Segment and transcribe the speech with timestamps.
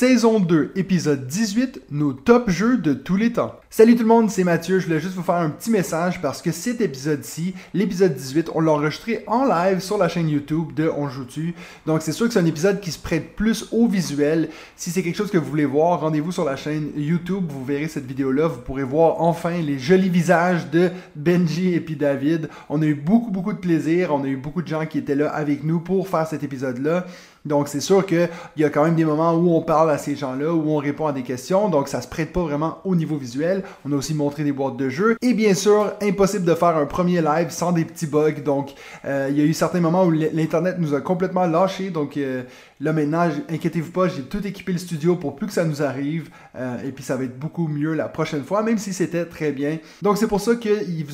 [0.00, 3.56] Saison 2, épisode 18, nos top jeux de tous les temps.
[3.68, 6.40] Salut tout le monde, c'est Mathieu, je voulais juste vous faire un petit message parce
[6.40, 10.88] que cet épisode-ci, l'épisode 18, on l'a enregistré en live sur la chaîne YouTube de
[10.88, 11.54] On Joue-Tu.
[11.84, 14.48] Donc c'est sûr que c'est un épisode qui se prête plus au visuel.
[14.74, 17.88] Si c'est quelque chose que vous voulez voir, rendez-vous sur la chaîne YouTube, vous verrez
[17.88, 22.48] cette vidéo-là, vous pourrez voir enfin les jolis visages de Benji et puis David.
[22.70, 25.14] On a eu beaucoup beaucoup de plaisir, on a eu beaucoup de gens qui étaient
[25.14, 27.04] là avec nous pour faire cet épisode-là.
[27.44, 30.16] Donc c'est sûr qu'il y a quand même des moments où on parle à ces
[30.16, 33.16] gens-là, où on répond à des questions, donc ça se prête pas vraiment au niveau
[33.16, 33.62] visuel.
[33.84, 35.16] On a aussi montré des boîtes de jeux.
[35.22, 38.40] Et bien sûr, impossible de faire un premier live sans des petits bugs.
[38.44, 38.74] Donc
[39.04, 41.90] euh, il y a eu certains moments où l'Internet nous a complètement lâchés.
[41.90, 42.42] Donc euh,
[42.80, 46.28] là maintenant, inquiétez-vous pas, j'ai tout équipé le studio pour plus que ça nous arrive.
[46.56, 49.52] Euh, et puis ça va être beaucoup mieux la prochaine fois, même si c'était très
[49.52, 49.78] bien.
[50.02, 50.68] Donc c'est pour ça que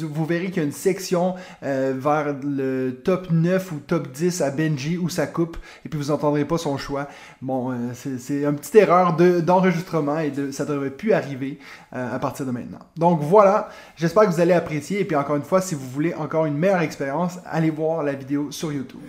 [0.06, 4.50] vous, verrez qu'il y a une section vers le top 9 ou top 10 à
[4.50, 5.56] Benji où ça coupe.
[5.84, 7.06] Et puis vous entendrez pas son choix.
[7.40, 7.74] Bon, euh,
[8.18, 11.58] c'est une petite erreur de- d'enregistrement et de, ça devrait plus arriver
[11.94, 12.80] euh, à partir de maintenant.
[12.96, 15.00] Donc voilà, j'espère que vous allez apprécier.
[15.00, 18.12] Et puis encore une fois, si vous voulez encore une meilleure expérience, allez voir la
[18.14, 19.00] vidéo sur YouTube.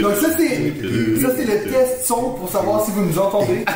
[0.00, 3.64] Donc ça c'est le test son pour savoir si vous nous entendez.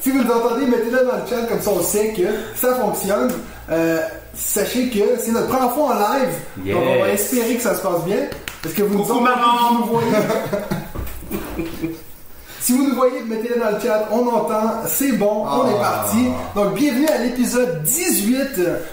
[0.00, 2.24] Si vous nous entendez, mettez-le dans le chat comme ça on sait que
[2.56, 3.30] ça fonctionne.
[3.70, 4.00] Euh,
[4.34, 7.82] sachez que c'est notre première fois en live, donc on va espérer que ça se
[7.82, 8.16] passe bien.
[8.62, 9.80] Parce que vous nous Coucou, maman.
[9.84, 10.08] vous voyez.
[12.60, 16.28] Si vous nous voyez, mettez-le dans le chat, on entend, c'est bon, on est parti.
[16.54, 18.38] Donc bienvenue à l'épisode 18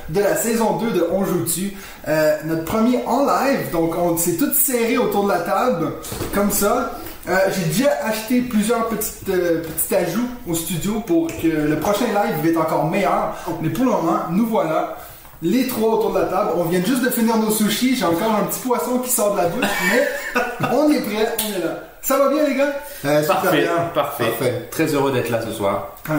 [0.10, 1.73] de la saison 2 de On joue dessus.
[2.08, 5.92] Euh, notre premier en live, donc on s'est tous serrés autour de la table,
[6.33, 6.94] comme ça.
[7.30, 12.05] Euh, J'ai déjà acheté plusieurs petites, euh, petits ajouts au studio pour que le prochain
[12.08, 13.36] live va être encore meilleur.
[13.61, 14.98] Mais pour le moment, nous voilà.
[15.42, 18.36] Les trois autour de la table, on vient juste de finir nos sushis, j'ai encore
[18.36, 20.42] un petit poisson qui sort de la bouche, mais
[20.73, 21.76] on est prêt, on est là.
[22.02, 22.73] Ça va bien les gars?
[23.05, 23.72] Euh, super Parfait, bien.
[23.94, 24.23] parfait.
[24.26, 24.67] Parfait.
[24.72, 25.95] Très heureux d'être là ce soir.
[26.10, 26.16] Ouais.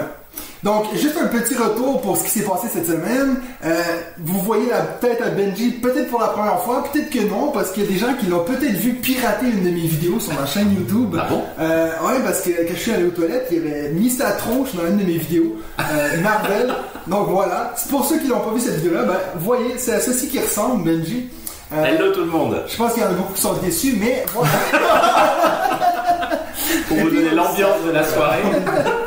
[0.63, 3.37] Donc, juste un petit retour pour ce qui s'est passé cette semaine.
[3.65, 3.83] Euh,
[4.19, 7.71] vous voyez la tête à Benji peut-être pour la première fois, peut-être que non, parce
[7.71, 10.35] qu'il y a des gens qui l'ont peut-être vu pirater une de mes vidéos sur
[10.35, 11.17] ma chaîne YouTube.
[11.19, 11.43] Ah bon?
[11.59, 14.75] Euh, ouais, parce que quand je suis allé aux toilettes, il avait mis sa tronche
[14.75, 16.75] dans une de mes vidéos, euh, Marvel.
[17.07, 17.73] Donc voilà.
[17.77, 20.39] C'est pour ceux qui n'ont pas vu cette vidéo-là, ben, voyez, c'est à ceci qui
[20.39, 21.31] ressemble, Benji.
[21.73, 22.65] Euh, Hello tout le monde.
[22.67, 24.51] je pense qu'il y en a beaucoup qui sont déçus, mais voilà.
[26.89, 28.43] Pour vous donner l'ambiance de la soirée.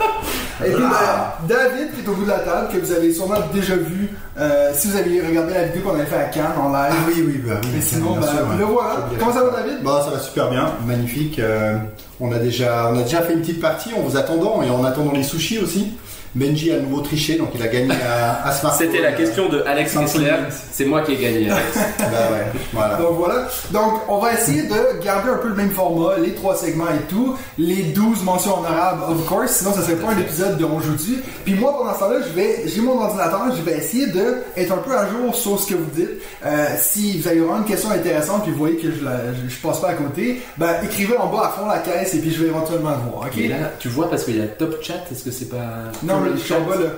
[0.61, 3.35] Et puis, ben, David, qui est au bout de la table, que vous avez sûrement
[3.53, 6.69] déjà vu, euh, si vous avez regardé la vidéo qu'on avait fait à Cannes en
[6.69, 6.91] live.
[6.91, 7.69] Ah oui, oui, bah oui.
[7.77, 8.57] Et sinon, sûr, ouais.
[8.57, 9.07] le voilà.
[9.19, 9.83] Comment ça va, David?
[9.83, 11.39] Bah, ça va super bien, magnifique.
[11.39, 11.77] Euh,
[12.19, 14.83] on, a déjà, on a déjà fait une petite partie en vous attendant et en
[14.83, 15.93] attendant les sushis aussi.
[16.35, 18.87] Benji a à nouveau triché, donc il a gagné à, à smartphone.
[18.87, 20.33] C'était la question de Alex Kessler.
[20.71, 21.49] C'est moi qui ai gagné.
[21.49, 21.77] Alex.
[21.99, 22.97] Bah ouais, voilà.
[22.97, 23.47] Donc voilà.
[23.71, 27.07] Donc on va essayer de garder un peu le même format, les trois segments et
[27.07, 30.79] tout, les 12 mentions honorables, of course, sinon ça serait pas un épisode de On
[30.79, 31.23] joue dessus.
[31.45, 34.71] Puis moi pendant ce temps-là, je vais, j'ai mon ordinateur, je vais essayer de être
[34.71, 36.11] un peu à jour sur ce que vous dites.
[36.45, 39.49] Euh, si vous avez vraiment une question intéressante puis vous voyez que je, la, je,
[39.53, 42.31] je passe pas à côté, ben écrivez en bas à fond la caisse et puis
[42.31, 43.37] je vais éventuellement le voir, ok?
[43.37, 44.93] Et là, tu vois parce qu'il y a top chat.
[45.11, 46.89] Est-ce que c'est pas non, mais le je suis en bas là.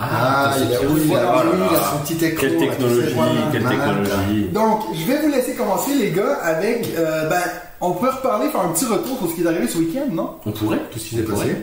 [0.00, 1.86] Ah, c'est il a, oui, il a, Oh là oui, il a là.
[1.90, 2.40] son petit écran.
[2.40, 3.78] Quelle technologie, voilà, quelle malade.
[4.04, 4.48] technologie.
[4.52, 6.88] Donc, je vais vous laisser commencer, les gars, avec.
[6.96, 7.40] euh, ben,
[7.80, 10.36] on pourrait reparler, faire un petit retour sur ce qui est arrivé ce week-end, non?
[10.46, 11.56] On pourrait Tout ce qui s'est passé.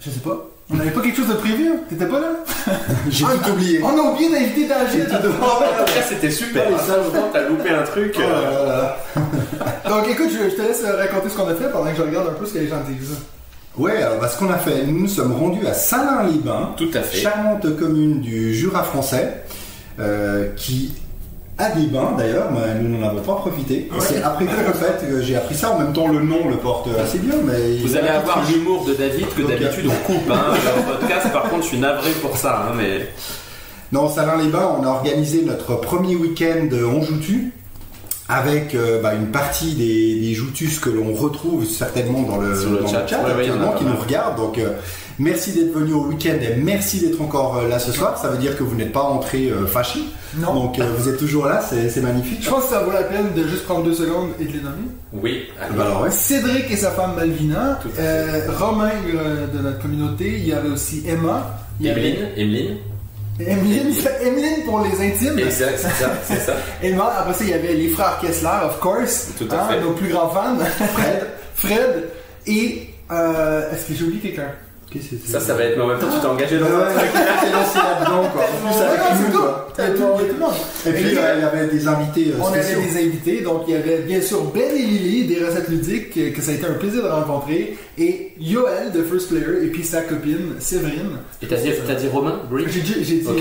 [0.00, 0.36] Je sais pas.
[0.70, 1.76] On n'avait pas quelque chose de prévu hein?
[1.90, 2.28] T'étais pas là?
[3.10, 3.80] J'ai Ah, tout oublié.
[3.82, 5.08] On a oublié d'inviter David.
[6.08, 6.70] C'était super.
[6.70, 8.14] Ouais, Ça, autant t'as loupé un truc.
[8.18, 8.66] Oh euh, là là
[9.84, 9.90] là.
[9.90, 12.28] Donc, écoute, je, je te laisse raconter ce qu'on a fait pendant que je regarde
[12.28, 13.16] un peu ce que les gens disent.
[13.76, 17.00] Ouais, alors bah, ce qu'on a fait, nous nous sommes rendus à Salins-les-Bains, Tout à
[17.00, 17.18] fait.
[17.18, 19.42] charmante commune du Jura français,
[19.98, 20.92] euh, qui
[21.58, 23.88] a des bains d'ailleurs, mais nous n'en avons pas profité.
[24.00, 25.70] C'est après coup en fait que j'ai appris ça.
[25.72, 28.94] En même temps, le nom le porte assez bien, mais Vous allez avoir l'humour de
[28.94, 30.30] David que d'habitude on coupe.
[30.30, 32.66] Hein, le podcast, par contre, je suis navré pour ça.
[32.68, 33.08] Hein, mais
[33.92, 37.52] Non, Salins-les-Bains, on a organisé notre premier week-end de On joue tu
[38.28, 42.70] avec euh, bah, une partie des, des Joutus que l'on retrouve certainement dans le, Sur
[42.70, 43.06] le dans chat.
[43.22, 44.36] Ouais, ouais, pas qui nous regardent.
[44.36, 44.70] Donc, euh,
[45.18, 48.16] merci d'être venu au week-end et merci d'être encore euh, là ce soir.
[48.18, 50.00] Ça veut dire que vous n'êtes pas entré euh, fâché.
[50.38, 50.54] Non.
[50.54, 52.38] Donc, euh, vous êtes toujours là, c'est magnifique.
[52.42, 54.60] Je pense que ça vaut la peine de juste prendre deux secondes et de les
[54.60, 54.88] nommer.
[55.12, 55.44] Oui.
[55.76, 56.10] Bah, alors, ouais.
[56.10, 61.04] Cédric et sa femme Malvina, euh, Romain euh, de notre communauté, il y avait aussi
[61.06, 62.76] Emma, Emeline, Emeline.
[63.40, 63.92] Emeline,
[64.22, 66.54] Emeline pour les intimes, Exact, c'est ça, c'est ça.
[66.82, 69.80] Emma, après ça il y avait les frères Kessler, of course, Tout à hein, fait.
[69.80, 70.56] nos plus grands fans,
[70.94, 71.26] Fred,
[71.56, 72.04] Fred,
[72.46, 74.52] et euh, est-ce que j'ai oublié quelqu'un?
[75.26, 75.76] Ça, ça va être.
[75.76, 77.10] Mais en même temps, tu t'es engagé Ouais, dans un ouais, truc.
[77.12, 78.42] t'es lancé là-dedans, quoi.
[78.44, 79.00] En plus, avec
[79.32, 79.68] nous, quoi.
[79.76, 80.54] Il y a tout- il y a tout le monde.
[80.86, 83.74] Et puis, euh, il y avait des invités euh, On avait des invités, donc il
[83.74, 86.66] y avait bien sûr Ben et Lily des recettes ludiques, que, que ça a été
[86.66, 91.18] un plaisir de rencontrer, et Yoel de First Player, et puis sa copine Séverine.
[91.42, 93.40] Et t'as dit, t'as dit Romain J'ai dit, Romain.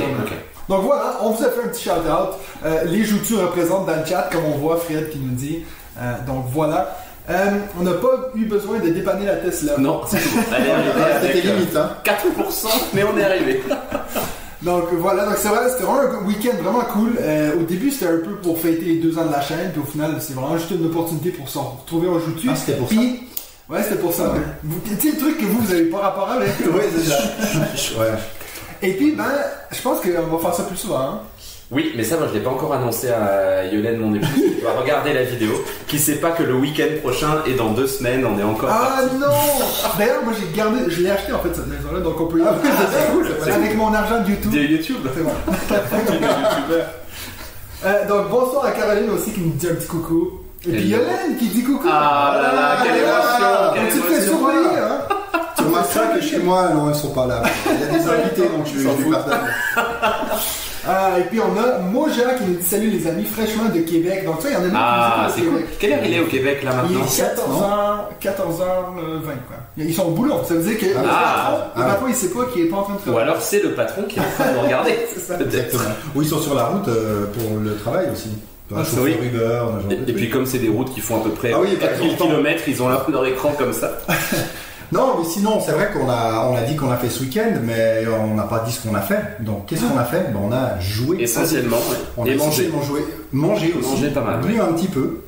[0.69, 2.39] Donc voilà, on vous a fait un petit shout-out.
[2.65, 5.59] Euh, les joutus représentent dans le chat, comme on voit Fred qui nous dit.
[6.00, 6.97] Euh, donc voilà.
[7.29, 9.73] Euh, on n'a pas eu besoin de dépanner la Tesla.
[9.77, 10.37] Non, c'est tout.
[10.51, 11.91] Ah, C'était euh, limite, hein.
[12.03, 13.63] 4%, mais on est arrivé.
[14.61, 17.17] Donc voilà, donc c'est vrai, c'était vraiment un week-end vraiment cool.
[17.19, 19.81] Euh, au début, c'était un peu pour fêter les deux ans de la chaîne, puis
[19.81, 22.47] au final, c'est vraiment juste une opportunité pour se retrouver en joutu.
[22.49, 22.95] Ah, c'était pour ça.
[22.95, 23.27] Puis,
[23.69, 24.23] ouais, c'était pour ça.
[24.31, 24.39] ouais.
[24.63, 26.49] Vous- Tu sais, le truc que vous, vous avez pas rapport avec.
[26.73, 27.99] Ouais, c'est ça.
[27.99, 28.07] Ouais.
[28.81, 29.25] Et puis, ben,
[29.71, 30.99] je pense qu'on va faire ça plus souvent.
[31.01, 31.19] Hein.
[31.71, 34.74] Oui, mais ça, moi, je l'ai pas encore annoncé à Yolène, mon épouse, qui doit
[34.80, 35.51] regarder la vidéo,
[35.88, 39.00] qui sait pas que le week-end prochain et dans deux semaines, on est encore Ah
[39.01, 39.15] parti.
[39.15, 39.27] non
[39.98, 42.44] D'ailleurs, moi j'ai gardé, je l'ai acheté en fait cette maison-là, donc on peut y
[42.45, 43.27] Ah c'est cool.
[43.51, 44.51] Avec mon argent de YouTube.
[44.51, 44.98] De YouTube.
[45.15, 45.31] C'est bon.
[47.86, 50.39] Euh, donc bonsoir à Caroline aussi qui nous dit un petit coucou.
[50.65, 50.88] Et puis.
[50.88, 51.86] Yolène qui dit coucou.
[51.92, 54.38] Ah là là, quelle émotion, quelle Donc tu te fais émotion.
[54.38, 55.00] surveiller, hein
[55.91, 57.41] Tu que chez moi, non, ils sont pas là.
[57.65, 59.11] Il y a des invités, donc je, fout.
[59.11, 59.37] pardonne.
[60.85, 64.25] Ah, et puis on a Moja qui nous dit salut les amis fraîchement de Québec.
[64.25, 65.59] Donc ça, il y en a même Ah, qui c'est nous cool.
[65.61, 65.77] disent au Québec.
[65.79, 69.57] Quelle heure il est au Québec, là, Il maintenant est 14h, 14h20 quoi.
[69.77, 72.15] Ils sont au boulot, ça veut dire que Ah, le patron, ah, le patron, il
[72.15, 73.29] sait pas qu'il est pas en train de Ou travailler.
[73.29, 74.99] alors c'est le patron qui est en train de regarder.
[75.13, 75.35] C'est ça.
[75.35, 75.53] Peut-être.
[75.55, 75.95] Exactement.
[76.15, 78.29] Oui, ils sont sur la route euh, pour le travail aussi.
[78.75, 79.15] Ah, oui.
[79.21, 79.61] Uber,
[80.07, 82.09] Et, puis comme c'est des routes qui font à peu près Ah oui, bah, 4000
[82.11, 82.25] j'entends.
[82.27, 83.91] km, ils ont leur, leur écran comme ça.
[84.93, 87.51] Non, mais sinon, c'est vrai qu'on a, on a dit qu'on a fait ce week-end,
[87.63, 89.19] mais on n'a pas dit ce qu'on a fait.
[89.39, 90.31] Donc, qu'est-ce qu'on a fait?
[90.31, 91.17] Ben, On a joué.
[91.21, 91.77] Essentiellement.
[91.77, 91.97] ouais.
[92.17, 92.47] On a Et manger.
[92.47, 93.05] essentiellement joué.
[93.31, 93.89] Manger aussi.
[93.89, 94.59] Manger pas mal, Bu oui.
[94.59, 95.21] un petit peu.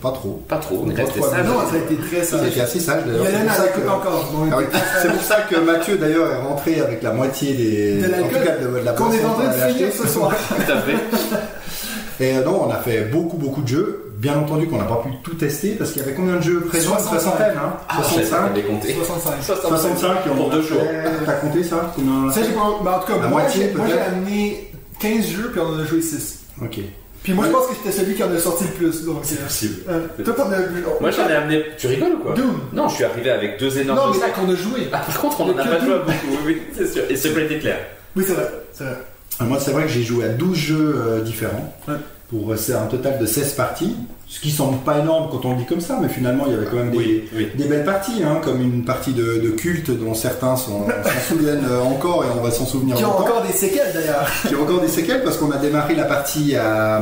[0.00, 0.42] Pas trop.
[0.48, 1.46] Pas trop, on est Pas resté sage.
[1.46, 2.40] Non, ça a été très sage.
[2.48, 3.24] C'était assez sage d'ailleurs.
[3.26, 4.30] C'est Yolène, pour ça elle écoute que- encore.
[4.32, 4.64] donc Ah oui,
[5.02, 7.96] C'est pour ça que Mathieu d'ailleurs est rentré avec la moitié des.
[8.02, 9.72] De l'alcool en tout cas, de, de la qu'on est en train de qu'on avait
[9.74, 10.32] finir ce soir.
[10.48, 10.96] Tout à fait.
[12.20, 14.02] Et euh, non, on a fait beaucoup beaucoup de jeux.
[14.16, 16.60] Bien entendu qu'on n'a pas pu tout tester parce qu'il y avait combien de jeux
[16.60, 16.92] présents?
[16.92, 17.20] Une 65.
[17.20, 18.40] soixantaine, hein Ah, je sais pas, 65.
[18.40, 18.94] on avait compté.
[18.94, 19.32] 65.
[19.42, 20.80] 65 et on Pour deux jours.
[21.26, 21.92] T'as compté ça?
[21.94, 23.74] Combien on en a Ça, j'ai pas- mais en tout cas, La moi, moitié, j'ai,
[23.76, 24.08] moi, j'ai peut-être?
[24.08, 24.70] amené
[25.00, 26.40] 15 jeux, puis on en a joué 6.
[26.62, 26.78] Ok.
[27.22, 29.04] Puis moi, je pense que j'étais celui qui en a sorti le plus.
[29.04, 29.74] Donc, C'est euh, possible.
[29.90, 30.82] euh, toi, t'en as vu.
[31.00, 31.64] Moi j'en ai amené.
[31.76, 32.34] Tu rigoles ou quoi?
[32.34, 32.60] Doom.
[32.72, 34.88] Non, je suis arrivé avec deux énormes Non, mais là qu'on a joué.
[34.92, 35.84] Ah, par contre, on en a pas Doom.
[35.86, 37.02] joué beaucoup, oui, oui, c'est sûr.
[37.10, 37.76] Et Secret Éclair.
[38.14, 38.48] Oui, c'est vrai.
[38.72, 38.96] C'est vrai.
[39.40, 41.72] Euh, Moi, c'est vrai que j'ai joué à 12 jeux euh, différents.
[41.88, 41.94] Ouais.
[42.30, 43.94] Pour euh, c'est un total de 16 parties.
[44.28, 46.56] Ce qui semble pas énorme quand on le dit comme ça, mais finalement, il y
[46.56, 47.48] avait quand même des, Oui, oui.
[47.54, 50.84] des belles parties, hein, comme une partie de, de culte dont certains s'en
[51.28, 54.28] souviennent euh, encore et on va s'en souvenir Qui ont encore des séquelles d'ailleurs.
[54.48, 56.96] Qui ont encore des séquelles parce qu'on a démarré la partie à,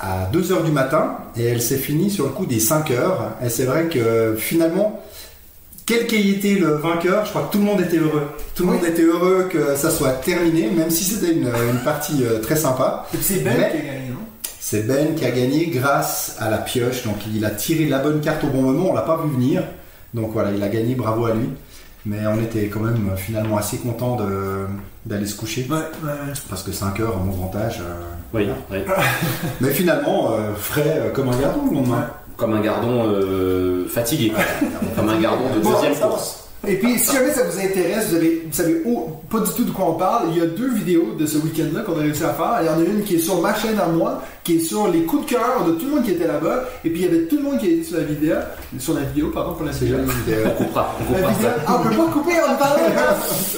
[0.00, 3.32] à 2h du matin et elle s'est finie sur le coup des 5 heures.
[3.44, 5.02] Et c'est vrai que finalement,
[5.86, 8.28] quel qu'ait été le vainqueur, je crois que tout le monde était heureux.
[8.54, 8.76] Tout le Oui.
[8.76, 12.56] monde était heureux que ça soit terminé, même si c'était une, une partie euh, très
[12.56, 13.06] sympa.
[13.20, 14.16] C'est Ben Mais- qui a gagné, non?
[14.60, 17.04] C'est Ben qui a gagné grâce à la pioche.
[17.04, 19.62] Donc il a tiré la bonne carte au bon moment, on l'a pas vu venir.
[20.14, 21.48] Donc voilà, il a gagné, bravo à lui.
[22.04, 24.16] Mais on était quand même euh, finalement assez content
[25.06, 25.66] d'aller se coucher.
[25.70, 26.32] Ouais, ouais.
[26.48, 27.80] Parce que 5 heures à mon grand âge.
[27.80, 27.94] euh,
[28.34, 28.78] Oui, oui.
[29.60, 32.08] Mais finalement, euh, frais comme un gardon le lendemain.
[32.42, 34.32] Comme un gardon euh, fatigué.
[34.96, 36.48] Comme un gardon de deuxième course.
[36.66, 39.62] Et puis, si jamais ça vous intéresse, vous, avez, vous savez oh, pas du tout
[39.62, 42.24] de quoi on parle, il y a deux vidéos de ce week-end-là qu'on a réussi
[42.24, 42.58] à faire.
[42.62, 44.88] Il y en a une qui est sur ma chaîne à moi, qui est sur
[44.88, 46.64] les coups de cœur de tout le monde qui était là-bas.
[46.84, 48.34] Et puis, il y avait tout le monde qui été sur la vidéo,
[48.76, 49.98] sur la vidéo, pardon, pour la vidéo.
[50.44, 51.48] On coupera, on coupera vidéo-.
[51.64, 52.80] Ah, on peut pas couper, on parle.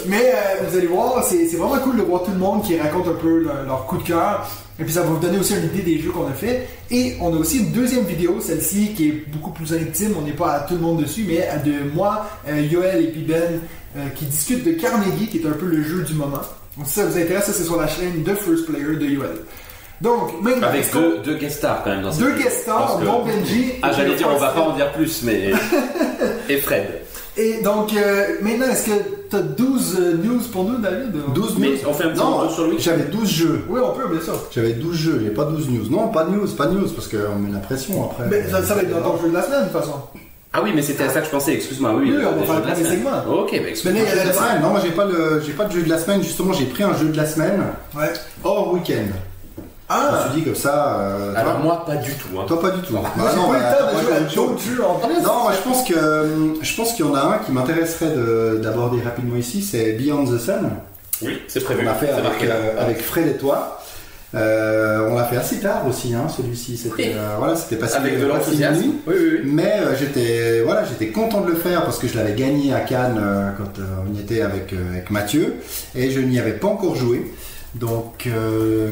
[0.09, 2.79] Mais euh, vous allez voir, c'est c'est vraiment cool de voir tout le monde qui
[2.79, 4.47] raconte un peu leur, leur coup de cœur.
[4.81, 6.67] Et puis ça va vous donner aussi une idée des jeux qu'on a fait.
[6.91, 10.15] Et on a aussi une deuxième vidéo, celle-ci qui est beaucoup plus intime.
[10.19, 13.09] On n'est pas à tout le monde dessus, mais à de moi, euh, Yoel et
[13.09, 13.61] puis Ben
[13.97, 16.41] euh, qui discutent de Carnegie, qui est un peu le jeu du moment.
[16.77, 19.37] Donc si ça vous intéresse, ça c'est sur la chaîne de First Player de Yoel.
[20.01, 22.45] Donc maintenant, Avec deux, deux guest stars quand même dans cette deux vidéo.
[22.45, 23.75] guest stars, que- mon Benji.
[23.81, 25.53] Ah, j'allais dire, on va pas en dire plus, mais.
[26.49, 26.85] Et Fred.
[27.37, 28.93] Et donc, euh, maintenant, est-ce que
[29.29, 31.77] tu as 12 euh, news pour nous, David 12 Mais news?
[31.89, 32.83] on fait un petit Non, sur le week-end.
[32.85, 33.61] j'avais 12 jeux.
[33.69, 34.35] Oui, on peut, bien sûr.
[34.53, 35.91] J'avais 12 jeux, j'ai pas 12 news.
[35.91, 38.27] Non, pas de news, pas de news, parce qu'on met la pression après.
[38.31, 39.95] Mais ça, ça va être dans ton jeu de la semaine, de toute façon.
[40.53, 41.93] Ah oui, mais c'était à ça que je pensais, excuse-moi.
[41.97, 43.11] Oui, Oui, le- on va faire le premier segment.
[43.29, 44.03] Ok, bah excuse-moi.
[44.09, 44.63] Mais la semaine.
[44.63, 46.85] Non, moi j'ai pas, le, j'ai pas de jeu de la semaine, justement, j'ai pris
[46.85, 47.61] un jeu de la semaine
[47.97, 48.13] Ouais.
[48.45, 49.11] hors week-end.
[49.91, 50.99] Je me Ah suis dit comme ça.
[50.99, 52.29] euh, Alors toi, moi, pas du tout.
[52.39, 52.45] Hein.
[52.49, 52.95] toi, pas du tout.
[52.95, 53.59] Moi, Bah j'ai non, bah,
[54.83, 55.23] en.
[55.23, 58.11] Non, moi je pense que hum, je pense qu'il y en a un qui m'intéresserait
[58.11, 60.71] de- d'aborder rapidement ici, c'est Beyond the Sun.
[61.23, 61.83] Oui, c'est prévu.
[61.83, 63.81] On l'a fait avec, euh, avec Fred et toi.
[64.35, 66.77] Euh, on l'a fait assez tard aussi, hein, celui-ci.
[66.77, 67.13] C'était Oui.
[67.15, 68.81] euh, voilà, c'était passé Avec de l'enthousiasme.
[68.81, 68.95] minuit.
[69.07, 69.41] Oui, oui, oui.
[69.45, 72.81] Mais euh, j'étais voilà, j'étais content de le faire parce que je l'avais gagné à
[72.81, 75.55] Cannes euh, quand euh, on y était avec, euh, avec Mathieu
[75.95, 77.33] et je n'y avais pas encore joué.
[77.77, 78.91] Donc euh,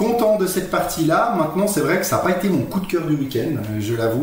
[0.00, 1.34] content de cette partie-là.
[1.36, 3.94] Maintenant, c'est vrai que ça n'a pas été mon coup de cœur du week-end, je
[3.94, 4.22] l'avoue.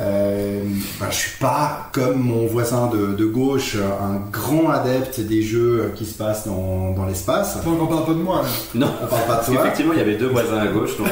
[0.00, 0.62] Euh,
[1.00, 5.92] ben, je suis pas comme mon voisin de, de gauche, un grand adepte des jeux
[5.96, 7.58] qui se passent dans, dans l'espace.
[7.64, 8.42] Donc, on parle pas de moi.
[8.42, 8.48] là.
[8.76, 9.56] Non, On parle pas de parce toi.
[9.56, 11.08] qu'effectivement, il y avait deux voisins à gauche, donc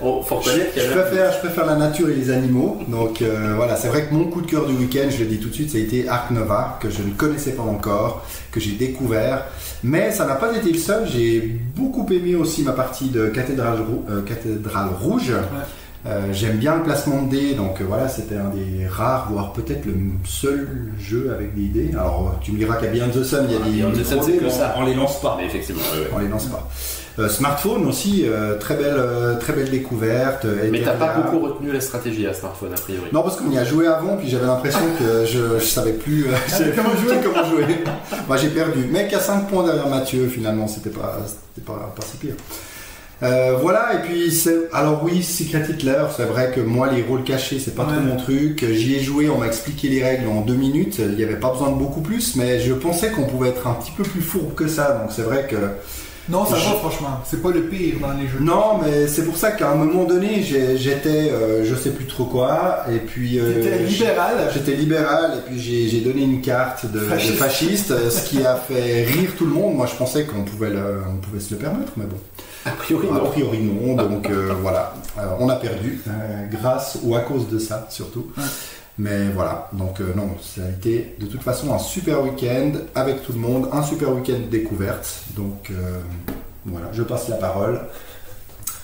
[0.00, 1.00] oh, faut Je, reconnaître qu'il y je avait.
[1.02, 2.78] préfère, je préfère la nature et les animaux.
[2.86, 5.40] Donc euh, voilà, c'est vrai que mon coup de cœur du week-end, je le dis
[5.40, 8.60] tout de suite, ça a été Ark Nova, que je ne connaissais pas encore, que
[8.60, 9.44] j'ai découvert.
[9.82, 11.06] Mais ça n'a pas été le seul.
[11.06, 11.40] J'ai
[11.76, 15.32] beaucoup aimé aussi ma partie de Cathédrale, Rou- euh, Cathédrale Rouge.
[16.06, 19.52] Euh, J'aime bien le placement de dés, donc euh, voilà, c'était un des rares, voire
[19.52, 20.66] peut-être le seul
[20.98, 21.90] jeu avec des dés.
[21.92, 24.04] Alors tu me diras qu'à Beyond the Sun, il y a Ah, des Beyond the
[24.04, 24.74] Sun, c'est que ça.
[24.78, 25.36] on les lance pas.
[25.38, 25.82] Mais effectivement.
[26.14, 26.66] On les lance pas.
[27.18, 30.46] Euh, smartphone aussi, euh, très belle, euh, très belle découverte.
[30.70, 33.08] Mais t'as pas beaucoup retenu la stratégie à smartphone, a priori.
[33.12, 36.26] Non, parce qu'on y a joué avant, puis j'avais l'impression que je, je savais plus,
[36.26, 37.16] euh, je savais comment jouer.
[37.22, 37.64] comment jouer.
[38.28, 38.84] Moi, j'ai perdu.
[38.90, 41.18] Mec à 5 points derrière Mathieu, finalement, c'était pas,
[41.54, 42.34] c'était pas, pas si pire.
[43.22, 44.70] Euh, voilà, et puis c'est.
[44.72, 48.00] Alors oui, Secret Hitler, c'est vrai que moi les rôles cachés, c'est pas trop Ouais.
[48.00, 48.64] mon truc.
[48.72, 50.96] J'y ai joué, on m'a expliqué les règles en deux minutes.
[51.00, 53.74] Il n'y avait pas besoin de beaucoup plus, mais je pensais qu'on pouvait être un
[53.74, 54.92] petit peu plus fourbe que ça.
[55.02, 55.56] Donc c'est vrai que
[56.30, 57.20] Non, ça Je- va, franchement.
[57.24, 58.38] C'est pas le pire dans les jeux.
[58.40, 62.24] non, mais c'est pour ça qu'à un moment donné, j'étais, euh, je sais plus trop
[62.24, 64.50] quoi, et puis euh, libéral.
[64.54, 67.90] J'étais libéral et puis j'ai donné une carte de de Fasciste.
[67.90, 69.74] euh, ce qui a fait rire tout le monde.
[69.76, 72.16] Moi, je pensais qu'on pouvait, le- on pouvait se le permettre, mais bon.
[72.66, 73.24] A priori, A non.
[73.30, 73.94] priori, non.
[73.96, 76.10] Donc euh, voilà, Euh, on a perdu euh,
[76.52, 78.26] grâce ou à cause de ça surtout.
[78.98, 83.22] Mais voilà, donc euh, non, ça a été de toute façon un super week-end avec
[83.22, 85.24] tout le monde, un super week-end découverte.
[85.36, 86.00] Donc euh,
[86.66, 87.80] voilà, je passe la parole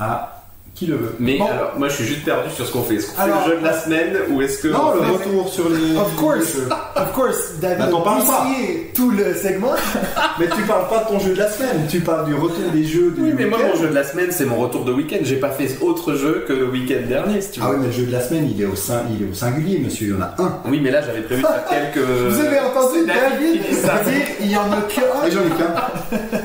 [0.01, 0.36] à
[0.77, 1.15] qui le veut.
[1.19, 1.47] Mais Bon.
[1.47, 2.97] alors, moi je suis juste perdu sur ce qu'on fait.
[2.97, 4.69] Est-ce qu'on fait le jeu de la semaine ou est-ce que.
[4.69, 5.97] Non, on le fait- retour sur les.
[5.97, 6.57] Of course,
[6.97, 8.47] of course, David Bah, parles pas.
[8.95, 9.73] tout le segment.
[10.39, 12.85] Mais tu parles pas de ton jeu de la semaine, tu parles du retour des
[12.85, 13.71] jeux du Oui, mais moi week-end.
[13.75, 15.17] mon jeu de la semaine c'est mon retour de week-end.
[15.23, 17.67] J'ai pas fait autre jeu que le week-end dernier si tu veux.
[17.67, 19.35] Ah oui, mais le jeu de la semaine, il est au, sein, il est au
[19.35, 20.09] singulier, monsieur.
[20.09, 20.59] Il y en a un.
[20.69, 21.65] Oui, mais là j'avais prévu de faire
[21.95, 22.07] quelques.
[22.07, 25.75] Vous avez entendu David dire il y en a que Ah, j'en ai qu'un.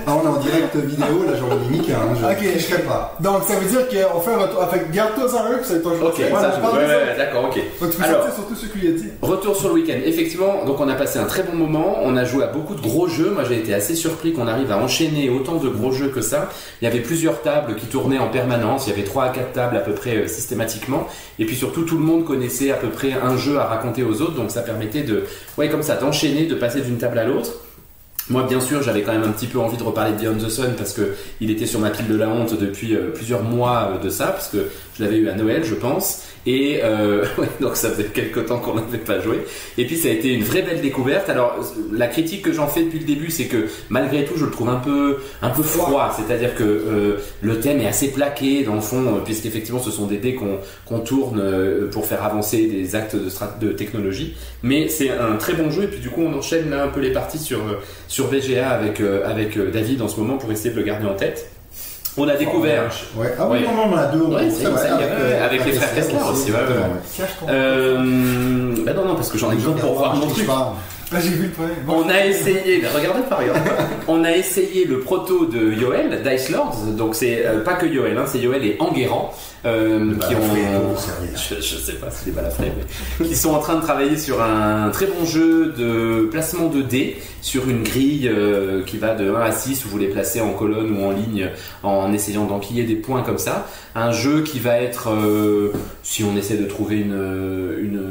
[0.07, 1.95] Ah, on est en direct vidéo, là, j'en ai mis qu'un.
[1.95, 2.41] hein, Je Ok.
[2.43, 3.15] ne tricherai pas.
[3.19, 4.69] Donc ça veut dire qu'on fait un retour.
[4.69, 5.75] Fait garde-toi en un, puis ça.
[5.75, 7.17] Ok, ça, ouais, ça.
[7.17, 7.61] d'accord, ok.
[7.79, 9.09] Donc tu Alors, sortir sur tout ce qu'il a dit.
[9.21, 9.97] Retour sur le week-end.
[10.05, 11.99] Effectivement, donc on a passé un très bon moment.
[12.03, 13.31] On a joué à beaucoup de gros jeux.
[13.31, 16.49] Moi, j'ai été assez surpris qu'on arrive à enchaîner autant de gros jeux que ça.
[16.81, 18.87] Il y avait plusieurs tables qui tournaient en permanence.
[18.87, 21.07] Il y avait trois à quatre tables à peu près euh, systématiquement.
[21.39, 24.21] Et puis surtout, tout le monde connaissait à peu près un jeu à raconter aux
[24.21, 24.35] autres.
[24.35, 25.25] Donc ça permettait de,
[25.57, 27.51] ouais, comme ça, d'enchaîner, de passer d'une table à l'autre.
[28.31, 30.49] Moi, bien sûr, j'avais quand même un petit peu envie de reparler de Beyond the
[30.49, 33.91] Sun parce que il était sur ma pile de la honte depuis euh, plusieurs mois
[33.91, 36.23] euh, de ça, parce que je l'avais eu à Noël, je pense.
[36.45, 39.45] Et euh, ouais, donc ça faisait quelques temps qu'on n'avait pas joué.
[39.77, 41.29] Et puis ça a été une vraie belle découverte.
[41.29, 41.57] Alors
[41.91, 44.69] la critique que j'en fais depuis le début, c'est que malgré tout, je le trouve
[44.69, 46.15] un peu un peu froid.
[46.15, 50.07] C'est-à-dire que euh, le thème est assez plaqué dans le fond, euh, puisqu'effectivement ce sont
[50.07, 54.35] des dés qu'on tourne euh, pour faire avancer des actes de, technologie.
[54.63, 55.83] Mais c'est un très bon jeu.
[55.83, 58.69] Et puis du coup, on enchaîne là un peu les parties sur euh, sur VGA
[58.69, 61.49] avec euh, avec David en ce moment pour essayer de le garder en tête.
[62.17, 62.89] On a découvert.
[63.15, 63.33] Ouais.
[63.39, 63.65] Ah oui, Ouais.
[63.65, 64.21] non, non, on en a deux.
[64.21, 66.51] en Ouais, vrai, euh, avec les frères Kessler aussi.
[67.49, 70.45] Euh, bah non non parce que j'en ai besoin pour voir mon truc.
[70.45, 70.75] pas.
[71.13, 71.65] Ah, j'ai vu le point.
[71.85, 72.03] Bon.
[72.05, 73.75] On a essayé, mais regardez pas, regardez pas.
[74.07, 78.17] On a essayé le proto de Yoel, Dice Lords, donc c'est euh, pas que Yoel,
[78.17, 79.33] hein, c'est Yoel et Enguerrand,
[79.65, 80.39] euh, qui ont,
[81.35, 82.71] je, je sais pas si c'est balafré,
[83.19, 86.81] mais qui sont en train de travailler sur un très bon jeu de placement de
[86.81, 90.41] dés sur une grille euh, qui va de 1 à 6 où vous les placez
[90.41, 91.49] en colonne ou en ligne
[91.83, 93.67] en essayant d'enquiller des points comme ça.
[93.95, 95.71] Un jeu qui va être, euh,
[96.03, 98.01] si on essaie de trouver une, une,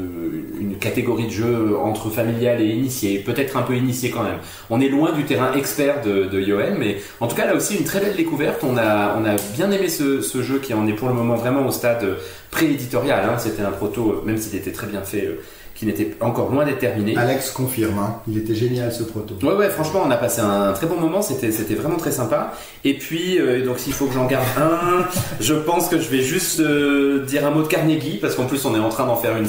[0.59, 4.39] une catégorie de jeu entre familial et initié, peut-être un peu initié quand même.
[4.69, 6.41] On est loin du terrain expert de, de
[6.77, 8.63] mais en tout cas là aussi une très belle découverte.
[8.63, 11.35] On a, on a bien aimé ce, ce jeu qui en est pour le moment
[11.35, 12.05] vraiment au stade
[12.51, 13.23] pré-éditorial.
[13.25, 13.37] hein.
[13.37, 15.41] C'était un proto, même s'il était très bien fait, euh,
[15.81, 17.17] qui n'était encore loin d'être terminé.
[17.17, 18.17] Alex confirme, hein.
[18.27, 19.33] il était génial ce proto.
[19.41, 22.53] Ouais, ouais, franchement, on a passé un très bon moment, c'était, c'était vraiment très sympa.
[22.83, 25.07] Et puis, euh, donc s'il faut que j'en garde un,
[25.39, 28.63] je pense que je vais juste euh, dire un mot de Carnegie, parce qu'en plus,
[28.65, 29.47] on est en train d'en faire une,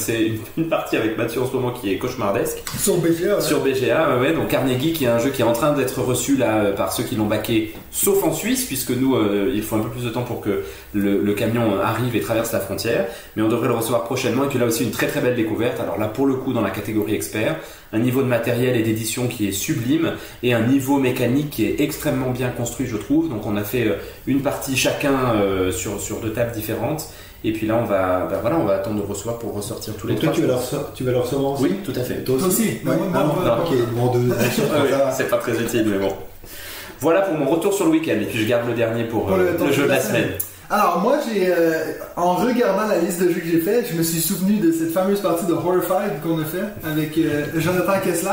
[0.56, 2.62] une, partie avec Mathieu en ce moment qui est cauchemardesque.
[2.78, 3.42] Sur BGA, ouais.
[3.42, 6.00] Sur BGA, ouais, ouais, donc Carnegie qui est un jeu qui est en train d'être
[6.00, 9.62] reçu là euh, par ceux qui l'ont baqué, sauf en Suisse, puisque nous, euh, il
[9.62, 12.60] faut un peu plus de temps pour que le, le camion arrive et traverse la
[12.60, 13.04] frontière,
[13.36, 15.78] mais on devrait le recevoir prochainement, et puis là aussi une très très belle découverte,
[15.78, 17.56] alors là pour le coup dans la catégorie expert,
[17.92, 20.12] un niveau de matériel et d'édition qui est sublime,
[20.42, 23.86] et un niveau mécanique qui est extrêmement bien construit je trouve, donc on a fait
[23.86, 23.94] euh,
[24.26, 27.08] une partie chacun euh, sur, sur deux tables différentes,
[27.44, 29.94] et puis là on va, bah, voilà, on va attendre de le recevoir pour ressortir
[29.96, 30.42] tous les Donc toi, trois.
[30.42, 32.22] tu vas, le rece- tu vas le recevoir aussi Oui, tout à fait.
[32.24, 32.78] Toi Toi aussi Ouais.
[32.86, 35.10] Ah non, non, moi, ok, bon, deux, deux sur oui, trois, ça.
[35.10, 36.12] c'est pas très utile, mais bon.
[37.00, 39.34] Voilà pour mon retour sur le week-end, et puis je garde le dernier pour, Pour
[39.36, 40.28] euh, le- le, jeu de la semaine.
[40.74, 41.84] Alors moi j'ai euh,
[42.16, 44.90] en regardant la liste de jeux que j'ai fait, je me suis souvenu de cette
[44.90, 48.30] fameuse partie de Horrified qu'on a fait avec euh, Jonathan Kessler.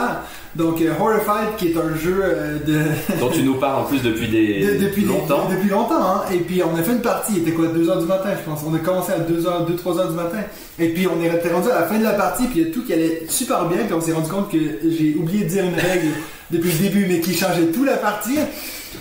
[0.55, 2.79] Donc euh, Horrified qui est un jeu euh, de,
[3.19, 5.49] dont tu nous parles en plus depuis des de- depuis longtemps.
[5.49, 6.21] depuis longtemps hein.
[6.33, 8.61] et puis on a fait une partie, il était quoi 2h du matin je pense.
[8.65, 10.39] On a commencé à 2h 2 3h du matin
[10.79, 12.73] et puis on est rendu à la fin de la partie puis il y a
[12.73, 15.65] tout qui allait super bien puis on s'est rendu compte que j'ai oublié de dire
[15.65, 16.07] une règle
[16.51, 18.37] depuis le début mais qui changeait tout la partie.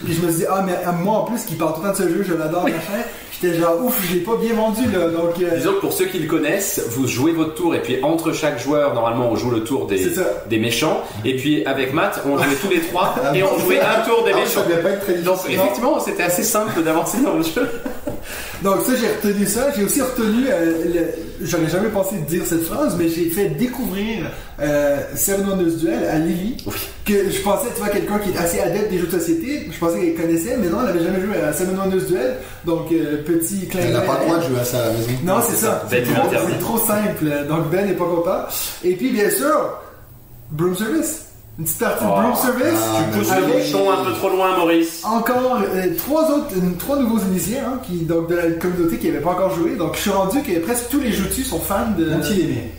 [0.04, 1.92] Puis je me suis dit, ah, mais moi en plus qui parle tout le temps
[1.92, 2.76] de ce jeu, je l'adore, machin.
[3.40, 5.08] J'étais genre, ouf, je l'ai pas bien vendu là.
[5.08, 7.98] Donc, euh, Disons que pour ceux qui le connaissent, vous jouez votre tour et puis
[8.02, 11.02] entre chaque joueur, normalement, on joue le tour des, méchants.
[11.24, 14.24] Et puis avec Matt, on jouait tous les trois Ah et on jouait un tour
[14.24, 14.60] des Ah, méchants.
[14.60, 15.60] ça devait pas être très Donc difficile.
[15.60, 17.68] effectivement, c'était assez simple d'avancer dans le jeu.
[18.62, 19.68] Donc ça, j'ai retenu ça.
[19.76, 24.30] J'ai aussi retenu, euh, le- j'aurais jamais pensé dire cette phrase, mais j'ai fait découvrir
[24.60, 26.56] euh, Seven Wonders Duel à Lily.
[26.66, 26.72] Oui.
[27.04, 29.78] Que je pensais, tu vois, quelqu'un qui est assez adepte des jeux de société, je
[29.78, 32.36] pensais qu'elle connaissait, mais non, elle avait jamais joué à Seven Wonders Duel.
[32.64, 34.86] Donc, euh, petit clin Elle n'a d'œil pas le droit de jouer à ça à
[34.88, 35.10] la maison.
[35.24, 35.84] Non, c'est ça.
[35.90, 36.12] Ben C'est
[36.58, 37.24] trop, trop simple.
[37.48, 38.42] Donc Ben n'est pas content.
[38.84, 39.78] Et puis bien sûr,
[40.50, 41.22] Broom Service.
[41.58, 42.78] Une petite partie de Oh, Broom Service.
[42.80, 45.02] ah, Tu pousses le bouchon un peu trop loin, Maurice.
[45.04, 49.08] Encore euh, trois autres, euh, trois nouveaux initiés hein, qui donc de la communauté qui
[49.08, 49.74] n'avaient pas encore joué.
[49.74, 52.12] Donc je suis rendu que presque tous les jeux dessus sont fans de.
[52.12, 52.70] Ont-ils aimé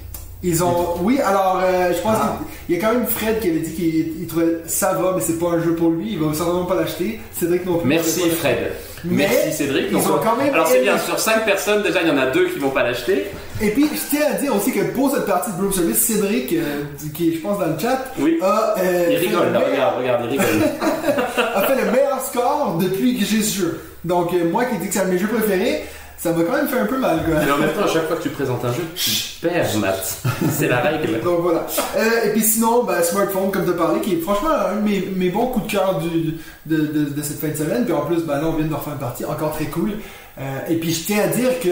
[0.41, 1.19] Ils ont, oui.
[1.19, 2.37] Alors euh, je pense Ah.
[2.65, 5.21] qu'il y a quand même Fred qui avait dit qu'il il trouvait ça va, mais
[5.21, 6.13] c'est pas un jeu pour lui.
[6.13, 7.19] Il va certainement pas l'acheter.
[7.37, 7.89] Cédric non plus.
[7.89, 8.21] Merci.
[8.29, 8.71] Fred.
[9.03, 9.87] Mais Merci Cédric.
[9.91, 12.27] ils ont quand même Alors c'est bien, sur 5 personnes, déjà il y en a
[12.27, 13.25] deux qui vont pas l'acheter.
[13.61, 16.53] Et puis, je tiens à dire aussi que pour cette partie de Broom Service, Cédric,
[16.53, 18.37] euh, qui est, je pense, dans le chat, Oui.
[18.41, 20.69] a, euh, Il fait rigole le là, meilleur- regarde, regarde, il rigole.
[21.55, 23.79] a fait le meilleur score depuis que j'ai ce jeu.
[24.05, 25.83] Donc, euh, moi qui dis que c'est un de mes jeux préférés,
[26.21, 27.35] ça m'a quand même fait un peu mal, quoi.
[27.45, 30.21] Mais en même temps, à chaque fois que tu présentes un jeu, tu perds, Matt.
[30.51, 31.21] C'est la règle.
[31.21, 31.65] Donc voilà.
[31.95, 34.81] Euh, et puis sinon, ben, Smartphone, comme tu as parlé, qui est franchement un de
[34.81, 37.85] mes, mes bons coups de cœur du, de, de, de cette fin de semaine.
[37.85, 39.93] Puis en plus, ben, là, on vient de refaire une partie, encore très cool.
[40.39, 41.69] Euh, et puis je tiens à dire que,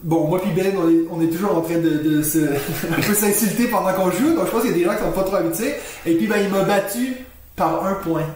[0.00, 3.02] bon, moi puis Ben, on est, on est toujours en train de, de se, un
[3.04, 4.36] peu s'insulter pendant qu'on joue.
[4.36, 5.74] Donc je pense qu'il y a des gens qui sont pas trop habitués.
[6.06, 7.16] Et puis, ben, il m'a battu
[7.56, 8.26] par un point.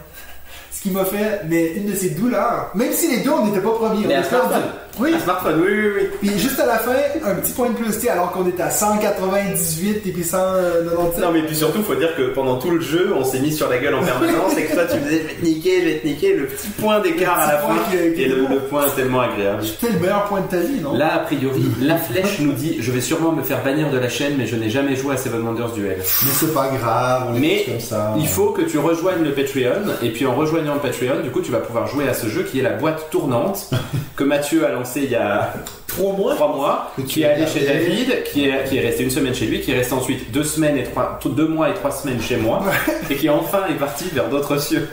[0.73, 2.71] Ce qui m'a fait, mais une de ces douleurs.
[2.75, 4.07] Même si les deux, on n'était pas premiers.
[4.07, 4.55] Mais on était perdu.
[4.99, 5.13] Oui.
[5.15, 6.07] Un smartphone, oui, oui, oui.
[6.21, 6.91] Puis juste à la fin,
[7.25, 11.19] un petit point de plus, tu alors qu'on était à 198 et puis 197.
[11.23, 13.69] Non mais puis surtout faut dire que pendant tout le jeu on s'est mis sur
[13.69, 15.85] la gueule en permanence et que toi tu me disais je vais te niquer, je
[15.85, 18.47] vais te niquer, le petit point d'écart à la fin qui- qui et est le,
[18.47, 19.63] le point tellement agréable.
[19.63, 20.93] C'était le meilleur point de ta vie, non?
[20.93, 24.09] Là a priori la flèche nous dit je vais sûrement me faire bannir de la
[24.09, 25.97] chaîne mais je n'ai jamais joué à Seven Wonders Duel.
[25.99, 28.13] Mais c'est pas grave, on est Mais tous comme ça.
[28.17, 31.41] Il faut que tu rejoignes le Patreon et puis en rejoignant le Patreon du coup
[31.41, 33.69] tu vas pouvoir jouer à ce jeu qui est la boîte tournante
[34.15, 35.53] que Mathieu a lancé il y a
[35.87, 37.65] Trois mois trois mois, Que qui est allé chez.
[37.65, 40.43] David, qui est, qui est resté une semaine chez lui, qui est resté ensuite deux
[40.45, 42.63] semaines et trois, deux mois et trois semaines chez moi,
[43.09, 44.87] et qui enfin est parti vers d'autres cieux.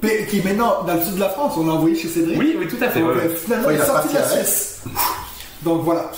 [0.00, 2.38] Mais qui est maintenant dans le sud de la France, on l'a envoyé chez Cédric.
[2.38, 3.00] Oui, oui, tout à fait.
[3.00, 3.22] Donc, ouais, ouais.
[3.24, 4.28] euh, finalement, Ouais, il est sorti de la.
[4.28, 4.82] Suisse.
[5.62, 6.10] Donc voilà.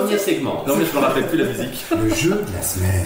[0.00, 0.64] Premier segment.
[0.66, 1.84] Non mais je me rappelle plus la musique.
[2.02, 3.04] Le jeu de la semaine.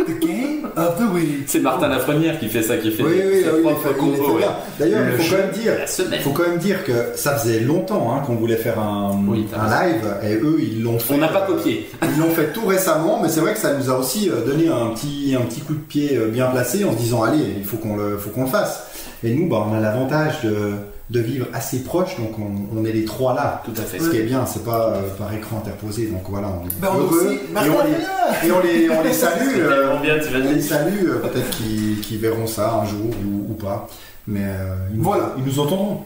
[0.00, 1.44] The Game of the Week.
[1.46, 3.88] C'est Martin Lafrenière qui fait ça, qui fait Oui, oui, ses oui, il propres fait-
[3.90, 4.38] il combos, fait ouais.
[4.38, 4.52] bien.
[4.78, 5.72] D'ailleurs, Le il faut quand même dire,
[6.10, 9.46] la faut quand même dire que ça faisait longtemps hein, qu'on voulait faire un, Oui,
[9.50, 11.14] t'as un live et eux ils l'ont fait.
[11.14, 11.88] On n'a pas euh, copié.
[12.02, 14.68] Ils l'ont fait tout récemment, mais c'est vrai que ça nous a aussi euh, donné
[14.68, 17.64] un petit, un petit coup de pied euh, bien placé en se disant allez, il
[17.64, 18.84] faut qu'on le, faut qu'on le fasse.
[19.22, 20.72] Et nous, bah, on a l'avantage de,
[21.10, 23.62] de vivre assez proche, donc on, on est les trois là.
[23.64, 23.98] Tout à fait.
[23.98, 26.88] Ce qui est bien, c'est pas euh, par écran interposé, donc voilà, on est Ben,
[26.96, 29.48] heureux aussi et, on les, et on les, on les salue.
[29.60, 33.88] Euh, bien, on les salue, euh, peut-être qu'ils verront ça un jour ou, ou pas,
[34.28, 35.34] mais euh, ils, nous- Voilà.
[35.36, 36.02] ils nous entendront.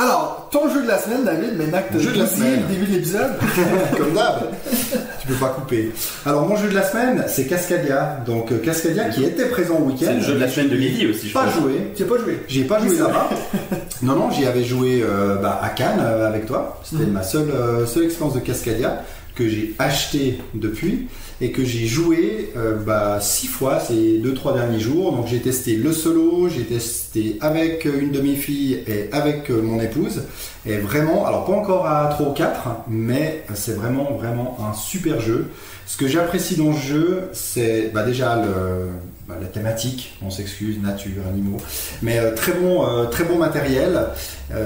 [0.00, 2.60] Alors, ton jeu de la semaine, David, maintenant que tu Jeu de la as semaine.
[2.68, 3.32] le début de l'épisode,
[3.96, 4.48] Comme d'hab.
[5.20, 5.90] Tu peux pas couper.
[6.24, 8.20] Alors mon jeu de la semaine, c'est Cascadia.
[8.24, 10.06] Donc euh, Cascadia qui était présent au week-end.
[10.06, 11.62] C'est le jeu de la semaine de Lily aussi, je Pas crois.
[11.62, 11.72] joué.
[11.96, 13.28] Tu as pas joué J'y ai pas joué là-bas.
[14.02, 16.80] Non, non, j'y avais joué euh, bah, à Cannes euh, avec toi.
[16.84, 17.10] C'était Mhm.
[17.14, 19.02] ma seule, euh, seule expérience de Cascadia
[19.34, 21.08] que j'ai acheté depuis
[21.40, 25.12] et que j'ai joué euh, bah, six fois ces deux trois derniers jours.
[25.12, 29.50] Donc j'ai testé le solo, j'ai testé avec euh, une de mes filles et avec
[29.50, 30.22] euh, mon épouse.
[30.66, 35.20] Et vraiment, alors pas encore à 3 ou 4, mais c'est vraiment vraiment un super
[35.20, 35.50] jeu.
[35.86, 38.36] Ce que j'apprécie dans ce jeu, c'est bah, déjà
[39.26, 41.56] bah, la thématique, on s'excuse, nature, animaux,
[42.02, 44.08] mais euh, très bon, très bon matériel.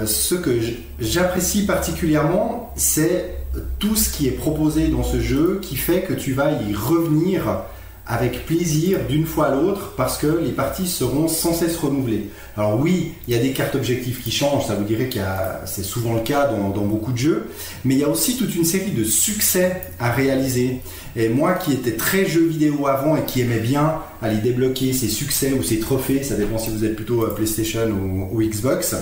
[0.06, 0.58] Ce que
[0.98, 3.41] j'apprécie particulièrement, c'est
[3.78, 7.64] tout ce qui est proposé dans ce jeu qui fait que tu vas y revenir
[8.06, 12.30] avec plaisir d'une fois à l'autre parce que les parties seront sans cesse renouvelées.
[12.56, 15.20] Alors oui, il y a des cartes objectifs qui changent, ça vous dirait que
[15.66, 17.46] c'est souvent le cas dans, beaucoup de jeux,
[17.84, 20.80] mais il y a aussi toute une série de succès à réaliser.
[21.14, 25.08] Et moi qui étais très jeu vidéo avant et qui aimais bien aller débloquer ses
[25.08, 27.88] succès ou ses trophées, ça dépend si vous êtes plutôt euh, PlayStation
[28.32, 28.96] ou Xbox,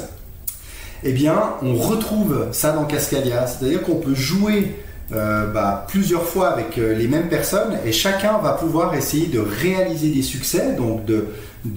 [1.05, 3.47] eh bien on retrouve ça dans Cascadia.
[3.47, 4.77] C'est-à-dire qu'on peut jouer
[5.13, 9.41] euh, bah, plusieurs fois avec euh, les mêmes personnes et chacun va pouvoir essayer de
[9.41, 11.27] réaliser des succès, donc de,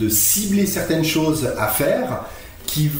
[0.10, 2.26] cibler certaines choses à faire
[2.68, 2.92] qui,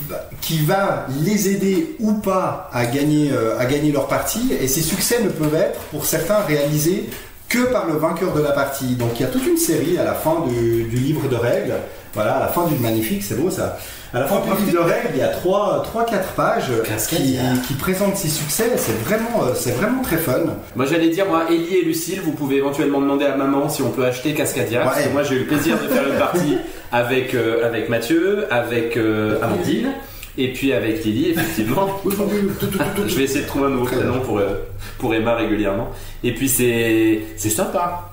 [0.42, 4.54] qui va les aider ou pas à gagner, euh, à gagner leur partie.
[4.60, 7.10] Et ces succès ne peuvent être pour certains réalisés
[7.48, 8.96] que par le vainqueur de la partie.
[8.96, 11.76] Donc il y a toute une série à la fin du, du livre de règles.
[12.16, 13.78] Voilà, à la fin du magnifique, c'est beau ça.
[14.14, 16.72] À la fin livre de règles, il y a 3-4 pages
[17.10, 18.72] qui, présentent ces succès.
[18.78, 20.40] C'est vraiment, euh, c'est vraiment très fun.
[20.76, 23.90] Moi j'allais dire, moi, Ellie et Lucille, vous pouvez éventuellement demander à maman si on
[23.90, 24.82] peut acheter Cascadia.
[24.82, 26.58] Parce que moi j'ai eu le plaisir de faire une partie
[26.92, 29.94] avec, euh, avec Mathieu, avec euh, Amandine,
[30.38, 32.00] et puis avec Lily, effectivement.
[33.08, 34.68] Je vais essayer de trouver un nouveau prénom pour, euh,
[35.00, 35.90] pour Emma régulièrement.
[36.24, 38.13] Et puis c'est c'est sympa.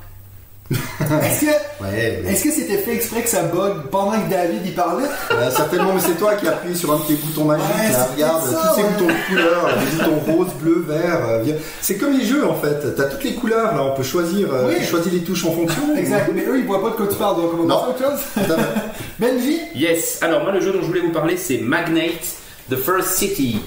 [1.01, 1.47] Est-ce que
[1.83, 5.07] Ouais, mais- est-ce que c'était fait exprès que ça bug pendant que David y parlait?
[5.33, 7.65] Euh, certainement, mais c'est toi qui appuies sur un de tes boutons magiques.
[7.77, 11.21] Ouais, là, c'est regarde, ça, tous ces boutons de couleurs, les boutons rose, bleu, vert.
[11.29, 11.45] euh,
[11.81, 12.95] c'est comme les jeux en fait.
[12.97, 13.75] T'as toutes les couleurs.
[13.75, 14.49] Là, on peut choisir.
[14.53, 14.75] euh, Oui.
[14.79, 15.83] tu choisis les touches en fonction.
[15.97, 18.47] Exact, mais eux ils voient pas de quoi tu parles donc on va autre chose.
[19.19, 19.59] Benji?
[19.75, 22.13] Yes, alors moi le jeu dont je voulais vous parler c'est Magnate
[22.71, 23.61] The First City.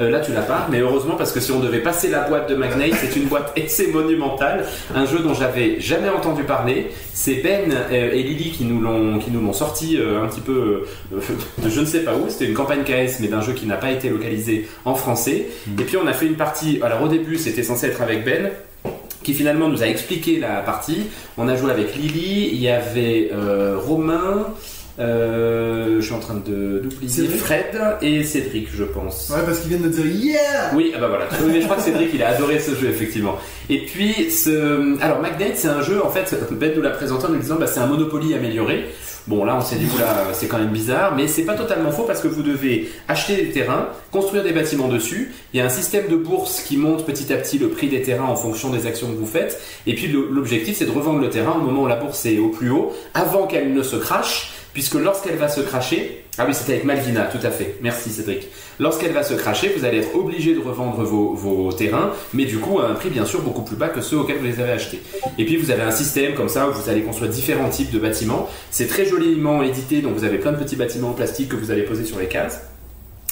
[0.00, 2.48] Euh, là tu l'as pas, mais heureusement parce que si on devait passer la boîte
[2.48, 6.88] de Magnate, c'est une boîte assez monumentale, un jeu dont j'avais jamais entendu parler.
[7.12, 10.40] C'est Ben euh, et Lily qui nous l'ont qui nous l'ont sorti euh, un petit
[10.40, 12.28] peu de je ne sais pas où.
[12.28, 15.48] C'était une campagne KS, mais d'un jeu qui n'a pas été localisé en français.
[15.78, 16.80] Et puis on a fait une partie.
[16.82, 18.50] Alors au début c'était censé être avec Ben
[19.22, 21.02] qui finalement nous a expliqué la partie.
[21.36, 24.46] On a joué avec Lily, il y avait euh, Romain,
[25.00, 29.30] euh, je suis en train de d'oublier Fred et Cédric, je pense.
[29.30, 31.26] Ouais, parce qu'ils viennent de dire yeah Oui, ah bah voilà.
[31.42, 33.36] Oui, mais je crois que Cédric, il a adoré ce jeu, effectivement.
[33.70, 35.00] Et puis, ce...
[35.00, 37.66] alors Magnate, c'est un jeu, en fait, Ben nous l'a présenté en nous disant, bah,
[37.66, 38.86] c'est un Monopoly amélioré.
[39.28, 42.04] Bon, là, on s'est dit, oula, c'est quand même bizarre, mais c'est pas totalement faux
[42.04, 45.34] parce que vous devez acheter des terrains, construire des bâtiments dessus.
[45.52, 48.00] Il y a un système de bourse qui monte petit à petit le prix des
[48.00, 49.60] terrains en fonction des actions que vous faites.
[49.86, 52.48] Et puis, l'objectif, c'est de revendre le terrain au moment où la bourse est au
[52.48, 56.74] plus haut, avant qu'elle ne se crache, puisque lorsqu'elle va se cracher, ah oui, c'était
[56.74, 57.78] avec Malvina, tout à fait.
[57.82, 58.46] Merci Cédric.
[58.78, 62.78] Lorsqu'elle va se cracher, vous allez être obligé de revendre vos, terrains, mais du coup
[62.78, 65.02] à un prix bien sûr beaucoup plus bas que ceux auxquels vous les avez achetés.
[65.36, 67.98] Et puis vous avez un système comme ça où vous allez construire différents types de
[67.98, 68.48] bâtiments.
[68.70, 71.72] C'est très joliment édité, donc vous avez plein de petits bâtiments en plastique que vous
[71.72, 72.60] allez poser sur les cases.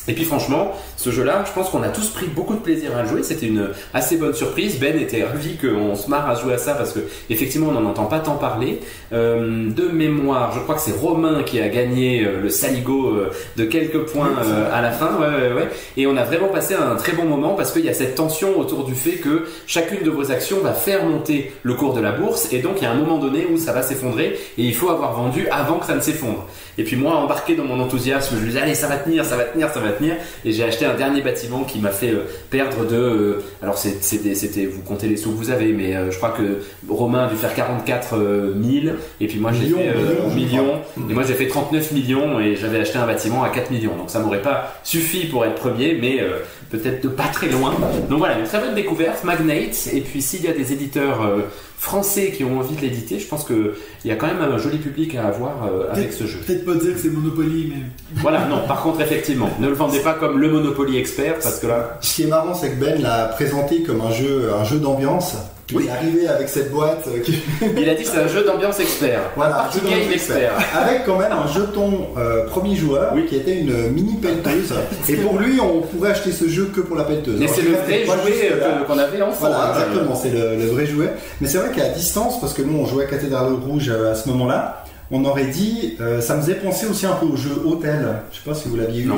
[0.08, 3.02] Et puis franchement, ce jeu-là, je pense qu'on a tous pris beaucoup de plaisir à
[3.02, 3.22] le jouer.
[3.22, 4.78] C'était une assez bonne surprise.
[4.78, 7.90] Ben était ravi qu'on se marre à jouer à ça parce que effectivement, on n'en
[7.90, 8.80] entend pas tant parler.
[9.12, 13.30] Euh, de mémoire, je crois que c'est Romain qui a gagné euh, le Saligo euh,
[13.56, 14.30] de quelques points
[14.72, 15.16] à la fin.
[15.18, 15.68] Ouais, ouais, ouais.
[15.96, 18.58] Et on a vraiment passé un très bon moment parce qu'il y a cette tension
[18.58, 22.12] autour du fait que chacune de vos actions va faire monter le cours de la
[22.12, 24.74] bourse et donc il y a un moment donné où ça va s'effondrer et il
[24.74, 26.46] faut avoir vendu avant que ça ne s'effondre.
[26.78, 29.36] Et puis moi, embarqué dans mon enthousiasme, je me disais allez, ça va tenir, ça
[29.36, 29.95] va tenir, ça va tenir.
[30.44, 32.94] Et j'ai acheté un dernier bâtiment qui m'a fait euh, perdre de.
[32.96, 36.30] euh, alors c'est- c'était, vous comptez les sous que vous avez, mais euh, je crois
[36.30, 38.18] que Romain a dû faire 44
[38.62, 40.80] 000 et puis moi j'ai fait euh, millions.
[41.10, 43.96] Et moi j'ai fait 39 millions et j'avais acheté un bâtiment à 4 millions.
[43.96, 46.38] Donc ça m'aurait pas suffi pour être premier, mais euh,
[46.70, 47.74] peut-être de pas très loin.
[48.08, 49.88] Donc voilà, une très bonne découverte, Magnate.
[49.92, 51.40] Et puis s'il y a des éditeurs euh,
[51.78, 53.72] français qui ont envie de l'éditer, je pense qu'il
[54.04, 56.38] y a quand même un joli public à avoir euh, avec ce jeu.
[56.46, 57.82] Peut-être pas dire que c'est Monopoly, mais.
[58.16, 61.66] Voilà, non, par contre, effectivement, ne le vendez pas comme le Monopoly expert parce que
[61.66, 61.98] là.
[62.00, 65.36] Ce qui est marrant, c'est que Ben l'a présenté comme un jeu, un jeu d'ambiance.
[65.72, 67.42] Il est arrivé avec cette boîte euh, qui...
[67.76, 69.20] Il a dit c'est un jeu d'ambiance expert.
[69.36, 70.52] Voilà, jeu rôle expert.
[70.74, 73.26] Avec quand même un jeton euh, premier joueur Oui.
[73.26, 74.72] qui était une mini pelleteuse.
[75.08, 77.40] Et pour lui, on pourrait acheter ce jeu que pour la pelleteuse.
[77.40, 78.52] Mais c'est le vrai jouet
[78.86, 79.48] qu'on avait enfant.
[79.48, 81.12] Voilà, exactement, c'est le, le vrai jouet.
[81.40, 84.14] Mais c'est vrai qu'à distance, parce que nous on jouait à Cathédrale Rouge euh, à
[84.14, 87.50] ce moment-là, on aurait dit, euh, ça me faisait penser aussi un peu au jeu
[87.64, 88.06] hôtel.
[88.32, 89.16] Je sais pas si vous l'aviez Non.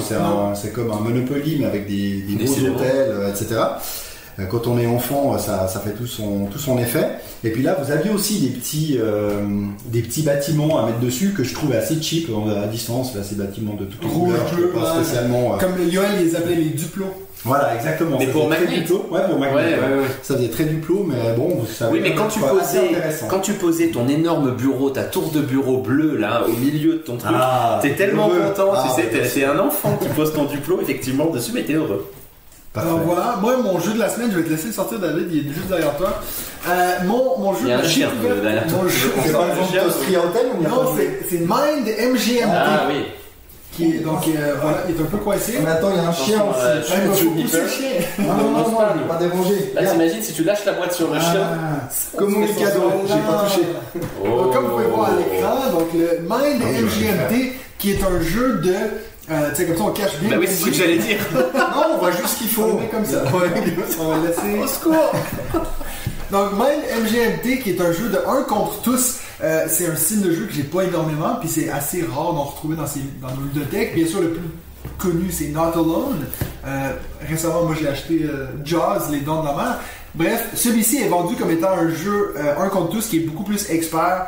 [0.54, 3.56] c'est comme un Monopoly mais avec des, des gros hôtels, etc.
[4.38, 7.08] Euh, Quand on est enfant, ça, ça fait tout son, tout son effet.
[7.44, 9.40] Et puis là, vous aviez aussi des petits, euh,
[9.86, 13.14] des petits bâtiments à mettre dessus que je trouvais assez cheap euh, à distance.
[13.14, 15.04] Là, ces bâtiments de toutes Rouge, couleurs, bleu, trouve pas ouais.
[15.04, 15.54] spécialement.
[15.54, 17.06] euh, Comme Yoel les appelait les duplos.
[17.44, 18.16] Voilà, exactement.
[18.18, 18.78] Mais Ça pour Magnet.
[18.80, 19.06] Duplo.
[19.12, 19.54] Ouais, pour Magnet.
[19.56, 20.06] ouais, ouais.
[20.22, 23.26] Ça faisait très duplo, mais bon, ça Oui, mais quand tu, posais, intéressant.
[23.28, 26.98] quand tu posais ton énorme bureau, ta tour de bureau bleue là, au milieu de
[26.98, 28.40] ton truc, Ah, t'es tellement heureux.
[28.54, 31.74] content, Ah, tu sais, t'es un enfant qui pose ton duplo effectivement dessus, mais t'es
[31.74, 32.10] heureux.
[32.78, 32.88] Parfait.
[32.88, 35.28] Alors voilà, moi mon jeu de la semaine, je vais te laisser le sortir David,
[35.32, 36.20] il est juste derrière toi.
[36.68, 38.08] Euh, mon, mon jeu Il y a de un chien,
[38.42, 38.78] derrière toi.
[38.82, 42.44] mon jeu- C'est pas le d'Austria Hotel ou Non, de- c'est c'est Mind MGMT.
[42.52, 43.04] Ah oui.
[43.72, 45.58] Qui est, donc euh, voilà, il est un peu coincé.
[45.62, 46.80] Mais attends, il y a un chien euh,
[47.12, 47.24] aussi.
[47.26, 47.88] Pousser le chien.
[48.18, 49.72] Non, non, non, non, il n'est pas dérangé.
[49.74, 51.42] Là, t'imagines si tu lâches la boîte sur le chien.
[51.52, 53.60] Ah, Communicado, j'ai pas touché.
[54.24, 54.26] Oh.
[54.42, 58.20] Donc, comme vous pouvez voir à l'écran, donc le Mind Ah MGMT, qui est un
[58.20, 58.74] jeu de.
[59.30, 60.30] Euh, tu sais, comme ça on cache bien.
[60.30, 61.18] Bah oui, c'est ce que j'allais dire.
[61.54, 62.66] Non, on voit juste ce qu'il On faut.
[62.68, 63.22] le met comme ça.
[63.24, 63.50] Ouais.
[64.00, 64.58] On va laisser.
[64.62, 65.12] Au secours!
[66.30, 70.20] Donc, Mind MGMT, qui est un jeu de 1 contre tous, euh, c'est un style
[70.22, 73.28] de jeu que j'ai pas énormément, puis c'est assez rare d'en retrouver dans, ces, dans
[73.28, 73.94] nos ludothèques.
[73.94, 74.42] Bien sûr, le plus
[74.98, 76.26] connu, c'est Not Alone.
[76.66, 76.92] Euh,
[77.26, 79.78] récemment, moi, j'ai acheté euh, Jaws, Les Dents de la Mer.
[80.14, 83.44] Bref, celui-ci est vendu comme étant un jeu euh, 1 contre tous qui est beaucoup
[83.44, 84.26] plus expert.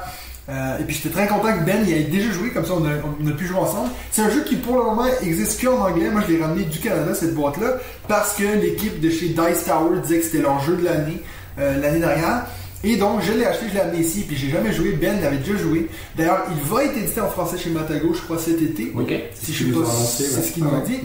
[0.51, 2.85] Euh, et puis j'étais très content que Ben y ait déjà joué, comme ça on
[2.85, 2.91] a,
[3.23, 3.91] on a pu jouer ensemble.
[4.11, 6.11] C'est un jeu qui pour le moment existe qu'en anglais.
[6.11, 7.77] Moi je l'ai ramené du Canada cette boîte-là
[8.09, 11.23] parce que l'équipe de chez Dice Tower disait que c'était leur jeu de l'année
[11.59, 12.47] euh, l'année dernière.
[12.83, 14.93] Et donc je l'ai acheté, je l'ai amené ici, puis j'ai jamais joué.
[14.93, 15.89] Ben l'avait déjà joué.
[16.17, 18.93] D'ailleurs, il va être édité en français chez Matago, je crois cet été.
[18.99, 19.13] Ok.
[19.35, 20.99] Si je sais pas, c'est ce qu'ils nous Ah dit.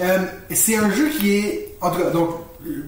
[0.00, 0.18] Euh,
[0.50, 1.68] c'est un jeu qui est.
[1.80, 2.30] En tout cas, donc,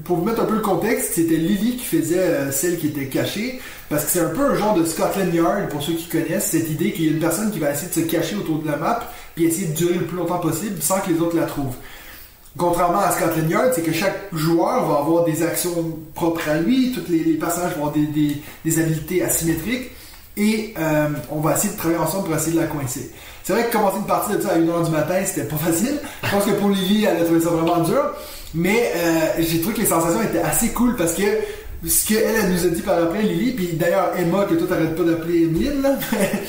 [0.05, 3.07] pour vous mettre un peu le contexte, c'était Lily qui faisait euh, celle qui était
[3.07, 3.61] cachée.
[3.89, 6.71] Parce que c'est un peu un genre de Scotland Yard, pour ceux qui connaissent, cette
[6.71, 8.77] idée qu'il y a une personne qui va essayer de se cacher autour de la
[8.77, 11.77] map, puis essayer de durer le plus longtemps possible sans que les autres la trouvent.
[12.57, 16.93] Contrairement à Scotland Yard, c'est que chaque joueur va avoir des actions propres à lui,
[16.93, 19.91] tous les, les personnages vont avoir des, des, des habiletés asymétriques,
[20.37, 23.11] et euh, on va essayer de travailler ensemble pour essayer de la coincer.
[23.43, 25.99] C'est vrai que commencer une partie de ça à 1h du matin, c'était pas facile.
[26.23, 28.13] Je pense que pour Lily, elle a trouvé ça vraiment dur.
[28.55, 31.23] Mais euh, j'ai trouvé que les sensations étaient assez cool parce que
[31.85, 34.95] ce qu'elle elle nous a dit par après, Lily, puis d'ailleurs Emma, que toi t'arrêtes
[34.95, 35.97] pas d'appeler Emeline, là.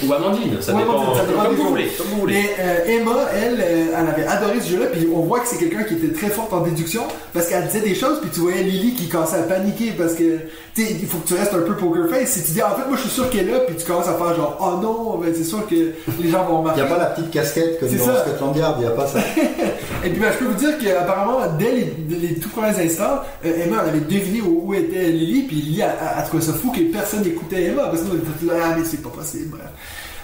[0.06, 1.16] Ou Amandine, ça Ouais, dépend.
[1.16, 2.34] Ça dépend Comme vous voulez, comme vous voulez.
[2.36, 5.58] Mais euh, Emma, elle, euh, elle avait adoré ce jeu-là, puis on voit que c'est
[5.58, 7.02] quelqu'un qui était très forte en déduction,
[7.34, 10.38] parce qu'elle disait des choses, puis tu voyais Lily qui commençait à paniquer, parce que,
[10.76, 12.30] tu sais, il faut que tu restes un peu poker face.
[12.30, 14.08] Si tu dis, en fait, moi je suis sûr qu'elle est là, puis tu commences
[14.10, 15.74] à faire genre, oh non, ben c'est sûr que
[16.22, 16.82] les gens vont Il remarquer.
[16.82, 18.06] n'y a pas la petite casquette comme C'est dans.
[18.20, 19.18] Scotland Yard, il n'y a pas ça.
[20.06, 23.22] Et puis ben, je peux vous dire qu'apparemment, dès les, dès les tout premiers instants,
[23.46, 26.44] euh, Emma elle avait deviné où, où était Lily, puis Lily a, a, a trouvé
[26.44, 29.02] ça fou que personne n'écoutait Emma, parce que nous on était là, ah mais c'est
[29.02, 29.64] pas possible, bref.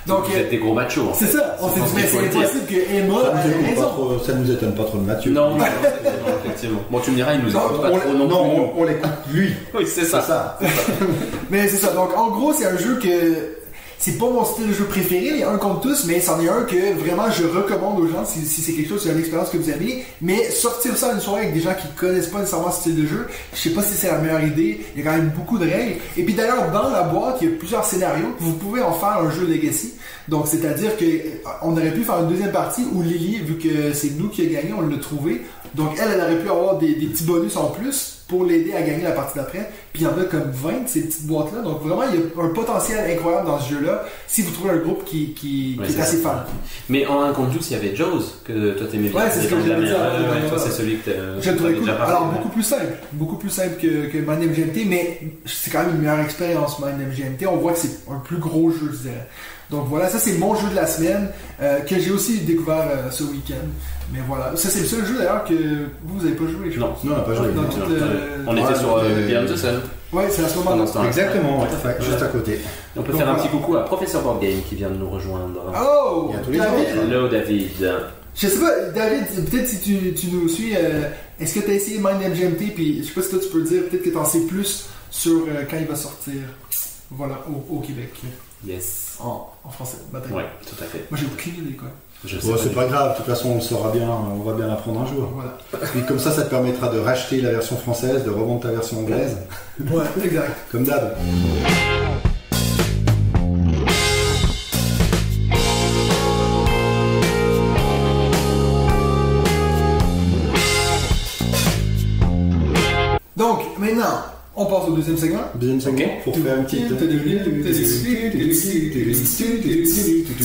[0.08, 1.10] Donc, vous euh, êtes des gros machos.
[1.10, 3.62] en c'est ça, on s'est dit, mais c'est impossible que Emma Ça ait nous, étonne
[3.62, 3.88] pas raison.
[3.90, 5.32] trop, ça nous étonne pas trop de Mathieu.
[5.32, 5.66] Non, non, non,
[6.46, 6.80] effectivement.
[6.90, 8.62] Bon, tu me diras, il nous écoute pas on, trop non, non, plus.
[8.62, 9.54] on, on l'écoute lui.
[9.76, 10.22] Oui, c'est C'est ça.
[10.22, 10.60] ça.
[11.52, 11.92] Mais c'est ça.
[11.92, 13.59] Donc, en gros, c'est un jeu que
[14.00, 16.40] c'est pas mon style de jeu préféré, il y a un contre tous, mais c'en
[16.40, 19.50] est un que vraiment je recommande aux gens si, c'est quelque chose, c'est une expérience
[19.50, 20.06] que vous aimez.
[20.22, 23.06] Mais sortir ça une soirée avec des gens qui connaissent pas nécessairement ce style de
[23.06, 24.80] jeu, je sais pas si c'est la meilleure idée.
[24.96, 26.00] Il y a quand même beaucoup de règles.
[26.16, 28.34] Et puis d'ailleurs, dans la boîte, il y a plusieurs scénarios.
[28.40, 29.96] Vous pouvez en faire un jeu Legacy.
[30.30, 33.92] Donc, c'est-à-dire que euh, on aurait pu faire une deuxième partie où Lily, vu que
[33.94, 35.42] c'est nous qui a gagné, on l'a trouvé.
[35.76, 38.82] Donc, elle, elle aurait pu avoir des, des petits bonus en plus pour l'aider à
[38.84, 39.72] gagner la partie d'après.
[39.92, 41.62] Puis il y en a comme 20 de ces petites boîtes-là.
[41.62, 44.78] Donc, vraiment, il y a un potentiel incroyable dans ce jeu-là si vous trouvez un
[44.78, 46.44] groupe qui, qui, Ouais, qui est, assez fan.
[46.90, 49.20] Mais en un contre il y avait Jaws, que toi t'aimais bien.
[49.20, 50.58] Ouais, c'est ce que de la dire, ouais.
[50.58, 51.80] c'est celui que Je t'avais cool.
[51.80, 52.14] déjà parlé.
[52.16, 52.94] Alors, beaucoup plus simple.
[53.14, 57.48] Beaucoup plus simple que, que MGMT, mais c'est quand même une meilleure expérience, Mind MGMT.
[57.48, 59.28] On voit que c'est un plus gros jeu, je dirais.
[59.70, 61.30] Donc voilà, ça c'est mon jeu de la semaine
[61.62, 63.68] euh, que j'ai aussi découvert euh, ce week-end.
[64.12, 65.54] Mais voilà, ça c'est le seul jeu d'ailleurs que
[66.04, 66.88] vous, vous avez pas joué, je Non.
[66.94, 67.04] pense.
[67.04, 67.48] Non, on n'a pas joué.
[67.54, 69.80] Dans Non, le- On Ouais, était sur euh, Beyond the Sun.
[70.12, 71.06] Ouais, c'est à ce moment-là.
[71.06, 71.96] Exactement, ouais, Ouais.
[72.00, 72.60] juste à côté.
[72.96, 73.48] On peut Donc, faire un voilà.
[73.48, 75.62] petit coucou à Professeur Board Game qui vient de nous rejoindre.
[75.80, 76.30] Oh!
[76.32, 76.80] Il y a tous les David!
[76.80, 77.04] autres.
[77.04, 77.70] Hello David.
[78.36, 81.04] Je sais pas, David, peut-être si tu, tu nous suis, euh,
[81.40, 83.62] est-ce que tu as essayé Mind MGMT, puis je sais pas si toi tu peux
[83.62, 86.34] dire, peut-être que tu en sais plus sur euh, quand il va sortir,
[87.12, 88.14] voilà, au, au Québec,
[88.66, 89.18] Yes.
[89.20, 89.98] en, en français.
[90.12, 90.34] Bataille.
[90.34, 91.06] Ouais, tout à fait.
[91.10, 91.88] Moi j'ai aucune idée quoi.
[92.26, 94.44] Je sais Bon, pas c'est pas grave, de toute façon on le saura bien, on
[94.44, 95.30] va bien l'apprendre un jour.
[95.34, 95.58] Voilà.
[95.92, 99.00] Puis comme ça, ça te permettra de racheter la version française, de revendre ta version
[99.00, 99.38] anglaise,
[99.80, 100.58] Ouais, exact.
[100.72, 101.16] comme d'hab.
[113.36, 114.24] Donc, maintenant,
[114.60, 115.42] on passe au deuxième segment.
[115.56, 116.90] Deuxième segment, pour faire une petite.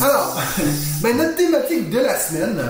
[0.02, 0.40] Alors,
[1.02, 2.60] ben, notre thématique de la semaine,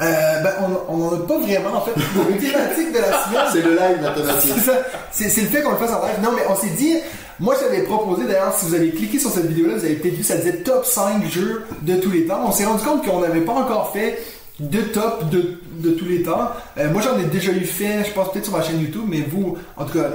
[0.00, 0.52] euh, ben,
[0.88, 1.92] on n'en a pas vraiment, en fait.
[2.28, 4.52] Une thématique de la semaine, C'est le live, la thématique.
[4.56, 4.78] c'est ça.
[5.12, 6.16] C'est c'est le fait qu'on le fasse en live.
[6.22, 6.94] Non, mais on s'est dit,
[7.38, 10.24] moi j'avais proposé d'ailleurs, si vous avez cliqué sur cette vidéo-là, vous avez peut-être vu,
[10.24, 12.40] ça disait top 5 jeux de tous les temps.
[12.44, 14.18] On s'est rendu compte qu'on n'avait pas encore fait
[14.60, 16.50] de top de, de tous les temps.
[16.78, 19.22] Euh, moi j'en ai déjà eu fait, je pense peut-être sur ma chaîne YouTube, mais
[19.22, 20.10] vous, en tout cas,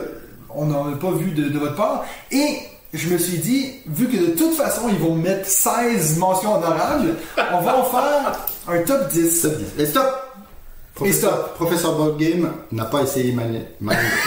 [0.49, 2.05] on n'en a pas vu de, de votre part.
[2.31, 2.59] Et
[2.93, 7.15] je me suis dit, vu que de toute façon ils vont mettre 16 mentions honorables,
[7.53, 9.39] on va en faire un top 10.
[9.39, 9.83] Stop 10.
[9.83, 10.28] Et stop
[10.99, 13.63] Professeur, Professeur Boardgame n'a pas essayé Mind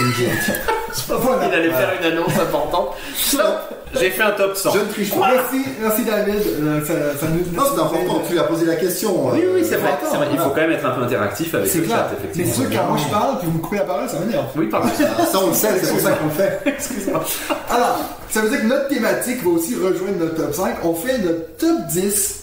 [0.00, 0.30] Engine.
[1.08, 1.48] Voilà.
[1.48, 2.88] Il allait faire une annonce importante.
[3.16, 4.72] Stop J'ai fait un top 100.
[4.72, 5.30] Je ne triche pas.
[5.32, 6.34] Merci, merci David.
[6.60, 9.30] Euh, ça, ça nous, Non, c'est important, tu lui as posé la question.
[9.32, 9.92] Oui, oui, c'est euh, vrai.
[10.32, 11.96] Il faut quand même être un peu interactif avec le clair.
[11.96, 12.54] chat, Mais effectivement.
[12.54, 14.46] sûr que quand moi je parle puis vous me coupez la parole, ça m'énerve.
[14.54, 14.88] Oui, pardon.
[15.32, 16.60] Ça, on le sait, c'est pour ça qu'on le fait.
[16.66, 17.24] Excuse-moi.
[17.70, 20.76] Alors, ça veut dire que notre thématique va aussi rejoindre notre top 5.
[20.84, 22.42] On fait notre top 10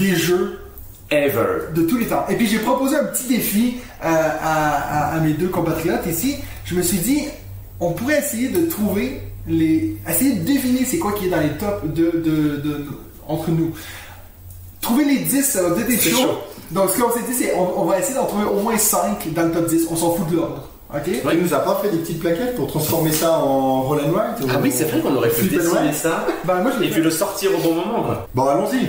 [0.00, 0.60] des jeux
[1.12, 1.72] Ever.
[1.74, 2.24] de tous les temps.
[2.28, 6.36] Et puis j'ai proposé un petit défi euh, à, à- à mes deux compatriotes ici.
[6.64, 7.24] Je me suis dit,
[7.80, 9.96] on pourrait essayer de trouver les.
[10.08, 12.86] essayer de deviner c'est quoi qui est dans les tops de, de, de-
[13.28, 13.72] entre nous.
[14.80, 16.16] Trouver les 10, ça va peut-être être C'est chaud.
[16.22, 16.38] chaud.
[16.72, 19.32] Donc ce qu'on s'est dit, c'est on, on va essayer d'en trouver au moins 5
[19.34, 19.86] dans le top 10.
[19.90, 20.68] On s'en fout de l'ordre.
[20.94, 21.08] Ok?
[21.32, 24.36] Il nous a pas fait des petites plaquettes pour transformer ça en roll and write
[24.50, 26.90] Ah ou- oui, c'est vrai qu'on aurait pu dessiner ça Ben moi je et l'ai
[26.92, 28.26] puis le sortir au bon moment, quoi.
[28.34, 28.88] Bon, allons-y.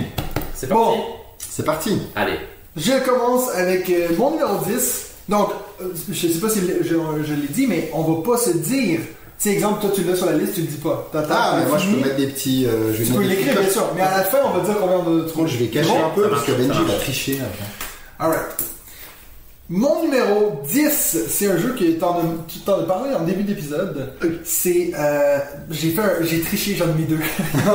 [0.54, 0.96] C'est Bon.
[1.54, 1.98] C'est parti.
[2.16, 2.38] Allez.
[2.76, 5.06] Je commence avec euh, mon numéro 10.
[5.28, 8.36] Donc, euh, je sais pas si je, je- je l'ai dit, mais on va pas
[8.38, 9.00] se dire.
[9.38, 11.08] C'est exemple, toi tu l'as sur la liste, tu le dis pas.
[11.12, 12.66] T'attends, Ah, mais moi je peux mettre des petits.
[12.66, 13.88] euh, je Tu peux l'écrire, bien sûr.
[13.94, 15.48] Mais à la fin, on va dire combien on a Bon, trouvé.
[15.50, 17.38] je vais cacher Bon, un peu parce que Benji va tricher.
[18.18, 18.40] Alright.
[19.70, 24.12] Mon numéro 10, c'est un jeu que tu t'en as parlé en début d'épisode.
[24.44, 24.90] C'est.
[24.94, 25.38] Euh,
[25.70, 27.18] j'ai fait un- J'ai triché, j'en ai mis deux.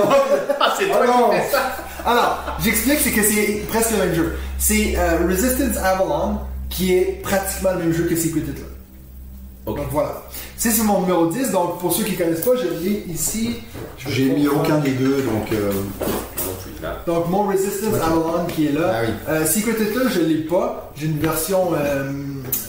[0.61, 1.57] Ah, c'est toi qui fais
[2.05, 4.33] Alors, j'explique, c'est que c'est presque le même jeu.
[4.59, 8.63] C'est euh, Resistance Avalon, qui est pratiquement le même jeu que Secret Hitler.
[9.75, 10.23] Donc voilà.
[10.57, 13.55] C'est sur mon numéro 10, donc pour ceux qui connaissent pas, je l'ai ici.
[14.07, 15.51] J'ai mis aucun des deux donc.
[15.53, 15.71] euh.
[17.05, 17.93] Donc mon Resistance.
[17.95, 18.91] Avalon qui est là.
[18.93, 19.13] Ah oui.
[19.29, 20.91] Euh, Secret Hitler, je l'ai pas.
[20.95, 21.71] J'ai une version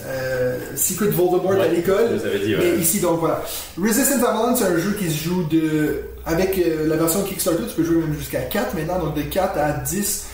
[0.07, 2.19] euh, Secret Voldemort à l'école.
[2.59, 3.43] Mais ici, donc voilà.
[3.81, 6.03] Resistance Avalon, c'est un jeu qui se joue de.
[6.27, 9.73] Avec la version Kickstarter, tu peux jouer même jusqu'à 4 maintenant, donc de 4 à
[9.73, 10.27] 10.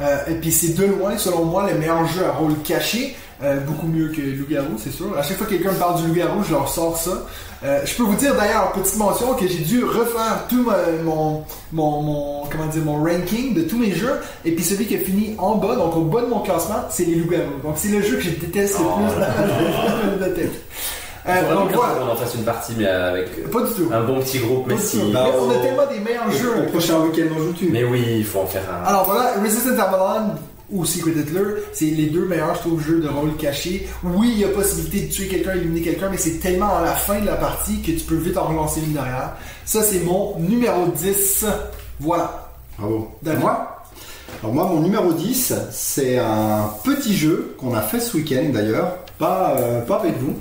[0.00, 3.16] Euh, et puis c'est de loin, selon moi, le meilleur jeu à rôle caché.
[3.42, 5.16] Euh, beaucoup mieux que Loup-Garou, c'est sûr.
[5.18, 7.12] À chaque fois que quelqu'un me parle du Loup-Garou, je leur sors ça.
[7.64, 11.42] Euh, je peux vous dire d'ailleurs, petite mention, que j'ai dû refaire tout ma- mon,
[11.72, 14.12] mon, mon, comment dire, mon ranking de tous mes jeux.
[14.44, 17.04] Et puis celui qui a fini en bas, donc au bas de mon classement, c'est
[17.06, 17.60] les Loups-Garous.
[17.62, 18.98] Donc c'est le jeu que je déteste le Oh
[20.02, 20.52] plus dans ma tête.
[21.28, 21.94] Euh, Faudrait donc voilà.
[21.94, 23.88] qu'on en fasse une partie, mais avec euh, Pas du tout.
[23.92, 24.98] un bon petit groupe, mais Pas si.
[25.12, 26.62] Bah, Mais on a tellement des meilleurs jeux.
[26.66, 28.86] Au prochain week-end, on joue tu Mais oui, il faut en faire un.
[28.86, 30.32] Alors voilà, Resistance Avalon
[30.70, 33.88] ou Secret Hitler, c'est les deux meilleurs, je trouve, jeux de rôle caché.
[34.04, 36.92] Oui, il y a possibilité de tuer quelqu'un, éliminer quelqu'un, mais c'est tellement à la
[36.94, 39.34] fin de la partie que tu peux vite en relancer une derrière.
[39.64, 41.46] Ça, c'est mon numéro 10.
[42.00, 42.50] Voilà.
[42.78, 43.10] Bravo.
[43.22, 43.40] D'accord.
[43.40, 43.76] Moi?
[44.42, 48.96] Alors moi, mon numéro 10, c'est un petit jeu qu'on a fait ce week-end d'ailleurs,
[49.18, 50.34] pas, euh, pas avec vous.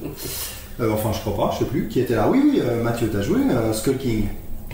[0.79, 2.29] Euh, enfin, je crois pas, je sais plus, qui était là.
[2.29, 4.27] Oui, oui, euh, Mathieu, t'as joué euh, Skull King.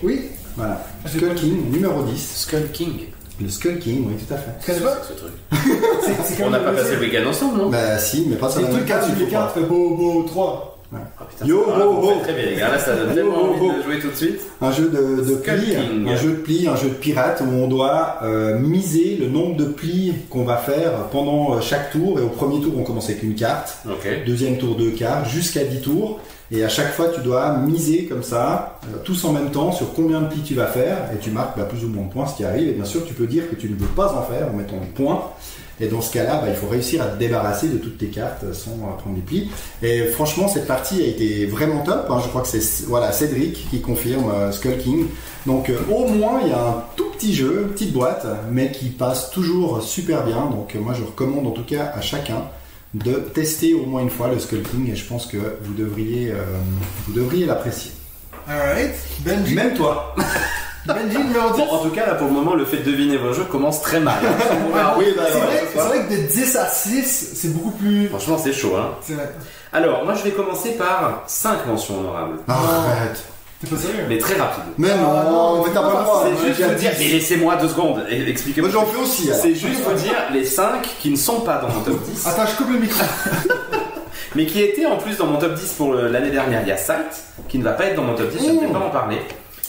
[0.03, 0.21] Oui,
[0.55, 0.85] Voilà.
[1.05, 2.33] J'ai Skull King, numéro 10.
[2.35, 2.93] Skull King.
[3.41, 4.51] Le Skull King, oui, tout à fait.
[4.65, 4.97] connais pas?
[5.07, 5.31] Ce truc.
[6.01, 8.61] C'est- c'est On n'a pas passé le week-end ensemble, non Bah si, mais pas sur
[8.61, 9.41] C'est la le même truc quand table, tu il les faut pas.
[9.41, 10.71] cartes, tu fais beau, beau, 3.
[10.93, 12.09] Ah, putain, Yo, c'est ho.
[12.09, 12.69] fait très bien, les gars.
[12.71, 14.39] Là, ça donne tellement envie de jouer tout de suite.
[14.61, 16.07] Un jeu de, plis, King.
[16.07, 19.57] un jeu de plis, un jeu de pirate où on doit euh, miser le nombre
[19.57, 22.17] de plis qu'on va faire pendant euh, chaque tour.
[22.19, 23.79] Et au premier tour, on commence avec une carte.
[23.89, 24.07] Ok.
[24.25, 26.21] Deuxième tour, deux cartes, jusqu'à 10 tours.
[26.51, 29.93] Et à chaque fois, tu dois miser comme ça, euh, tous en même temps, sur
[29.93, 30.97] combien de plis tu vas faire.
[31.13, 32.67] Et tu marques bah, plus ou moins de points, ce qui arrive.
[32.69, 34.75] Et bien sûr, tu peux dire que tu ne veux pas en faire en mettant
[34.79, 35.23] le point.
[35.81, 38.53] Et dans ce cas-là, bah, il faut réussir à te débarrasser de toutes tes cartes
[38.53, 39.49] sans euh, prendre des plis.
[39.81, 42.05] Et franchement, cette partie a été vraiment top.
[42.09, 42.19] hein.
[42.23, 45.05] Je crois que c'est Cédric qui confirme euh, Skull King.
[45.47, 49.31] Donc au moins, il y a un tout petit jeu, petite boîte, mais qui passe
[49.31, 50.45] toujours super bien.
[50.45, 52.43] Donc moi, je recommande en tout cas à chacun
[52.95, 56.31] de tester au moins une fois le Skull King et je pense que vous devriez,
[56.31, 56.43] euh,
[57.07, 57.91] vous devriez l'apprécier.
[58.47, 58.95] Alright.
[59.19, 59.53] Benji.
[59.53, 60.15] Même toi.
[60.87, 61.57] Benji numéro 10.
[61.57, 63.81] Bon, en tout cas, là, pour le moment, le fait de deviner vos jeux commence
[63.81, 64.19] très mal.
[64.97, 68.07] oui, bah, c'est vrai, vrai que de 10 à 6, c'est beaucoup plus.
[68.07, 68.91] Franchement, c'est chaud, hein.
[69.01, 69.31] C'est vrai.
[69.73, 72.37] Alors, moi, je vais commencer par 5 mentions honorables.
[72.47, 73.23] Arrête.
[73.65, 74.63] T'es pas sérieux Mais très rapide.
[74.77, 76.23] Mais non, non, mais t'as pas le c'est droit.
[76.23, 78.69] C'est moi, juste vous dire, mais laissez-moi deux secondes et expliquez-moi.
[78.69, 79.29] Moi j'en fais aussi.
[79.33, 82.45] C'est juste vous dire les 5 qui ne sont pas dans mon top 10, Attends,
[82.45, 83.03] je coupe le micro.
[84.35, 86.61] mais qui étaient en plus dans mon top 10 pour l'année dernière.
[86.61, 88.59] Il y a Sight, qui ne va pas être dans mon top 10, je ne
[88.59, 89.17] vais pas en parler.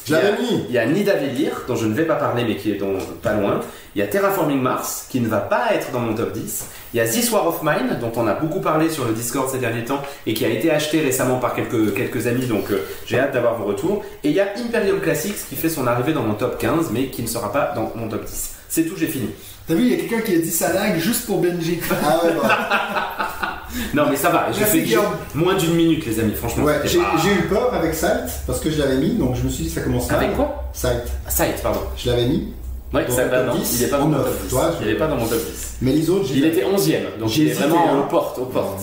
[0.07, 0.65] Je l'avais Il y a- mis.
[0.69, 3.33] Il y a Nidavellir, dont je ne vais pas parler, mais qui est donc pas
[3.35, 3.61] loin.
[3.95, 6.67] Il y a Terraforming Mars, qui ne va pas être dans mon top 10.
[6.95, 9.51] Il y a This War of Mine, dont on a beaucoup parlé sur le Discord
[9.51, 12.85] ces derniers temps, et qui a été acheté récemment par quelques, quelques amis, donc euh,
[13.07, 14.05] j'ai hâte d'avoir vos retours.
[14.23, 17.07] Et il y a Imperium Classics, qui fait son arrivée dans mon top 15, mais
[17.09, 18.51] qui ne sera pas dans mon top 10.
[18.69, 19.31] C'est tout, j'ai fini.
[19.67, 21.81] T'as vu, il y a quelqu'un qui a dit ça lag juste pour Benji.
[21.91, 23.56] Ah ouais, bah.
[23.95, 25.05] Non, mais ça va, j'ai Merci, Guillaume.
[25.35, 26.65] moins d'une minute, les amis, franchement.
[26.65, 29.43] Ouais, j'ai pas- j'ai eu peur avec Sight parce que je l'avais mis, donc je
[29.43, 30.25] me suis dit ça commence mal.
[30.25, 30.65] Avec quoi?
[30.73, 31.81] Sight, Sight, pardon.
[31.97, 32.53] je l'avais mis.
[32.95, 34.49] Ouais, Dans ça top non, 10, il n'est pas dans mon top 10.
[34.49, 35.75] toi, il je- n'est pas dans mon top 10.
[35.83, 37.99] Mais les autres, j'ai Il était 11ème, donc J'ai il est hésité, vraiment hein.
[38.07, 38.81] aux portes, aux portes.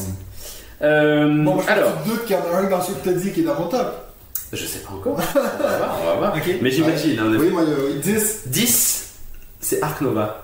[0.81, 1.91] Euh, Bon, je alors,
[2.25, 4.11] qu'il y en a un dans ce que t'as dit qui est dans mon top.
[4.51, 5.17] je sais pas encore.
[5.35, 6.33] On va voir, on va voir.
[6.35, 6.55] Ok.
[6.61, 7.17] Mais j'imagine.
[7.19, 7.99] hein, Oui, moi, euh, oui.
[8.03, 8.41] 10.
[8.47, 9.05] 10,
[9.61, 10.42] c'est Ark Nova.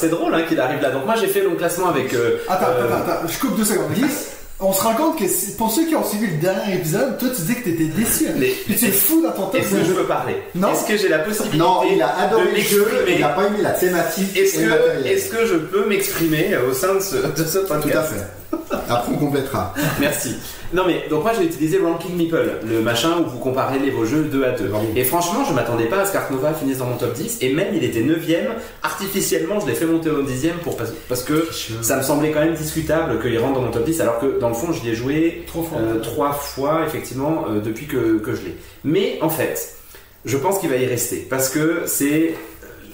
[0.00, 0.90] C'est drôle hein, qu'il arrive là.
[0.90, 2.12] Donc moi j'ai fait le classement avec.
[2.14, 3.92] euh, Attends, euh, attends, attends, je coupe deux secondes.
[3.94, 4.04] 10.
[4.60, 5.24] On se rend compte que
[5.56, 8.26] pour ceux qui ont suivi le dernier épisode, toi tu dis que t'étais déçu.
[8.26, 8.32] hein.
[8.38, 9.52] Les- Et tu es fou dans ton.
[9.56, 10.72] Est-ce que je peux parler Non.
[10.72, 13.28] Est-ce que j'ai la possibilité Non, il a adoré de le jeu, m'exprimer il n'a
[13.28, 17.44] pas aimé la thématique que, est-ce que je peux m'exprimer au sein de ce, de
[17.48, 18.16] ce podcast Tout à fait.
[18.88, 19.74] Après, on complétera.
[20.00, 20.36] Merci.
[20.72, 24.04] Non mais donc moi j'ai utilisé Ranking Meeple, le machin où vous comparez les vos
[24.04, 24.66] jeux 2 à 2.
[24.68, 24.86] Bravo.
[24.96, 27.52] Et franchement je m'attendais pas à ce qu'Ark Nova finisse dans mon top 10 et
[27.54, 28.48] même il était 9ème.
[28.82, 30.76] Artificiellement je l'ai fait monter au 10ème pour,
[31.08, 31.48] parce, que
[31.82, 34.48] ça me semblait quand même discutable qu'il rentre dans mon top 10 alors que dans
[34.48, 35.78] le fond je l'ai joué Trop fort.
[35.80, 38.56] euh, trois fois effectivement euh, depuis que, que je l'ai.
[38.84, 39.74] Mais en fait
[40.24, 42.34] je pense qu'il va y rester parce que c'est...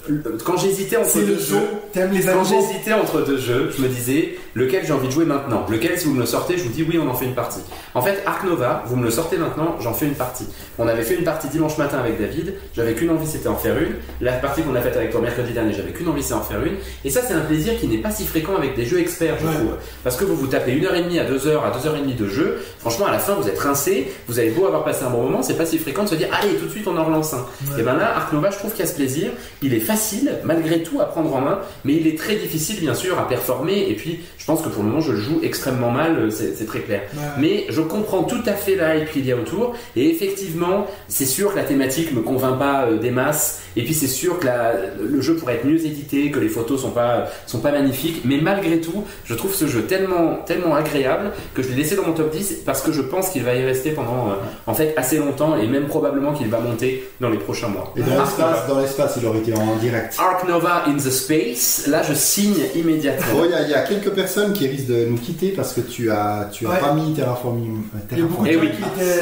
[0.09, 4.85] euh, Quand j'hésitais entre deux jeux, quand j'hésitais entre deux jeux, je me disais lequel
[4.85, 5.65] j'ai envie de jouer maintenant.
[5.69, 7.59] Lequel, si vous me le sortez, je vous dis oui, on en fait une partie.
[7.93, 10.47] En fait, Ark Nova, vous me le sortez maintenant, j'en fais une partie.
[10.79, 13.77] On avait fait une partie dimanche matin avec David, j'avais qu'une envie, c'était en faire
[13.77, 13.95] une.
[14.21, 16.63] La partie qu'on a faite avec toi mercredi dernier, j'avais qu'une envie, c'est en faire
[16.63, 16.75] une.
[17.03, 19.45] Et ça, c'est un plaisir qui n'est pas si fréquent avec des jeux experts, je
[19.47, 19.53] Ouais.
[19.53, 19.75] trouve.
[20.03, 21.97] Parce que vous vous tapez une heure et demie à deux heures, à deux heures
[21.97, 22.57] et demie de jeu.
[22.79, 25.43] Franchement, à la fin, vous êtes rincé, vous avez beau avoir passé un bon moment,
[25.43, 27.37] c'est pas si fréquent de se dire allez, tout de suite, on en relance un.
[27.73, 27.81] Ouais.
[27.81, 29.31] Et ben là, Ark Nova, je trouve qu'il y a ce plaisir.
[29.61, 32.93] Il est facile, malgré tout, à prendre en main, mais il est très difficile, bien
[32.93, 33.89] sûr, à performer.
[33.89, 36.65] Et puis, je pense que pour le moment, je le joue extrêmement mal, euh, c'est
[36.65, 37.01] très clair.
[37.15, 37.21] Ouais.
[37.39, 39.73] Mais je comprends tout à fait la hype qu'il y a autour.
[39.95, 43.61] Et effectivement, c'est sûr que la thématique me convainc pas euh, des masses.
[43.77, 46.81] Et puis, c'est sûr que la- le jeu pourrait être mieux édité, que les photos
[46.81, 48.21] sont pas, sont pas magnifiques.
[48.25, 52.03] Mais malgré tout, je trouve ce jeu tellement, tellement agréable que je l'ai laissé dans
[52.03, 54.33] mon top 10 parce que je pense qu'il va y rester pendant, euh,
[54.67, 57.93] en fait, assez longtemps et même probablement qu'il va monter dans les prochains mois.
[57.97, 60.15] Et dans l'espace, dans l'espace, il aurait été en direct.
[60.19, 63.39] Ark Nova in the Space, là je signe immédiatement.
[63.41, 66.11] Oh, y, il y a quelques personnes qui risquent de nous quitter parce que tu
[66.11, 66.79] as, tu as Ouais.
[66.79, 67.83] pas mis Terraforming.
[68.27, 68.69] beaucoup de Eh oui.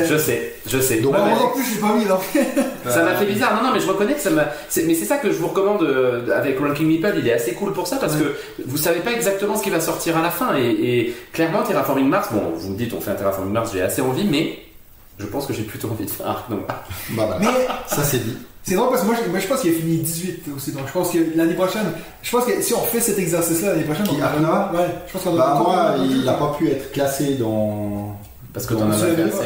[0.10, 0.98] Je sais, je sais.
[1.02, 2.22] Donc, Bah, Ouais, moi non plus, j'ai pas mis donc.
[2.90, 3.56] Ça m'a fait bizarre.
[3.56, 4.46] Non, non, mais je reconnais que ça m'a.
[4.86, 7.16] Mais c'est ça que je vous recommande euh, avec Ranking Meeple.
[7.20, 8.20] Il est assez cool pour ça parce Ouais.
[8.58, 10.56] que vous savez pas exactement ce qui va sortir à la fin.
[10.58, 13.82] Et, et clairement, Terraforming Mars, bon, vous me dites, on fait un Terraforming Mars, j'ai
[13.82, 14.60] assez envie, mais
[15.20, 16.64] je pense que j'ai plutôt envie de faire Ark Nova.
[16.68, 17.38] Bah, voilà.
[17.40, 18.38] Mais Ça, c'est dit.
[18.64, 20.72] C'est drôle parce que moi, je, moi, je pense qu'il a fini 18 aussi.
[20.72, 21.86] Donc je pense que l'année prochaine,
[22.22, 24.88] je pense que si on fait cet exercice-là l'année prochaine, Qui, on Ark Nova Ouais,
[25.08, 28.18] je pense qu'on Bah, moi, il n'a pas pu être classé dans.
[28.54, 29.06] Parce que dans t'en as fait.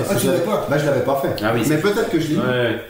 [0.10, 0.68] Ah, tu je l'avais- l'avais pas.
[0.70, 1.44] Bah, je l'avais pas fait.
[1.44, 2.42] Ah oui, Mais peut-être que je l'ai mis.
[2.42, 2.82] Ouais.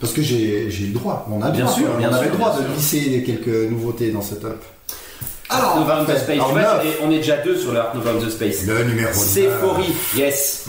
[0.00, 1.26] Parce que j'ai le droit.
[1.30, 1.74] On a Bien droit.
[1.76, 4.62] sûr, on bien avait sûr, le droit de glisser quelques nouveautés dans ce top.
[5.48, 6.30] Alors, Nova in the fait, Space.
[6.34, 8.64] alors vois, on est déjà deux sur le Nova in the Space.
[8.66, 10.66] Le numéro Sephorie, yes.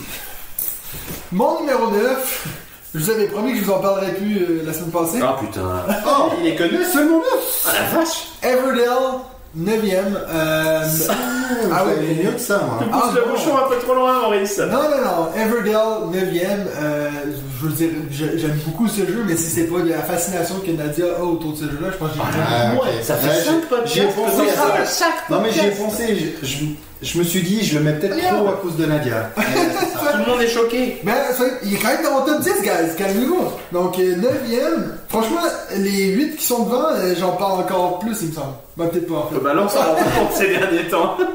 [1.32, 2.46] mon numéro 9,
[2.94, 5.20] je vous avais promis que je vous en parlerais plus euh, la semaine passée.
[5.22, 5.62] Oh putain.
[6.06, 6.78] Oh Il est connu.
[6.92, 7.24] Seulement 9
[7.66, 8.28] Ah la vache.
[8.42, 9.20] Everdale,
[9.58, 10.16] 9ème.
[10.28, 10.82] Euh...
[11.72, 12.78] Ah ouais, ouais, mais- mieux que ça, moi.
[12.80, 13.30] Tu Ah, pousses le bon.
[13.30, 14.58] bouchon un peu trop loin, Maurice.
[14.58, 17.10] Non, non, non, Everdale, 9ème, euh,
[17.60, 20.56] je veux dire, je- j'aime beaucoup ce jeu, mais si c'est pas de la fascination
[20.64, 22.82] que Nadia a autour de ce jeu-là, je pense que j'ai Ah, ok.
[23.02, 23.92] Ça fait Ouais, 5 j'ai- podcasts.
[23.94, 25.04] J'y ai pensé ça.
[25.30, 25.82] Non, mais j'y ai podcast.
[25.82, 26.34] pensé.
[26.42, 26.56] Je,
[27.02, 29.30] je- me suis dit, je le mets peut-être trop à cause de Nadia.
[29.36, 30.98] Tout le monde est choqué.
[31.04, 33.44] Ben, c'est- il est quand même dans mon top 10, guys, calmez-vous.
[33.72, 35.40] Donc, 9ème, franchement,
[35.76, 38.54] les 8 qui sont devant, euh, j'en parle encore plus, il me semble.
[38.76, 39.38] Ben, peut-être pas, en fait.
[39.42, 41.16] Bah là, on s'en rend compte ces derniers temps.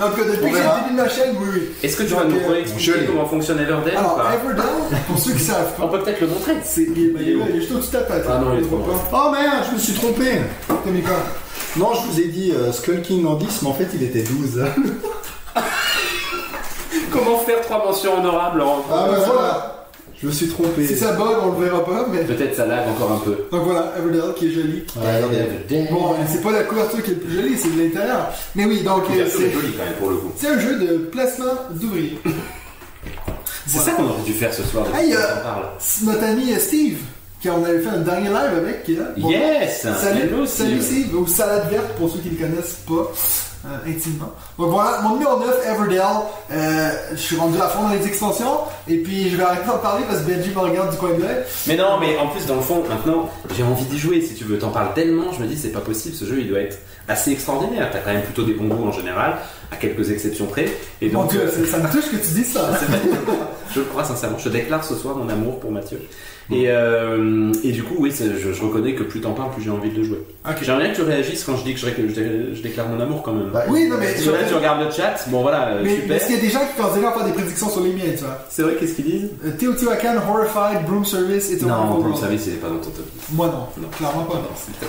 [0.00, 1.62] Cas, depuis que j'ai début de ma chaîne, oui, oui.
[1.82, 2.54] Est-ce que tu vas nous Donc, euh,
[3.00, 3.06] l'ai.
[3.06, 4.66] comment fonctionne Everdale Alors, pas Everdale,
[5.06, 6.52] pour ceux qui savent On peut peut-être le montrer.
[6.64, 8.24] c'est, il, est- juste au-dessus de ta tête.
[8.28, 8.92] Ah non, il est trop pas.
[9.12, 10.24] Oh merde, je me suis trompé.
[10.68, 11.14] T'as mis quoi?
[11.76, 14.22] Non, je vous ai dit euh, Skull King en 10, mais en fait, il était
[14.22, 14.64] 12.
[17.12, 18.84] Comment faire trois mentions honorables en...
[18.90, 19.70] Ah, Ben, ouais, voilà.
[20.20, 20.86] Je me suis trompé.
[20.86, 22.20] Si ça bug, on le verra pas, mais.
[22.20, 23.36] Peut-être ça lag encore un peu.
[23.50, 24.84] Donc voilà, Everdell qui est joli.
[24.96, 25.88] Ouais, regardez.
[25.90, 28.28] Bon, c'est pas la couverture qui est le plus jolie, c'est de l'intérieur.
[28.54, 30.32] Mais oui, donc euh, C'est c'est joli quand même pour le coup.
[30.36, 32.18] c'est un jeu de placement d'ouvriers.
[33.66, 34.84] C'est ça qu'on aurait dû faire ce soir.
[34.84, 35.64] depuis Hey, qu'on euh, en parle.
[36.04, 36.98] Notre ami euh, Steve,
[37.44, 39.04] qui on avait fait un dernier live avec, qui est là.
[39.18, 41.14] Bon, Yes Salut, salut Steve.
[41.14, 43.12] Ou Salade Verte pour ceux qui ne le connaissent pas
[43.66, 44.32] euh, intimement.
[44.58, 46.00] Donc voilà, mon numéro 9, Everdell.
[46.50, 49.76] Euh, je suis rendu à fond dans les extensions, et puis je vais arrêter d'en
[49.76, 51.44] parler parce que Benji me regarde du coin de l'œil.
[51.66, 54.22] Mais non, mais en plus, dans le fond, maintenant, j'ai envie d'y jouer.
[54.22, 56.16] Si tu veux, t'en parles tellement, je me dis, c'est pas possible.
[56.16, 56.78] Ce jeu, il doit être
[57.08, 57.90] assez extraordinaire.
[57.92, 59.36] T'as quand même plutôt des bons goûts en général,
[59.70, 60.64] à quelques exceptions près.
[61.02, 62.70] Et Mon donc, dieu, euh, ça me touche que tu dises ça.
[63.74, 64.38] je le crois sincèrement.
[64.38, 66.00] Je déclare ce soir mon amour pour Mathieu.
[66.50, 69.70] Et, euh, et du coup, oui, je, je reconnais que plus t'en parles, plus j'ai
[69.70, 70.18] envie de le jouer.
[70.46, 70.58] Ok.
[70.62, 73.22] J'aimerais bien que tu réagisses quand je dis que je, je- je déclare mon amour
[73.22, 73.48] quand même.
[73.52, 74.08] Bah, Oui, non, mais.
[74.12, 76.16] Parce que là, tu regardes le chat, bon voilà, euh, Mais, super.
[76.16, 77.92] est-ce qu'il y a des gens qui commencent déjà à faire des prédictions sur les
[77.94, 78.38] miens, tu vois?
[78.50, 79.28] C'est vrai, qu'est-ce qu'ils disent?
[79.44, 82.06] Euh, Teotihuacan, Horrified, Broom Service et Non, World.
[82.14, 83.06] vous savez, c'est pas dans ton top.
[83.32, 83.88] Moi non, Non.
[83.96, 84.42] clairement pas.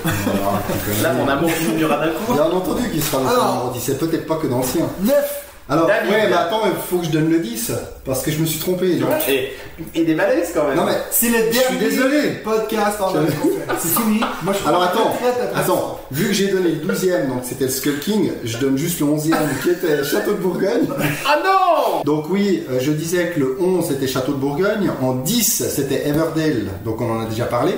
[1.03, 2.33] Là, mon amour diminuera d'un coup.
[2.33, 4.87] Bien entendu qu'il sera dans numéro 10, c'est peut-être pas que dans le sien.
[5.03, 6.11] 9 Alors, David.
[6.11, 7.71] ouais, mais attends, il faut que je donne le 10,
[8.05, 8.97] parce que je me suis trompé.
[8.97, 9.09] donc.
[9.27, 9.51] Et,
[9.95, 10.77] et des malaises quand même.
[10.77, 12.29] Non mais, C'est le Je suis dernier désolé.
[12.43, 13.09] podcast en.
[13.79, 14.19] C'est fini.
[14.43, 15.11] Moi, je alors attends,
[15.55, 18.99] attends, vu que j'ai donné le 12ème, donc c'était le Skull King, je donne juste
[18.99, 20.87] le 11ème qui était Château de Bourgogne.
[21.27, 25.13] Ah non Donc oui, euh, je disais que le 11 c'était Château de Bourgogne, en
[25.15, 27.73] 10 c'était Everdale, donc on en a déjà parlé,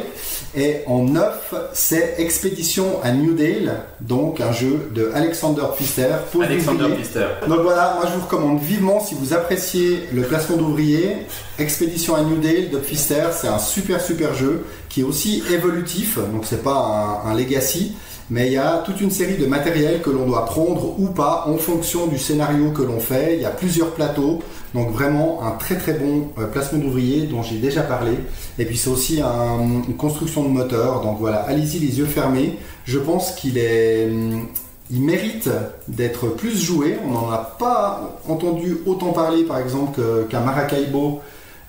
[0.57, 6.07] et en 9 c'est Expédition à New Dale, donc un jeu de Alexander Pfister.
[6.31, 6.87] pour Alexander.
[6.95, 7.27] Pfister.
[7.47, 11.17] Donc voilà, moi je vous recommande vivement si vous appréciez le placement d'ouvriers,
[11.59, 16.17] Expédition à New Dale de Pfister, c'est un super super jeu qui est aussi évolutif,
[16.33, 17.93] donc c'est pas un, un legacy,
[18.29, 21.45] mais il y a toute une série de matériel que l'on doit prendre ou pas
[21.47, 23.35] en fonction du scénario que l'on fait.
[23.35, 24.41] Il y a plusieurs plateaux,
[24.77, 28.13] donc vraiment un très très bon euh, placement d'ouvriers dont j'ai déjà parlé.
[28.59, 32.57] Et puis c'est aussi un- une construction de moteur, donc voilà, allez-y les yeux fermés.
[32.85, 34.47] Je pense qu'il est hum,
[34.89, 35.49] il mérite
[35.89, 36.97] d'être plus joué.
[37.05, 39.99] On n'en a pas entendu autant parler, par exemple,
[40.29, 41.19] qu'un Maracaibo.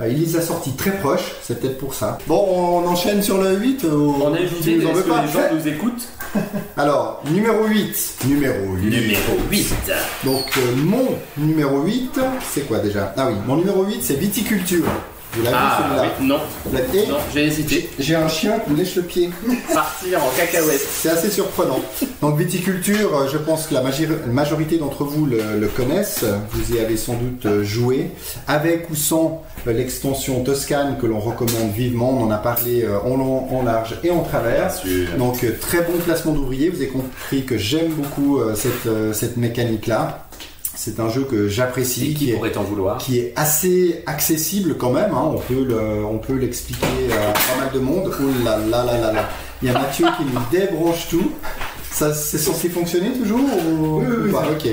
[0.00, 2.18] Euh, Il les a sortis très proches, c'est peut-être pour ça.
[2.26, 5.22] Bon, on enchaîne sur le 8 ou On a tu ajouté, nous est-ce que pas
[5.26, 6.08] les gens nous écoutent
[6.76, 8.18] Alors, numéro 8.
[8.28, 8.90] Numéro 8.
[8.90, 9.74] Numéro 8.
[10.24, 12.20] Donc, euh, mon numéro 8,
[12.52, 13.12] c'est quoi déjà?
[13.16, 14.84] Ah oui, mon numéro 8, c'est viticulture.
[15.34, 17.90] Vous l'avez Ah celui-là oui, non, Vous l'avez- Et non, j'ai hésité.
[17.98, 19.30] j'ai un chien qui me lèche le pied.
[19.74, 20.80] Partir en cacahuète.
[20.80, 21.80] C'est assez surprenant.
[22.22, 26.24] Donc viticulture, euh, je pense que la major- majorité d'entre vous le, le connaissent.
[26.52, 28.10] Vous y avez sans doute euh, joué.
[28.48, 32.10] Avec ou sans euh, l'extension Toscane que l'on recommande vivement.
[32.18, 34.72] On en a parlé en long, en large et en travers.
[35.18, 36.70] Donc très bon placement d'ouvriers.
[36.70, 40.24] Vous avez compris que j'aime beaucoup cette, cette mécanique-là.
[40.80, 42.14] C'est un jeu que j'apprécie.
[42.14, 45.10] Qui pourrait t'en vouloir qui est assez accessible quand même.
[45.12, 45.24] hein.
[45.34, 48.12] On peut le- on peut l'expliquer à pas mal de monde.
[48.16, 49.28] Oh là là là là là.
[49.60, 51.32] Il y a Mathieu qui nous débranche tout.
[51.90, 53.98] Ça, c'est censé fonctionner toujours ou...
[53.98, 54.30] Oui, oui, oui.
[54.30, 54.68] ou pas Ok.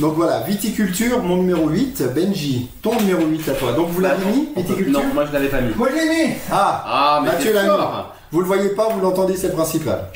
[0.00, 2.02] Donc voilà, viticulture, mon numéro 8.
[2.14, 3.72] Benji, ton numéro 8 à toi.
[3.72, 5.74] Donc vous l'avez mis, viticulture Non, moi je l'avais pas mis.
[5.76, 7.68] Moi, je l'ai mis Ah, Ah, mais Mathieu l'a mis.
[8.32, 10.06] Vous le voyez pas, vous l'entendez, c'est le principal.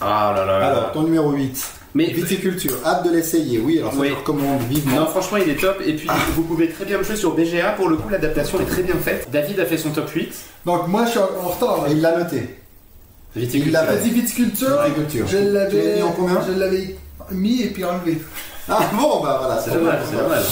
[0.00, 0.64] Ah là là.
[0.66, 1.60] Alors, ton numéro 8.
[1.94, 3.58] Mais Viticulture, hâte de l'essayer.
[3.58, 4.08] Oui, alors ça Oui.
[4.10, 4.96] je recommande vivement.
[5.00, 5.80] Non, franchement, il est top.
[5.86, 6.16] Et puis, Ah.
[6.34, 7.70] vous pouvez très bien le jouer sur BGA.
[7.72, 9.28] Pour le coup, l'adaptation est très bien faite.
[9.32, 10.32] David a fait son top 8.
[10.66, 11.84] Donc, moi, je suis en retard.
[11.90, 12.58] Il l'a noté.
[13.36, 13.66] Viticulture.
[13.66, 15.26] Il l'a dit viticulture Viticulture.
[15.28, 16.96] Je l'avais mis en combien Je l'avais
[17.30, 18.18] mis et puis enlevé.
[18.68, 20.44] Ah bon, bah voilà, C'est dommage, c'est dommage.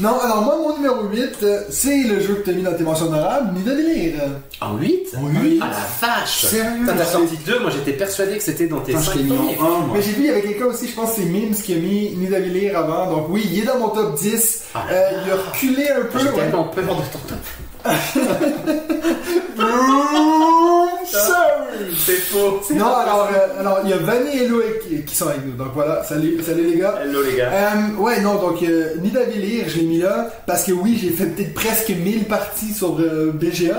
[0.00, 2.74] Non, alors moi, mon numéro 8, euh, c'est le jeu que tu as mis dans
[2.74, 4.14] tes mentions honorables, Nid de délire.
[4.60, 5.28] En 8 En
[5.60, 6.80] Ah la vache Sérieux?
[6.80, 9.22] Putain, T'as sorti 2, moi j'étais persuadé que c'était dans tes Putain, je 5 l'ai
[9.22, 9.86] mis en 1, moi.
[9.94, 11.76] Mais j'ai vu, il y avait quelqu'un aussi, je pense que c'est Mims qui a
[11.76, 13.06] mis Nid de délire avant.
[13.08, 14.64] Donc oui, il est dans mon top 10.
[14.74, 14.84] Ah.
[14.90, 16.18] Euh, il a reculé un peu.
[16.18, 16.32] J'ai ouais.
[16.34, 17.38] tellement peur de ton top.
[21.06, 22.60] C'est faux.
[22.74, 25.52] Non, alors, euh, alors il y a Vanny et Loïc qui, qui sont avec nous.
[25.52, 26.98] Donc voilà, salut, salut les gars.
[27.02, 27.50] Hello les gars.
[27.52, 31.26] Euh, ouais, non, donc euh, Nida je l'ai mis là parce que oui, j'ai fait
[31.26, 33.78] peut-être presque 1000 parties sur euh, BGA.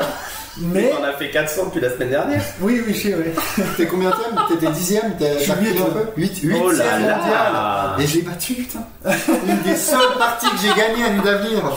[0.57, 2.41] Mais On a fait 400 depuis la semaine dernière.
[2.61, 3.33] oui, oui, je sais, ouais.
[3.77, 6.05] T'es combien thème T'étais dixième T'as huit, un peu?
[6.15, 7.95] 8 8 Oh là là.
[7.99, 11.75] Et j'ai battu, putain Une des seules parties que j'ai gagnées à Ludavir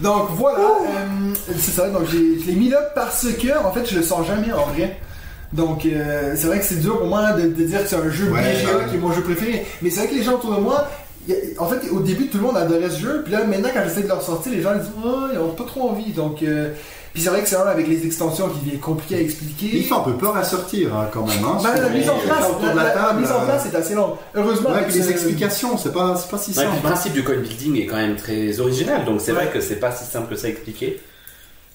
[0.00, 1.88] Donc voilà, euh, c'est ça.
[1.90, 2.16] Donc je
[2.46, 4.98] l'ai mis là parce que en fait, je le sens jamais en vrai.
[5.52, 8.08] Donc euh, c'est vrai que c'est dur pour moi de, de dire que c'est un
[8.10, 8.84] jeu Ouais, BGA ouais.
[8.88, 9.66] qui est mon jeu préféré.
[9.82, 10.88] Mais c'est vrai que les gens autour de moi,
[11.58, 13.22] en fait, au début, tout le monde adorait ce jeu.
[13.22, 15.50] Puis là, maintenant, quand j'essaie de le ressortir, les gens ils disent oh, ils ont
[15.50, 16.10] pas trop envie.
[16.12, 16.70] Donc euh,
[17.14, 19.70] puis c'est vrai que c'est un avec les extensions qui devient compliqué à expliquer.
[19.78, 21.42] Il fait un peu peur à sortir hein, quand même.
[21.44, 23.20] Hein, Ben, la mise en place, la, de la, la- la table.
[23.20, 24.14] mise en place est assez longue.
[24.34, 26.68] Heureusement, Ouais, avec les explications, c'est pas, c'est pas si simple.
[26.74, 29.44] le principe du coin building est quand même très original, donc c'est Ouais.
[29.44, 31.00] vrai que c'est pas si simple que ça à expliquer.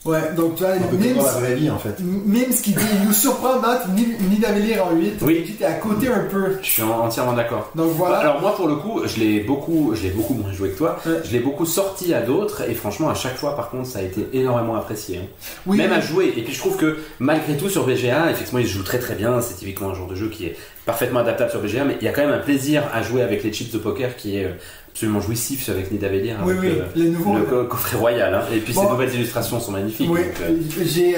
[0.06, 1.96] Ouais, donc tu vois, dans la vraie vie en fait.
[2.00, 5.16] Mims qui dit, il nous surprend, Matt, ni, ni Davillier en 8.
[5.22, 5.44] Oui.
[5.46, 6.58] J'étais à côté un peu.
[6.62, 7.70] Je suis en- entièrement d'accord.
[7.76, 8.20] Donc voilà.
[8.20, 10.98] Alors moi pour le coup, je l'ai beaucoup, je l'ai beaucoup moins joué que toi.
[11.06, 11.18] Ouais.
[11.26, 14.04] Je l'ai beaucoup sorti à d'autres et franchement à chaque fois par contre ça a
[14.04, 15.18] été énormément apprécié.
[15.18, 15.28] hein.
[15.68, 15.98] oui, Même oui.
[15.98, 16.34] à jouer.
[16.38, 19.16] Et puis je trouve que malgré tout sur BGA, effectivement il se joue très très
[19.16, 19.42] bien.
[19.42, 22.08] C'est typiquement un genre de jeu qui est parfaitement adaptable sur BGA, mais il y
[22.08, 24.52] a quand même un plaisir à jouer avec les chips de poker qui est euh,
[25.00, 26.36] absolument jouissif avec Nidavellir.
[26.44, 27.36] Oui, avec, oui, euh, les nouveaux.
[27.38, 28.34] le co- coffret royal.
[28.36, 28.42] hein.
[28.54, 28.84] Et puis Bon.
[28.84, 30.10] ces nouvelles illustrations sont magnifiques.
[30.12, 30.58] Oui, euh,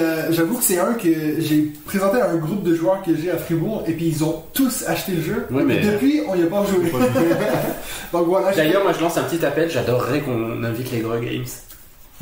[0.00, 1.08] euh, j'avoue que c'est un que
[1.40, 4.40] j'ai présenté à un groupe de joueurs que j'ai à Fribourg et puis ils ont
[4.54, 5.46] tous acheté le jeu.
[5.50, 6.92] Oui, mais- Et depuis, on y a pas joué.
[8.12, 8.52] Voilà.
[8.54, 11.44] D'ailleurs, moi je lance un petit appel, j'adorerais qu'on invite les Greux Games.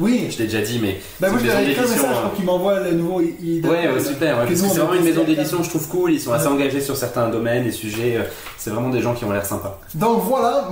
[0.01, 0.29] Oui.
[0.31, 0.99] Je l'ai déjà dit, mais.
[1.21, 3.21] Ben moi je leur ai maison écrit un d'édition, message pour qu'ils m'envoient le nouveau.
[3.21, 3.29] Ouais,
[3.65, 6.33] ouais, super, ouais, parce que c'est vraiment une maison d'édition, je trouve cool, ils sont
[6.33, 8.23] assez engagés sur certains domaines et sujets, euh,
[8.59, 9.79] c'est vraiment des gens qui ont l'air sympas.
[9.95, 10.69] Donc voilà,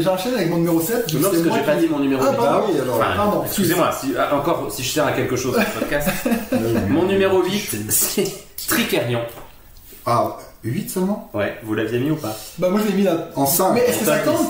[0.00, 1.12] j'enchaîne avec mon numéro 7.
[1.14, 2.36] Non, parce que j'ai pas dit mon numéro Ah, 8.
[2.36, 2.50] pardon.
[2.52, 2.98] Ah oui, alors.
[2.98, 6.08] Pardon, excusez-moi, ah, encore si je sers à quelque chose dans ce podcast.
[6.90, 8.24] mon numéro 8, c'est
[8.66, 9.20] Tricerion.
[10.06, 11.30] Ah, 8 seulement?
[11.34, 12.36] Ouais, vous l'aviez mis ou pas?
[12.58, 13.28] Bah moi je l'ai mis là.
[13.36, 13.72] En 5.
[13.74, 14.46] Mais est-ce que ça compte?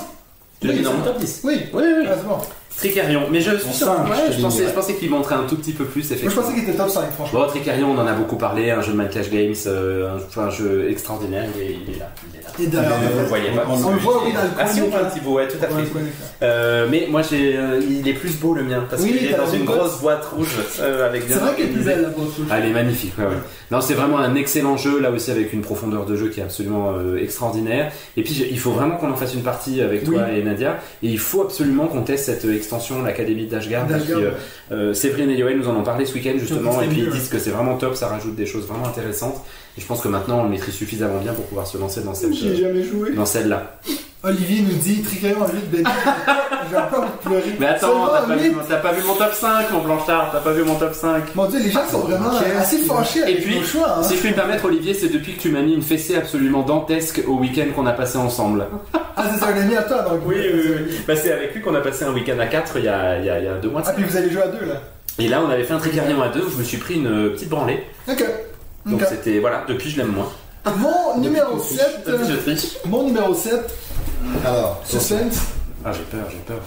[0.61, 1.61] Tu l'as mis dans mon top 10 Oui.
[1.73, 2.07] Oui, oui.
[2.09, 2.39] Ah, c'est bon.
[2.77, 4.69] Tricerion, mais je suis sûr, cinq, ouais, je pensais, ouais.
[4.69, 6.43] je pensais qu'il montrait un tout petit peu plus, Moi je effectivement.
[6.43, 7.41] pensais qu'il était top 5, franchement.
[7.41, 10.41] Bon, Tricerion, on en a beaucoup parlé, un jeu de Mind Clash Games, euh, un,
[10.41, 12.11] un jeu extraordinaire, il est, il est là.
[12.59, 12.83] Il est là.
[12.83, 13.65] Et Mais, Vous le voyez pas.
[13.69, 15.67] on- on le voit, oui, Ah si, on voit un petit bout, ouais, tout à
[15.69, 15.85] fait.
[16.43, 19.37] Euh, mais moi, j'ai, euh, il est plus beau le mien, parce Oui, qu'il est
[19.37, 22.27] dans une grosse boîte rouge euh, avec C'est vrai qu'elle est plus belle la boîte
[22.37, 22.47] rouge.
[22.51, 23.31] Ah, elle est magnifique, ouais, ouais.
[23.71, 26.43] Non, c'est vraiment un excellent jeu, là aussi avec une profondeur de jeu qui est
[26.45, 27.93] absolument euh, extraordinaire.
[28.17, 30.79] Et puis, il faut vraiment qu'on en fasse une partie avec toi et Nadia.
[31.03, 33.87] Et il faut absolument qu'on teste cette euh, extension, l'Académie d'Ashgard.
[34.25, 34.33] ouais.
[34.73, 37.29] euh, Séverine et Yoann nous en ont parlé ce week-end justement, et puis ils disent
[37.29, 39.45] que c'est vraiment top, ça rajoute des choses vraiment intéressantes.
[39.77, 42.15] Et je pense que maintenant on le maîtrise suffisamment bien pour pouvoir se lancer dans
[42.15, 43.11] cette, J'ai jamais joué.
[43.13, 43.77] dans celle-là.
[44.23, 45.85] Olivier nous dit Tricarion en 8, ben
[46.71, 47.57] j'ai encore envie de pleurer.
[47.61, 50.41] Mais attends, t'as pas, vu, mon- t'as pas vu mon top 5, mon Blanchard, t'as
[50.41, 51.35] pas vu mon top 5.
[51.35, 52.43] Mon dieu, les gens sont vraiment Ok.
[52.59, 53.97] assez fâchés avec Et puis, nos choix.
[53.99, 54.03] Hein.
[54.03, 56.63] Si je puis me permettre, Olivier, c'est depuis que tu m'as mis une fessée absolument
[56.63, 58.65] dantesque au week-end qu'on a passé ensemble.
[59.17, 60.21] Ah, c'est un ami à toi donc.
[61.07, 63.27] Bah, c'est avec lui qu'on a passé un week-end à 4 il y a, il
[63.27, 63.83] y a- il y a deux mois.
[63.83, 64.81] de Ah, puis vous allez jouer à deux là.
[65.19, 67.07] Et là, on avait fait un tricarion à deux où je me suis pris une
[67.09, 67.85] euh, petite branlée.
[68.09, 68.25] Ok.
[68.87, 70.29] Donc c'était, voilà, depuis je l'aime moins.
[70.79, 72.05] Mon numéro 7.
[72.07, 72.77] Depuis je triche.
[72.87, 73.53] Mon numéro 7,
[74.47, 75.39] Alors, Suspense.
[75.85, 76.61] Ah, j'ai peur, j'ai peur.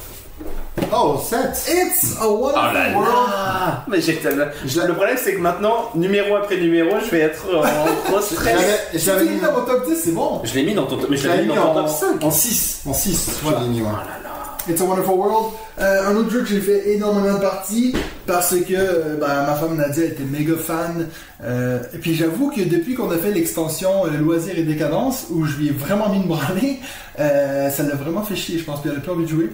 [0.93, 3.09] Oh, 7 It's a Oh Wonderful là World.
[3.09, 7.09] là Mais j'ai tellement- Je l'ai- Le problème, c'est que maintenant, numéro après numéro, je
[7.09, 7.61] vais être en
[8.11, 8.61] gros stress.
[8.93, 10.41] J'avais- mis dans mon top 10, c'est bon.
[10.43, 11.83] Je l'ai mis dans ton top, mais je l'avais l'avais mis mis dans ton en,
[11.85, 12.23] top 5.
[12.23, 12.81] en 6.
[12.85, 13.57] En 6, Voilà.
[13.59, 13.87] je l'ai mis, ouais.
[13.91, 14.29] Oh là là.
[14.69, 15.53] It's a Wonderful World.
[15.79, 17.93] Euh, un autre jeu que j'ai fait énormément de parties
[18.25, 21.07] parce que euh, ben, ma femme Nadia était méga fan.
[21.43, 25.45] Euh, et puis j'avoue que depuis qu'on a fait l'extension euh, Loisirs et Décadence, où
[25.45, 26.79] je lui ai vraiment mis une branlée,
[27.19, 29.49] euh, ça l'a vraiment fait chier, je pense, puis elle a plus envie de jouer.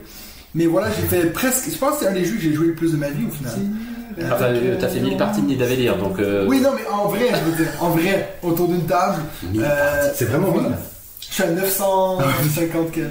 [0.55, 1.65] Mais voilà, j'ai fait presque.
[1.71, 3.25] Je pense que c'est un des jeux que j'ai joué le plus de ma vie
[3.27, 3.53] au final.
[4.19, 6.19] Ah, t'as, t'as fait 1000 parties de Nidavellir, donc.
[6.19, 9.17] euh, Oui, non, mais en vrai, je veux dire, en vrai, autour d'une table.
[9.57, 10.69] euh, C'est vraiment bien.
[11.27, 13.07] Je suis à 950 quelques.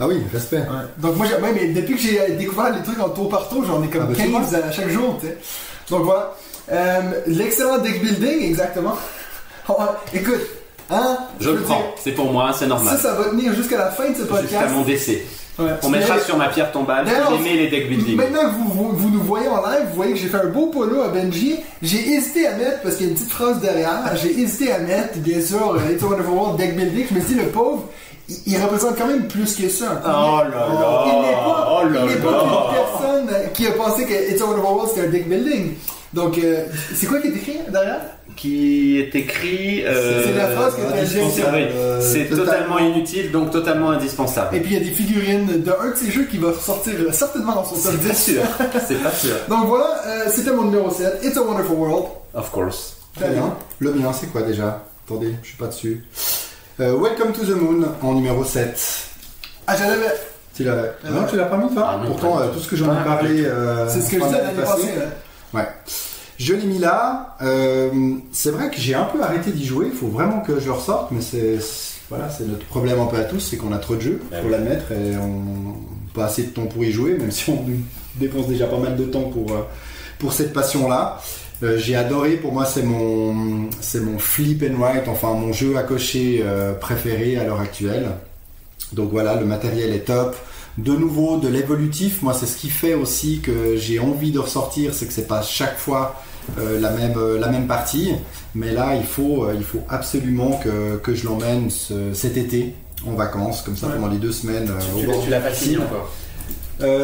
[0.00, 0.58] Ah oui, respect.
[0.58, 0.64] Ouais.
[0.98, 3.64] Donc moi, j'ai- ouais, mais depuis que j'ai découvert les trucs en tour par tour,
[3.64, 5.38] j'en ai comme Ah, bah, tu 15 à chaque jour, tu sais.
[5.90, 6.34] Donc voilà.
[6.72, 8.96] Euh, L'excellent deck building, exactement.
[9.68, 9.76] Oh,
[10.12, 10.40] écoute,
[10.90, 12.94] hein, Je le prends, c'est pour moi, c'est normal.
[12.96, 14.72] Ça, ça va tenir jusqu'à la fin de ce Jusqu'à podcast.
[14.74, 15.24] mon décès.
[15.56, 15.70] Ouais.
[15.84, 18.16] On mettra sur ma pierre tombale, j'aimais les deck building.
[18.16, 20.46] Maintenant que vous, vous, vous nous voyez en live, vous voyez que j'ai fait un
[20.48, 21.56] beau polo à Benji.
[21.80, 24.78] J'ai hésité à mettre, parce qu'il y a une petite phrase derrière, j'ai hésité à
[24.80, 27.06] mettre, bien sûr, euh, It's a Wonderful World deck building.
[27.08, 27.84] Je me suis dit, le pauvre,
[28.28, 30.02] il, il représente quand même plus que ça.
[30.04, 32.42] Oh là là, Il n'est pas, oh là il n'est pas là.
[32.42, 35.74] une personne euh, qui a pensé que It's a Wonderful World c'était un deck building.
[36.14, 38.00] Donc, euh, c'est quoi qui est écrit derrière?
[38.36, 39.84] Qui est écrit.
[39.84, 41.18] euh, C'est la phrase que tu as dit.
[41.20, 41.56] indispensable.
[41.56, 44.56] Oui, Euh, C'est totalement inutile, donc totalement indispensable.
[44.56, 46.94] Et puis il y a des figurines de un de ces jeux qui va sortir
[47.00, 48.24] euh, certainement dans son top C'est pas 10.
[48.24, 48.42] sûr,
[48.86, 49.34] c'est pas sûr.
[49.48, 52.06] Donc voilà, euh, c'était mon numéro 7, It's a Wonderful World.
[52.34, 52.96] Of course.
[53.16, 53.54] Très bien.
[53.80, 54.82] Le mien, c'est quoi déjà?
[55.06, 56.04] Attendez, je suis pas dessus.
[56.80, 58.80] Euh, Welcome to the Moon en numéro 7.
[59.66, 60.12] Ah, j'en avais.
[60.56, 61.88] Tu l'avais Ah Non, tu l'as pas mis, toi?
[61.88, 63.44] Ah Pourtant, euh, tout ce que j'en ai Pas parlé.
[63.44, 64.88] euh, C'est ce que je disais année l'année passée.
[65.52, 65.68] Ouais.
[66.38, 67.36] Je l'ai mis là.
[67.42, 67.90] Euh,
[68.32, 69.86] c'est vrai que j'ai un peu arrêté d'y jouer.
[69.92, 71.58] Il faut vraiment que je le ressorte, mais c'est
[72.10, 74.38] voilà, c'est notre problème un peu à tous, c'est qu'on a trop de jeux, Bah
[74.40, 74.52] faut oui.
[74.52, 75.74] l'admettre, et on
[76.12, 77.64] pas assez de temps pour y jouer, même si on
[78.16, 79.62] dépense déjà pas mal de temps pour euh,
[80.18, 81.20] pour cette passion-là.
[81.62, 82.32] Euh, j'ai adoré.
[82.36, 86.72] Pour moi, c'est mon c'est mon flip and write, enfin mon jeu à cocher euh,
[86.74, 88.06] préféré à l'heure actuelle.
[88.92, 90.36] Donc voilà, le matériel est top.
[90.76, 94.92] De nouveau, de l'évolutif, moi c'est ce qui fait aussi que j'ai envie de ressortir,
[94.92, 96.16] c'est que c'est pas chaque fois
[96.58, 98.10] euh, la, même, euh, la même partie.
[98.56, 102.74] Mais là, il faut, euh, il faut absolument que, que je l'emmène ce- cet été
[103.06, 103.94] en vacances, comme ça Ouais.
[103.94, 106.10] pendant les deux semaines Tu, tu l'as pas fini encore.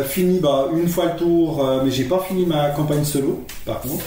[0.07, 4.05] Fini bah, une fois le tour, mais j'ai pas fini ma campagne solo, par contre.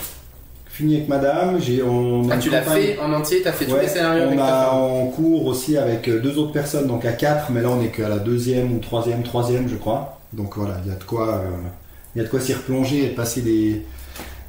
[0.73, 3.77] Fini avec madame, j'ai on a Ah, tu l'as fait en entier, t'as fait tous
[3.77, 7.51] les scénarios on a en cours aussi avec euh, deux autres personnes, donc à quatre,
[7.51, 10.19] mais là on est qu'à la deuxième ou troisième, troisième je crois.
[10.33, 13.09] Donc voilà, il y a de quoi, euh, y a de quoi s'y replonger et
[13.09, 13.85] de passer des,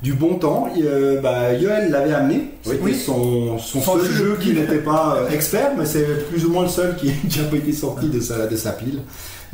[0.00, 0.68] du bon temps.
[0.74, 2.94] Et, euh, bah, Yoel l'avait amené, c'était Oui.
[2.94, 4.24] son, son Son seul jeu.
[4.24, 7.44] jeu qui n'était pas expert, mais c'est plus ou moins le seul qui qui n'a
[7.48, 9.00] pas été sorti de sa, de sa pile.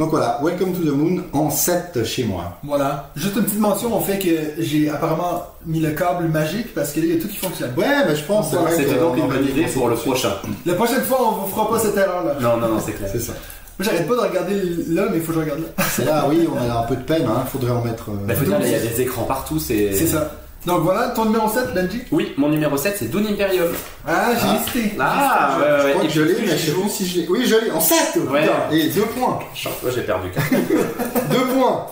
[0.00, 2.56] Donc voilà, Welcome to the Moon en 7 chez moi.
[2.64, 3.10] Voilà.
[3.16, 4.30] Juste une petite mention au fait que
[4.62, 7.72] j'ai apparemment mis le câble magique parce que là, il y a tout qui fonctionne.
[7.76, 9.96] Ouais, mais je pense c'est vrai C'était que donc on une bonne idée pour le
[9.96, 10.32] prochain.
[10.64, 12.34] La prochaine fois, on vous fera pas cette erreur-là.
[12.40, 13.10] Non, non, non, c'est clair.
[13.12, 13.34] C'est ça.
[13.78, 14.54] Moi, j'arrête pas de regarder
[14.88, 15.84] là, mais il faut que je regarde là.
[15.90, 17.44] C'est là, oui, on a un peu de peine, hein.
[17.52, 18.08] faudrait en mettre.
[18.08, 19.92] euh, Bah, faut dire, là, il y a des écrans partout, c'est.
[19.92, 20.30] C'est ça.
[20.66, 22.02] Donc voilà, ton numéro 7, Benji.
[22.12, 23.68] Oui, mon numéro 7, c'est Dune Imperium.
[24.06, 24.56] Ah, j'ai Ah.
[24.56, 24.96] hésité.
[25.00, 27.28] Ah, ouais, Je ouais, crois que je l'ai, mais je sais plus si je l'ai.
[27.28, 27.96] Oui, je l'ai en 7
[28.30, 28.42] Ouais.
[28.42, 28.54] putain.
[28.76, 29.38] Et 2 points.
[29.64, 30.28] Moi, j'ai perdu.
[31.30, 31.86] 2 points.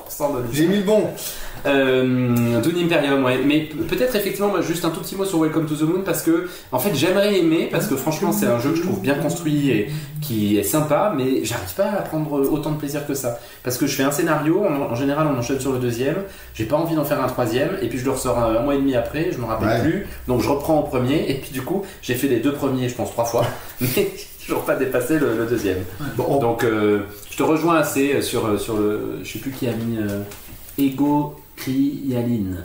[0.52, 1.08] J'ai mis le bon.
[1.66, 3.38] Euh, Dune Imperium, ouais.
[3.44, 6.02] Mais pe- peut-être effectivement, moi, juste un tout petit mot sur Welcome to the Moon
[6.04, 9.00] parce que, en fait, j'aimerais aimer parce que franchement, c'est un jeu que je trouve
[9.00, 9.88] bien construit et
[10.20, 13.38] qui est sympa, mais j'arrive pas à prendre autant de plaisir que ça.
[13.62, 16.16] Parce que je fais un scénario, en, en général, on enchaîne sur le deuxième,
[16.54, 18.74] j'ai pas envie d'en faire un troisième, et puis je le ressors un, un mois
[18.74, 19.80] et demi après, je me rappelle Ouais.
[19.82, 22.88] plus, donc je reprends au premier, et puis du coup, j'ai fait les deux premiers,
[22.88, 23.44] je pense, trois fois,
[23.80, 25.78] mais j'ai toujours pas dépassé le, le deuxième.
[26.16, 27.00] Bon, Donc, euh,
[27.30, 29.18] je te rejoins assez sur, sur le.
[29.22, 29.98] Je sais plus qui a mis.
[29.98, 30.22] Euh,
[30.78, 32.64] Ego Krialine.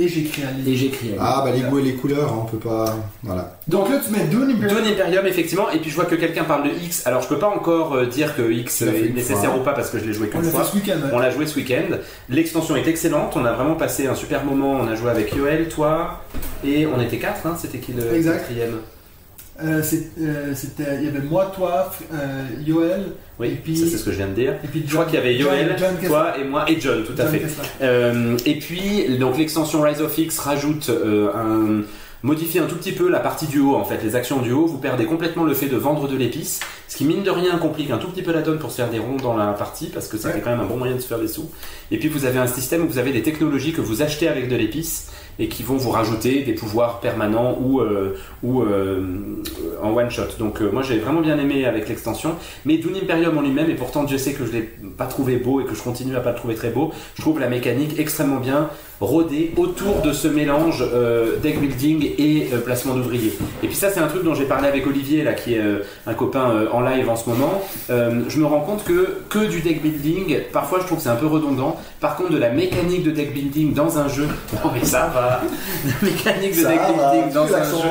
[0.00, 0.42] Et j'écris.
[0.64, 1.18] Et Krialine.
[1.18, 2.96] Ah, bah les goûts et les couleurs, hein, on peut pas.
[3.24, 3.58] Voilà.
[3.66, 4.82] Donc là, tu mets Dune Imperium.
[4.84, 7.04] Dune Imperium, effectivement, et puis je vois que quelqu'un parle de X.
[7.04, 9.60] Alors, je peux pas encore euh, dire que X est une nécessaire fois.
[9.60, 10.62] ou pas parce que je l'ai joué On qu'une l'a fois.
[10.64, 10.98] fait ce week-end.
[11.04, 11.10] ouais.
[11.12, 11.96] On l'a joué ce week-end.
[12.28, 13.32] L'extension est excellente.
[13.34, 14.72] On a vraiment passé un super moment.
[14.74, 16.22] On a joué avec Yoel, toi,
[16.64, 17.44] et on était quatre.
[17.46, 18.38] Hein, C'était qui le Exact.
[18.38, 18.76] quatrième?
[19.62, 19.82] Euh,
[20.20, 23.06] euh, C'était, il y avait moi, toi, euh, Yoel,
[23.40, 24.54] Oui, Et puis- ça c'est ce que je viens de dire.
[24.64, 27.20] et puis Je crois qu'il y avait Yoel, John toi et moi et John, tout
[27.20, 27.42] à fait.
[27.82, 31.82] Euh, et puis, donc l'extension Rise of X rajoute euh, un
[32.24, 34.66] modifie un tout petit peu la partie du haut en fait, les actions du haut,
[34.66, 37.92] vous perdez complètement le fait de vendre de l'épice, ce qui mine de rien complique
[37.92, 40.08] un tout petit peu la donne pour se faire des ronds dans la partie parce
[40.08, 40.40] que c'était Ouais.
[40.42, 41.48] quand même un bon moyen de se faire des sous.
[41.92, 44.48] Et puis vous avez un système où vous avez des technologies que vous achetez avec
[44.48, 49.00] de l'épice et qui vont vous rajouter des pouvoirs permanents ou, euh, ou euh,
[49.82, 50.22] en one shot.
[50.38, 52.34] Donc euh, moi j'ai vraiment bien aimé avec l'extension,
[52.64, 54.62] mais Dune Imperium en lui-même et pourtant Dieu sait que je l'ai
[54.96, 56.92] pas trouvé beau et que je continue à pas le trouver très beau.
[57.14, 58.70] Je trouve la mécanique extrêmement bien
[59.00, 60.84] rodée autour de ce mélange
[61.40, 63.32] deck building et placement d'ouvriers.
[63.62, 65.62] Et puis ça c'est un truc dont j'ai parlé avec Olivier là qui est
[66.04, 67.62] un copain en live en ce moment.
[67.88, 71.16] Je me rends compte que que du deck building, parfois je trouve que c'est un
[71.16, 71.76] peu redondant.
[72.00, 74.26] Par contre de la mécanique de deck building dans un jeu,
[74.64, 75.27] non mais ça va.
[75.28, 77.88] La mécanique de Ça deck va, building dans un jeu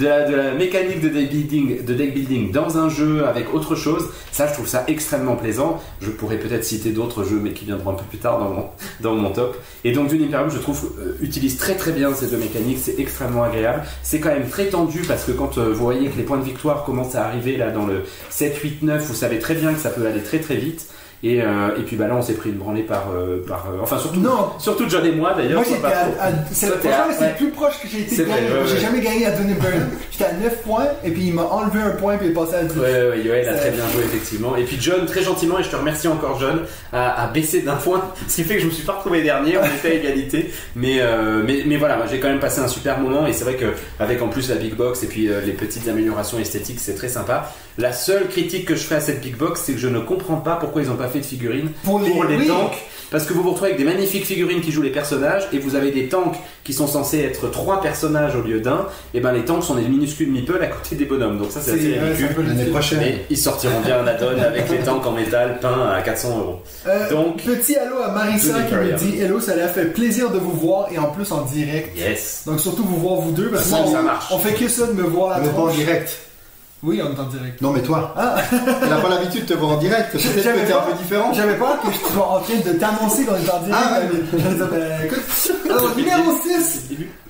[0.00, 3.74] la, de la mécanique de deck, building, de deck building dans un jeu avec autre
[3.74, 5.80] chose, ça je trouve ça extrêmement plaisant.
[6.00, 8.66] Je pourrais peut-être citer d'autres jeux mais qui viendront un peu plus tard dans mon,
[9.00, 9.56] dans mon top.
[9.84, 12.98] Et donc Dune Imperium je trouve euh, utilise très très bien ces deux mécaniques, c'est
[12.98, 13.82] extrêmement agréable.
[14.02, 16.44] C'est quand même très tendu parce que quand euh, vous voyez que les points de
[16.44, 19.80] victoire commencent à arriver là dans le 7, 8, 9, vous savez très bien que
[19.80, 20.86] ça peut aller très très vite.
[21.24, 23.06] Et, euh, et puis bah là on s'est pris une branlée par...
[23.12, 24.50] euh, par euh, enfin surtout, Non.
[24.60, 25.62] surtout John et moi d'ailleurs.
[25.62, 27.34] Moi j'étais à, à- c'est le ouais.
[27.36, 28.80] plus proche que j'ai été J'ai ouais.
[28.80, 29.88] jamais gagné à Donny Burn.
[30.12, 32.54] J'étais à 9 points et puis il m'a enlevé un point puis il est passé
[32.54, 32.78] à 10.
[32.78, 34.54] Ouais, ouais, Yoel a très bien joué, effectivement.
[34.56, 36.60] Et puis John, très gentiment, et je te remercie encore, John,
[36.92, 39.58] a, a baissé d'un point, ce qui fait que je me suis pas retrouvé dernier,
[39.58, 40.52] on était à égalité.
[40.76, 41.00] Mais,
[41.44, 43.66] mais, mais voilà, j'ai quand même passé un super moment, et c'est vrai que
[43.98, 47.52] avec en plus la big box et puis les petites améliorations esthétiques, c'est très sympa.
[47.78, 50.36] La seule critique que je fais à cette big box, c'est que je ne comprends
[50.38, 52.48] pas pourquoi ils n'ont pas fait de figurines Pour les, pour les oui.
[52.48, 52.76] tanks.
[53.10, 55.76] Parce que vous vous retrouvez avec des magnifiques figurines qui jouent les personnages et vous
[55.76, 58.86] avez des tanks qui sont censés être trois personnages au lieu d'un.
[59.14, 61.38] Et ben les tanks sont des minuscules meeples à côté des bonhommes.
[61.38, 62.46] Donc ça c'est assez ridicule.
[62.48, 62.98] L'année prochaine.
[62.98, 66.58] Mais ils sortiront bien un add-on avec les tanks en métal peints à 400 euros.
[66.86, 70.28] Euh, Donc, petit allô à Marissa qui me dit Hello, ça lui a fait plaisir
[70.30, 71.96] de vous voir et en plus en direct.
[71.96, 72.42] Yes.
[72.44, 74.26] Donc surtout vous voir vous deux parce que Ça, moi, ça on- marche.
[74.32, 76.18] on fait que ça de me voir On la en direct.
[76.82, 77.60] Oui, on est en direct.
[77.60, 78.14] Non, mais toi.
[78.16, 78.36] Ah.
[78.82, 80.12] Elle n'a pas l'habitude de te voir en direct.
[80.12, 81.32] Peut-être que J'avais t'es un pas- peu différent.
[81.32, 83.72] J'avais peur que je sois en train de t'annoncer qu'on est en direct.
[83.72, 84.08] Ah, ouais.
[84.32, 85.68] Je disais, ben, écoute.
[85.70, 86.82] Alors, numéro 6.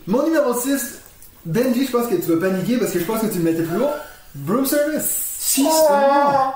[0.06, 0.98] Mon numéro 6.
[1.46, 3.62] Benji, je pense que tu vas paniquer parce que je pense que tu le mettais
[3.62, 3.88] plus haut.
[4.34, 5.24] Broom Service.
[5.38, 6.52] 6 Oh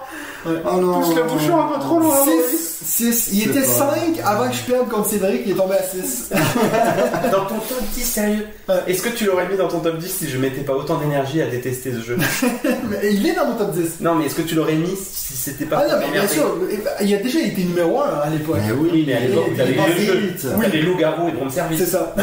[0.47, 1.01] non.
[1.01, 2.15] Pousse le bouchon un peu trop loin.
[2.25, 2.69] 6.
[2.85, 3.31] 6.
[3.33, 5.43] Il était pas- 5 avant que je perde contre Cédric.
[5.47, 6.31] Il est tombé à 6.
[7.33, 8.47] Dans ton top 10, sérieux
[8.87, 11.41] Est-ce que tu l'aurais mis dans ton top 10 si je mettais pas autant d'énergie
[11.43, 12.17] à détester ce jeu?
[12.91, 14.01] Mais il est dans mon top 10.
[14.01, 16.57] Non, mais est-ce que tu l'aurais mis si c'était pas Ah non, mais bien sûr.
[17.01, 18.57] Il a déjà été numéro 1 à l'époque.
[18.81, 20.19] Oui, Oui, mais à l'époque, Il- t'avais les deux jeux.
[20.19, 20.47] vite.
[20.61, 21.79] T'avais loup-garou et Drum Service.
[21.79, 22.15] C'est ça.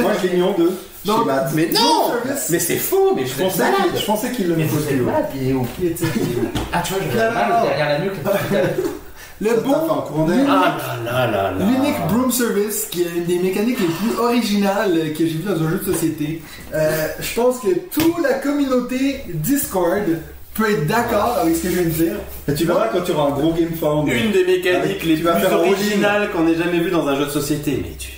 [0.00, 0.72] Moi, je l'ai mis en 2.
[1.06, 1.50] Donc, Chez Matt.
[1.54, 2.12] Mais non.
[2.50, 4.88] Mais c'est faux, mais je pensais qu'il- je pensais qu'il le Mais mettait vous êtes
[4.88, 5.06] plus haut.
[5.06, 6.04] malade, il est où Il était-
[6.74, 7.16] Ah, tu vois, je
[7.48, 8.14] mal derrière la nuque.
[9.42, 10.44] Le bon, d'air.
[10.50, 11.52] Ah là là là là.
[11.58, 15.52] l'unique broom service qui est une des mécaniques les plus originales que j'ai vu dans
[15.54, 16.42] un jeu de société.
[16.74, 20.02] Euh, je pense que toute la communauté Discord
[20.52, 22.12] peut être d'accord avec ce que je viens de dire.
[22.48, 24.08] Et tu verras quand tu auras un gros game found.
[24.08, 27.30] Une des mécaniques Avec- les plus originales qu'on ait jamais vues dans un jeu de
[27.30, 27.80] société.
[27.82, 28.10] Mais tu.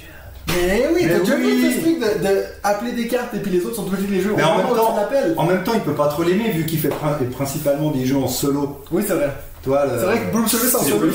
[0.49, 3.65] Mais oui, t'as déjà vu ce truc de, de appeler des cartes et puis les
[3.65, 4.33] autres sont obligés de les jouer.
[4.37, 4.95] Mais en même temps-.
[5.39, 8.17] En même temps, il peut pas trop l'aimer vu qu'il fait prin- principalement des jeux
[8.17, 8.83] en solo.
[8.91, 9.33] Oui, c'est vrai.
[9.63, 11.07] Toi, le- C'est vrai que broom service en solo,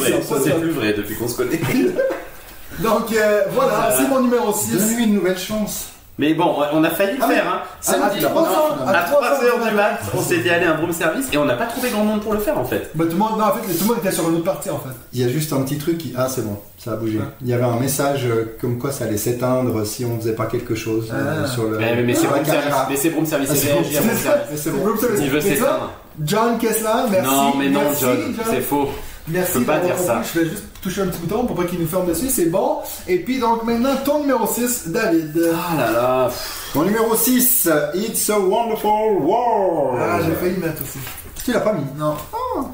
[0.43, 1.59] c'est plus vrai depuis qu'on se connaît.
[2.79, 4.71] Donc euh, voilà, c'est mon numéro 6.
[4.77, 5.87] Donne-lui une nouvelle chance.
[6.19, 7.47] Mais bon, on a failli le Ah, faire.
[7.47, 7.61] Hein.
[7.79, 10.49] Samedi, à trois ans, à à trois 3 ans, heures du mat, on s'est dit
[10.49, 12.57] aller à un broom service et on n'a pas trouvé grand monde pour le faire
[12.57, 12.89] en fait.
[12.95, 14.71] Bah, tout le monde, non, en fait, tout le monde était sur une autre partie
[14.71, 14.89] en fait.
[15.13, 16.13] Il y a juste un petit truc qui.
[16.17, 17.19] Ah, c'est bon, ça a bougé.
[17.19, 17.23] Ouais.
[17.41, 20.47] Il y avait un message euh, comme quoi ça allait s'éteindre si on faisait pas
[20.47, 21.47] quelque chose euh, Ah.
[21.47, 21.77] sur le.
[21.77, 22.73] Mais, mais c'est broom service.
[22.89, 23.51] Mais c'est broom service.
[23.67, 25.13] Ah.
[25.21, 25.91] Il veut s'éteindre.
[26.23, 27.29] John Kessler, merci.
[27.29, 28.89] Non, mais non, merci, John, c'est faux.
[29.29, 30.21] Merci peux pas dire ça.
[30.33, 32.77] Je vais juste toucher un petit bouton pour pas qu'il nous ferme dessus, c'est bon.
[33.07, 35.51] Et puis donc maintenant, ton numéro 6, David.
[35.53, 36.29] Ah là là.
[36.75, 39.99] Mon numéro 6, It's a Wonderful World.
[40.01, 40.99] Ah, j'ai failli mettre aussi.
[41.43, 41.83] Tu l'as pas mis?
[41.97, 42.15] Non.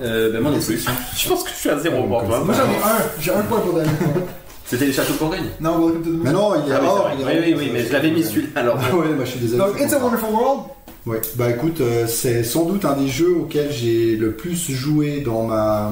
[0.01, 0.84] Euh, ben moi non plus.
[1.18, 2.39] Je pense que je suis à zéro pour toi.
[2.43, 3.91] Moi j'en ai un, j'ai un point pour David.
[4.66, 5.49] C'était les châteaux de Bourgogne.
[5.60, 6.39] non, welcome to the Mais moon.
[6.56, 8.80] non, il est Ah est oui, oui, oui, mais je l'avais mis celui-là alors.
[8.82, 9.60] Ah ouais, bah, je suis désolé.
[9.60, 10.62] Donc, It's a Wonderful World.
[11.06, 15.20] Ouais, bah écoute, euh, c'est sans doute un des jeux auxquels j'ai le plus joué
[15.20, 15.91] dans ma,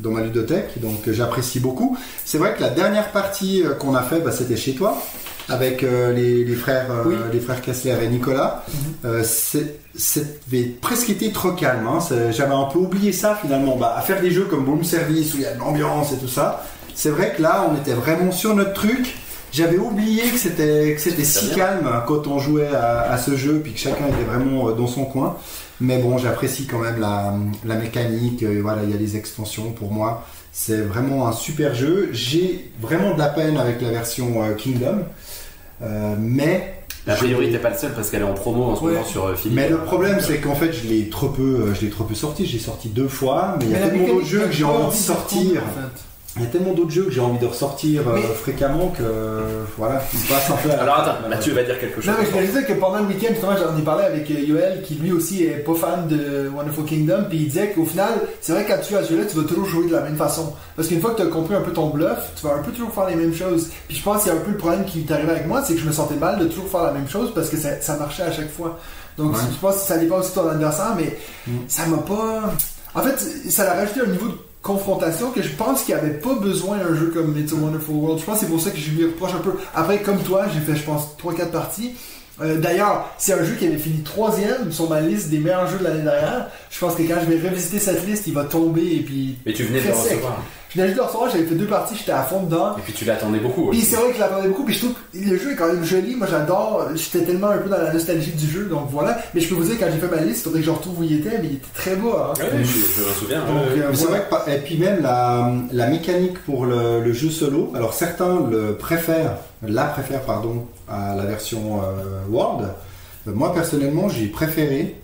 [0.00, 1.96] dans ma ludothèque, donc j'apprécie beaucoup.
[2.26, 5.00] C'est vrai que la dernière partie euh, qu'on a fait, bah, c'était chez toi,
[5.48, 7.14] avec euh, les, les frères, Oui.
[7.32, 8.62] les frères Kessler et Nicolas.
[9.24, 11.98] C'est- C'était presque été trop calme, hein.
[12.30, 13.76] J'avais un peu oublié ça finalement.
[13.76, 16.16] Bah, à faire des jeux comme Boom Service où il y a de l'ambiance et
[16.16, 19.14] tout ça, c'est vrai que là on était vraiment sur notre truc.
[19.52, 21.56] J'avais oublié que c'était que c'était C'est si bien.
[21.56, 24.86] calme quand on jouait à, à ce jeu, puis que chacun était vraiment euh, dans
[24.86, 25.36] son coin.
[25.80, 27.34] Mais bon, j'apprécie quand même la,
[27.64, 28.42] la mécanique.
[28.44, 30.24] euh, voilà, il y a les extensions pour moi.
[30.52, 32.08] C'est vraiment un super jeu.
[32.12, 35.00] J'ai vraiment de la peine avec la version euh, Kingdom,
[35.82, 36.74] Euh, mais
[37.08, 38.92] A priori, t'es pas le seul parce qu'elle est en promo en ce Ouais.
[38.92, 39.56] moment sur Philippe.
[39.56, 42.46] mais le problème, c'est qu'en fait, je l'ai trop peu, je l'ai trop peu sorti.
[42.46, 44.96] J'ai sorti deux fois, mais il y a la tellement d'autres jeux que j'ai envie
[44.96, 45.62] de sortir.
[45.62, 46.02] prendre, en fait.
[46.36, 49.02] Il y a tellement d'autres jeux que j'ai envie de ressortir euh, Mais- fréquemment que
[49.02, 50.70] euh, voilà, il passe un peu.
[50.70, 51.28] à la Alors attends.
[51.28, 52.06] Mathieu va dire quelque chose.
[52.06, 54.80] Non, mais je réalisais que pendant le week-end, justement, j'en ai parlé avec euh, Yoel,
[54.82, 58.52] qui lui aussi est pas fan de Wonderful Kingdom, puis il disait qu'au final, c'est
[58.52, 60.16] vrai que quand tu joues à ce jeu-là, tu vas toujours jouer de la même
[60.16, 60.54] façon.
[60.74, 62.72] Parce qu'une fois que tu as compris un peu ton bluff, tu vas un peu
[62.72, 63.68] toujours faire les mêmes choses.
[63.88, 65.62] Puis je pense qu'il y a un peu le problème qui t'est arrivé avec moi,
[65.62, 67.78] c'est que je me sentais mal de toujours faire la même chose parce que ça,
[67.82, 68.78] ça marchait à chaque fois.
[69.18, 69.40] Donc Ouais.
[69.52, 71.14] je pense que ça dépend aussi de ton adversaire, mais
[71.46, 71.50] Mm.
[71.68, 72.54] ça m'a pas.
[72.94, 73.18] En fait,
[73.50, 76.78] ça l'a rajouté un niveau de confrontation que je pense qu'il n'y avait pas besoin
[76.78, 78.20] un jeu comme It's a Wonderful World.
[78.20, 79.54] Je pense que c'est pour ça que je lui reproche un peu.
[79.74, 81.92] Après, comme toi, j'ai fait, je pense, 3-4 parties.
[82.40, 85.78] Euh, D'ailleurs, c'est un jeu qui avait fini troisième sur ma liste des meilleurs jeux
[85.78, 86.48] de l'année dernière.
[86.70, 89.36] Je pense que quand je vais revisiter cette liste, il va tomber et puis.
[89.44, 90.42] Mais tu venais de le recevoir.
[90.74, 92.76] Juste de le recevoir, j'avais fait deux parties, j'étais à fond dedans.
[92.78, 94.92] Et puis tu l'attendais beaucoup Puis c'est vrai que je l'attendais beaucoup, puis je trouve
[94.94, 96.16] que le jeu est quand même joli.
[96.16, 99.18] Moi j'adore, j'étais tellement un peu dans la nostalgie du jeu, donc voilà.
[99.34, 101.00] Mais je peux vous dire, quand j'ai fait ma liste, il faudrait que je retrouve
[101.00, 102.12] où il était, mais il était très beau.
[102.16, 102.32] Hein.
[102.38, 103.40] Ouais, je, je me souviens.
[103.40, 103.80] Donc, ouais.
[103.82, 104.22] euh, Mais c'est voilà.
[104.30, 108.40] vrai que, et puis même la, la mécanique pour le, le jeu solo, alors certains
[108.50, 112.68] le préfèrent, la préfèrent pardon, à la version euh, World.
[113.28, 114.96] Euh, Moi personnellement, j'ai préféré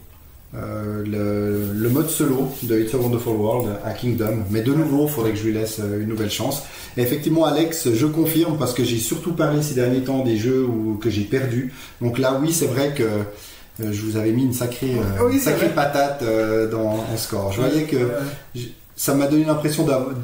[0.55, 4.45] le, le mode solo de It's a Wonderful World à Kingdom.
[4.51, 6.63] Mais de nouveau, il faudrait que je lui laisse euh, une nouvelle chance.
[6.97, 10.65] Et effectivement, Alex, je confirme parce que j'ai surtout parlé ces derniers temps des jeux
[10.65, 11.73] où, que j'ai perdu.
[12.01, 15.39] Donc là, oui, c'est vrai que euh, je vous avais mis une sacrée, euh, Oui,
[15.39, 17.53] sacrée patate euh, dans en score.
[17.53, 18.21] Je voyais que Euh,
[18.97, 20.15] ça m'a donné l'impression d'avoir-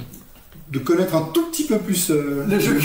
[0.75, 2.77] de connaître un tout petit peu plus euh, Le jeu.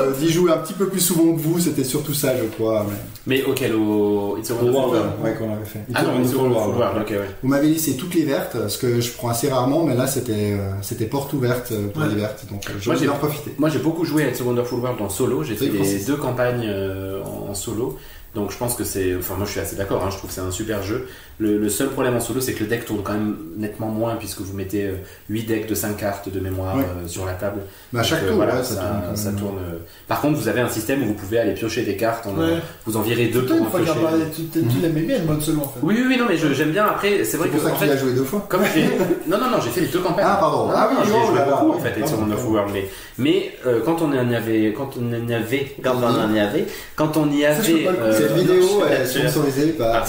[0.00, 1.60] euh, d'y jouer un petit peu plus souvent que vous.
[1.60, 2.86] C'était surtout ça, je crois.
[2.88, 5.02] mais- Mais auquel au It's a World, World.
[5.22, 5.80] ouais, qu'on avait fait.
[5.94, 6.76] Ah non, It's a World.
[6.76, 7.02] World.
[7.02, 7.18] Ok, ouais.
[7.42, 10.52] Vous m'avez c'est toutes les vertes, ce que je prends assez rarement, mais là c'était
[10.58, 12.08] euh, c'était porte ouverte euh, pour Ouais.
[12.08, 13.52] les vertes, donc euh, j'ai- ai en profité.
[13.58, 16.16] Moi j'ai beaucoup joué à It's a Wonderful World en solo, j'ai fait les deux
[16.16, 17.98] campagnes euh, en, en solo,
[18.34, 20.34] donc je pense que c'est, enfin moi je suis assez d'accord, hein, je trouve que
[20.34, 21.06] c'est un super jeu.
[21.38, 24.14] Le, le seul problème en solo c'est que le deck tourne quand même nettement moins
[24.16, 24.88] puisque vous mettez
[25.28, 26.82] 8 decks de 5 cartes de mémoire Ouais.
[26.84, 27.62] euh, sur la table.
[27.92, 29.16] Mais à Donc, chaque euh, tour, voilà, ouais, ça, ça, tourne.
[29.16, 29.78] ça euh.
[30.06, 32.58] Par contre vous avez un système où vous pouvez aller piocher des cartes, en- Ouais.
[32.86, 33.92] vous en virez deux pour en piocher.
[34.34, 35.80] tu, tu, tu l'aimais bien le mode solo en fait.
[35.82, 37.90] Oui oui oui non mais j'aime bien après, c'est vrai C'est que pour ça qu'il
[37.92, 38.46] a joué deux fois.
[38.48, 38.62] Comme.
[39.26, 40.24] Non, non, non, j'ai fait les deux campagnes.
[40.28, 40.70] Ah, pardon.
[40.74, 42.70] Ah oui, j'ai oh joué beaucoup en fait, It's a Pardon, Wonderful pardon.
[42.72, 42.84] World.
[43.16, 47.16] Mais, euh, quand on en avait, quand on en avait, quand on en avait, quand
[47.16, 50.06] on y avait, euh, Cette vidéo je- sponsorisée par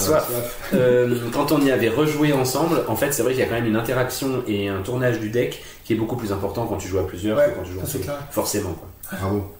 [1.24, 3.54] Ah, quand on y avait rejoué ensemble, en fait, c'est vrai qu'il y a quand
[3.54, 6.88] même une interaction et un tournage du deck qui est beaucoup plus important quand tu
[6.88, 8.14] joues à plusieurs Ouais, que quand tu joues en ça, clair.
[8.30, 8.70] Forcément.
[8.72, 9.18] Quoi.
[9.18, 9.52] Bravo.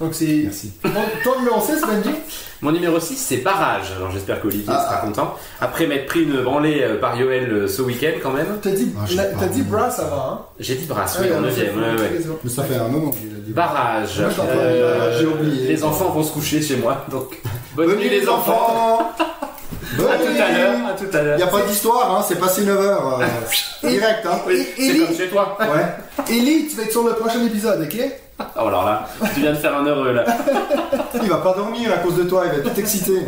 [0.00, 0.40] Donc c'est.
[0.42, 0.72] Merci.
[1.22, 2.16] Ton, numéro 6, Benji
[2.62, 3.92] Mon numéro 6, c'est Barrage.
[3.96, 4.84] Alors j'espère qu'Olivier Ah.
[4.88, 5.36] sera content.
[5.60, 8.58] Après m'être pris une branlée euh, par Yoel euh, ce week-end quand même.
[8.60, 9.04] T'as dit, Ah,
[9.70, 11.76] Brass avant, hein J'ai dit Brasse, oui, Ouais, en ouais, 9ème.
[11.76, 12.10] Ouais, ouais.
[12.20, 12.38] c'est bon.
[12.42, 13.52] Mais ça fait un moment qu'il a dit.
[13.52, 14.18] Barrage.
[14.20, 15.68] Moi, Euh, j'ai oublié.
[15.68, 17.40] Les enfants vont se coucher chez moi, donc
[17.76, 19.12] bonne, nuit les enfants.
[19.96, 20.86] Bonne À tout à l'heure.
[20.88, 21.34] À tout à l'heure.
[21.34, 23.24] Il n'y a pas d'histoire, hein, c'est passé 9h.
[23.88, 24.38] direct, hein.
[24.46, 25.56] Oui, c'est comme chez toi.
[25.60, 26.26] Ouais.
[26.30, 28.00] Ellie, tu vas être sur le prochain épisode, ok?
[28.40, 30.24] Oh alors là, tu viens de faire un heureux là.
[31.22, 33.20] Il va pas dormir à cause de toi, il va tout exciter.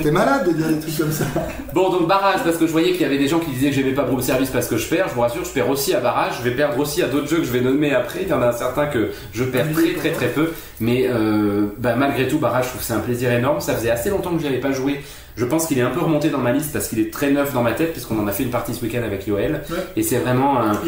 [0.00, 1.24] T'es malade de dire des trucs comme ça.
[1.72, 3.74] Bon donc barrage parce que je voyais qu'il y avait des gens qui disaient que
[3.74, 5.08] j'aimais pas Broom Service parce que je perds.
[5.08, 6.34] Je vous rassure, je perds aussi à barrage.
[6.38, 8.20] Je vais perdre aussi à d'autres jeux que je vais nommer après.
[8.22, 10.52] Il y en a certains que je perds très très très peu.
[10.78, 13.60] Mais euh, bah, malgré tout, barrage, je trouve que c'est un plaisir énorme.
[13.60, 15.02] Ça faisait assez longtemps que j'y avais pas joué.
[15.36, 17.52] Je pense qu'il est un peu remonté dans ma liste parce qu'il est très neuf
[17.52, 19.62] dans ma tête puisqu'on en a fait une partie ce week-end avec Yoel.
[19.68, 19.76] Ouais.
[19.96, 20.80] Et c'est vraiment un.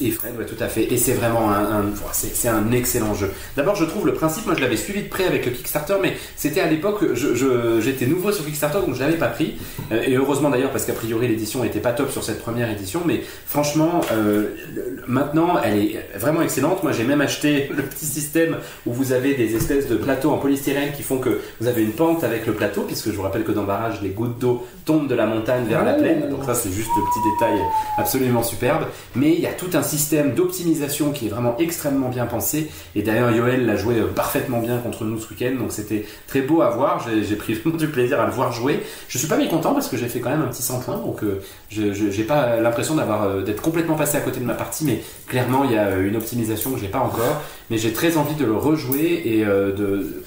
[0.00, 0.92] Et Fred, ouais, tout à fait.
[0.92, 3.30] Et c'est vraiment un, c'est, un excellent jeu.
[3.56, 6.14] D'abord, je trouve le principe, moi je l'avais suivi de près avec le Kickstarter, mais
[6.36, 9.54] c'était à l'époque, je, j'étais nouveau sur Kickstarter, donc je l'avais pas pris.
[9.92, 13.02] Euh, et heureusement d'ailleurs, parce qu'a priori l'édition était pas top sur cette première édition,
[13.06, 14.48] mais franchement, euh,
[15.06, 16.82] maintenant, elle est vraiment excellente.
[16.82, 20.38] Moi, j'ai même acheté le petit système où vous avez des espèces de plateaux en
[20.38, 23.44] polystyrène qui font que vous avez une pente avec le plateau, puisque je vous rappelle
[23.44, 26.28] que dans Barrage, les gouttes d'eau tombent de la montagne vers la plaine.
[26.28, 27.60] Donc ça, c'est juste le petit détail
[27.96, 28.86] absolument superbe.
[29.14, 32.70] Mais il y a tout un système d'optimisation qui est vraiment extrêmement bien pensé.
[32.94, 35.54] Et d'ailleurs, Yoel l'a joué euh, parfaitement bien contre nous ce week-end.
[35.58, 37.06] Donc c'était très beau à voir.
[37.08, 38.82] J'ai pris vraiment du plaisir à le voir jouer.
[39.08, 40.96] Je suis pas mécontent parce que j'ai fait quand même un petit 100 points.
[40.96, 44.84] Donc euh, j'ai pas l'impression d'avoir euh, d'être complètement passé à côté de ma partie.
[44.84, 47.42] Mais clairement, il y a une optimisation que j'ai pas encore.
[47.70, 50.22] Mais j'ai très envie de le rejouer et de.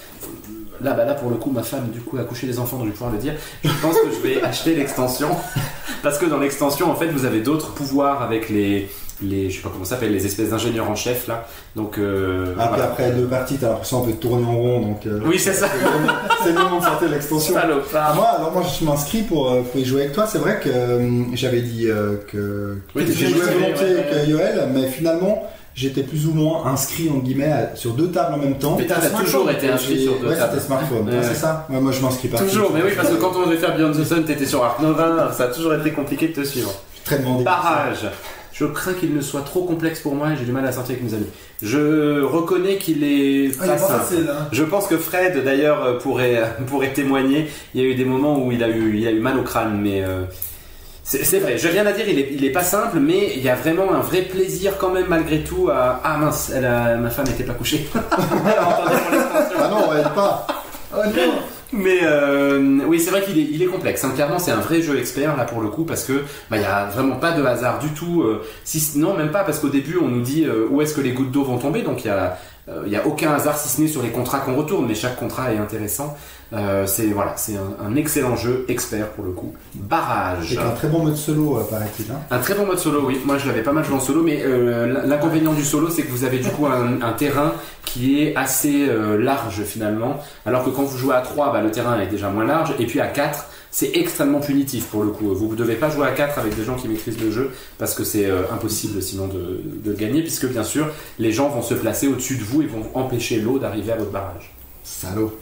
[0.79, 2.85] Là, bah là, pour le coup, ma femme, du coup, a couché les enfants, donc
[2.85, 3.33] je vais pouvoir le dire.
[3.63, 5.29] Je pense que je vais acheter l'extension.
[6.03, 8.87] Parce que dans l'extension, en fait, vous avez d'autres pouvoirs avec les,
[9.21, 11.45] les, je sais pas comment ça s'appelle, les espèces d'ingénieurs en chef, là.
[11.75, 12.83] Donc, euh, Ah, voilà.
[12.85, 15.53] après deux parties, t'as l'impression un peu de tourner en rond, donc euh, Oui, c'est
[15.53, 15.67] ça.
[16.43, 17.55] c'est le moment- de sortir l'extension.
[17.57, 20.25] Ah, moi, alors moi, je m'inscris pour, euh, pour y jouer avec toi.
[20.27, 24.87] C'est vrai que euh, j'avais dit euh, que Oui, que j'ai joué avec Yoel, mais
[24.87, 25.43] finalement,
[25.73, 28.75] j'étais plus ou moins inscrit en guillemets à- sur deux tables en même temps.
[28.79, 30.51] Mais t'as toujours été inscrit sur deux ouais, tables.
[30.53, 31.05] c'était smartphone.
[31.05, 31.23] Ouais, Ouais, ouais.
[31.27, 31.65] c'est ça.
[31.69, 32.37] Ouais, moi, je m'inscris pas.
[32.37, 34.79] Toujours, mais oui, parce que quand on devait faire Beyond the Sun, t'étais sur Arc
[34.79, 36.71] Nova, ça a toujours été compliqué de te suivre.
[36.91, 37.43] Je suis très demandé.
[37.43, 38.05] Barrage.
[38.59, 40.95] Je crains qu'il ne soit trop complexe pour moi et j'ai du mal à sortir
[40.95, 41.27] avec mes amis.
[41.61, 43.93] Je reconnais qu'il est Ah, pas simple.
[43.99, 44.47] facile, hein.
[44.51, 47.47] Je pense que Fred, d'ailleurs, euh, pourrait, pourrait témoigner.
[47.75, 49.43] Il y a eu des moments où il a eu, il a eu mal au
[49.43, 50.23] crâne, mais euh,
[51.03, 51.57] c'est vrai.
[51.57, 53.93] Je rien à dire, il est, il est pas simple, mais il y a vraiment
[53.93, 56.01] un vrai plaisir quand même malgré tout à.
[56.03, 57.87] Ah mince, elle a- ma femme n'était pas couchée.
[57.93, 59.57] elle a entendu mon extension.
[59.59, 60.47] Ah non, elle pas.
[60.93, 61.33] Oh non
[61.73, 64.03] Mais euh, oui, c'est vrai qu'il est, complexe.
[64.03, 64.11] hein.
[64.15, 66.65] Clairement, c'est un vrai jeu expert là pour le coup parce que bah, il y
[66.65, 68.21] a vraiment pas de hasard du tout.
[68.23, 71.01] euh, si, non, même pas parce qu'au début on nous dit euh, où est-ce que
[71.01, 71.81] les gouttes d'eau vont tomber.
[71.81, 72.37] Donc il y a
[72.85, 75.15] il y a aucun hasard si ce n'est sur les contrats qu'on retourne, mais chaque
[75.15, 76.17] contrat est intéressant.
[76.53, 79.53] Euh, c'est voilà, c'est un, un excellent jeu expert pour le coup.
[79.75, 80.57] Barrage.
[80.57, 82.05] Avec un très bon mode solo, euh, paraît-il.
[82.11, 82.19] hein.
[82.31, 83.19] Un très bon mode solo, oui.
[83.25, 86.11] Moi, je l'avais pas mal joué en solo, mais euh, l'inconvénient du solo, c'est que
[86.11, 88.87] vous avez du coup un, un terrain qui est assez
[89.17, 92.45] large finalement, alors que quand vous jouez à 3, bah, le terrain est déjà moins
[92.45, 95.33] large, et puis à 4, c'est extrêmement punitif pour le coup.
[95.33, 97.93] Vous ne devez pas jouer à 4 avec des gens qui maîtrisent le jeu, parce
[97.95, 100.87] que c'est euh, impossible sinon de, de gagner, puisque bien sûr,
[101.17, 104.11] les gens vont se placer au-dessus de vous et vont empêcher l'eau d'arriver à votre
[104.11, 104.53] barrage.
[104.83, 105.37] Salaud.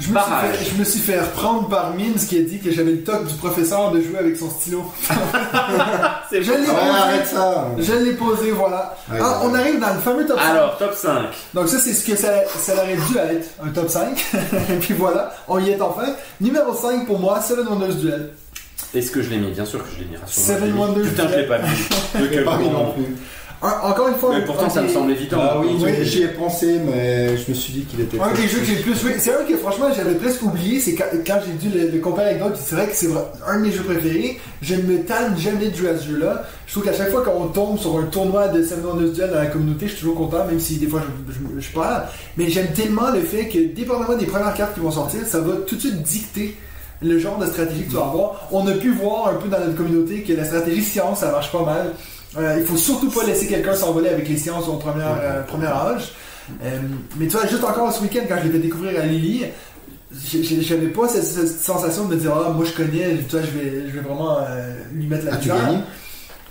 [0.00, 2.72] Je me, suis fait, je me suis fait reprendre par Mims qui a dit que
[2.72, 4.82] j'avais le toc du professeur de jouer avec son stylo.
[6.30, 6.70] C'est Je l'ai posé.
[6.76, 7.68] arrête ça.
[7.78, 8.96] Je l'ai posé, voilà.
[9.10, 9.46] Ouais, Ah, ouais.
[9.50, 10.44] on arrive dans le fameux top 5.
[10.50, 11.12] Alors, top 5.
[11.54, 12.28] Donc ça, c'est ce que ça,
[12.58, 14.24] ça aurait dû être, un top 5.
[14.70, 16.06] Et puis voilà, on y est enfin.
[16.40, 18.30] Numéro 5 pour moi, Seven Wonders Duel.
[18.94, 19.50] Est-ce que je l'ai mis?
[19.52, 20.16] Bien sûr que je l'ai mis.
[20.26, 20.72] Seven.
[20.76, 22.20] Wonders Putain, je l'ai pas mis.
[22.20, 22.84] De quel pas mis moment.
[22.86, 23.16] non plus.
[23.66, 25.38] Un- encore une fois, Mais pourtant, ça me des- semble évident.
[25.40, 25.90] Ah oui, Oui.
[26.02, 28.20] j'y ai pensé, mais je me suis dit qu'il était.
[28.20, 30.80] Un des jeux que j'ai le plus joué, c'est un que franchement j'avais presque oublié,
[30.80, 33.08] c'est quand, quand j'ai dû le, le comparer avec d'autres, c'est vrai que c'est
[33.46, 34.38] un de mes jeux préférés.
[34.60, 36.42] Je ne me tanne jamais de jouer à ce jeu-là.
[36.66, 39.38] Je trouve qu'à chaque fois qu'on tombe sur un tournoi de Seven Wonders Duel dans
[39.38, 42.02] la communauté, je suis toujours content, même si des fois je, je, je parle.
[42.36, 45.54] Mais j'aime tellement le fait que, dépendamment des premières cartes qui vont sortir, ça va
[45.66, 46.56] tout de suite dicter
[47.02, 48.48] le genre de stratégie que tu vas avoir.
[48.52, 51.50] On a pu voir un peu dans notre communauté que la stratégie science, ça marche
[51.52, 51.92] pas mal.
[52.36, 55.66] Euh, il faut surtout pas laisser quelqu'un s'envoler avec les sciences au premier, euh, premier
[55.66, 56.12] âge.
[56.62, 56.78] Euh,
[57.16, 59.46] mais tu vois, juste encore ce week-end, quand je l'ai fait découvrir à Lily,
[60.12, 63.58] j'avais pas cette, cette sensation de me dire, ah, moi je connais, tu vois, je
[63.58, 64.38] vais, je vais vraiment
[64.92, 65.78] lui mettre la gagné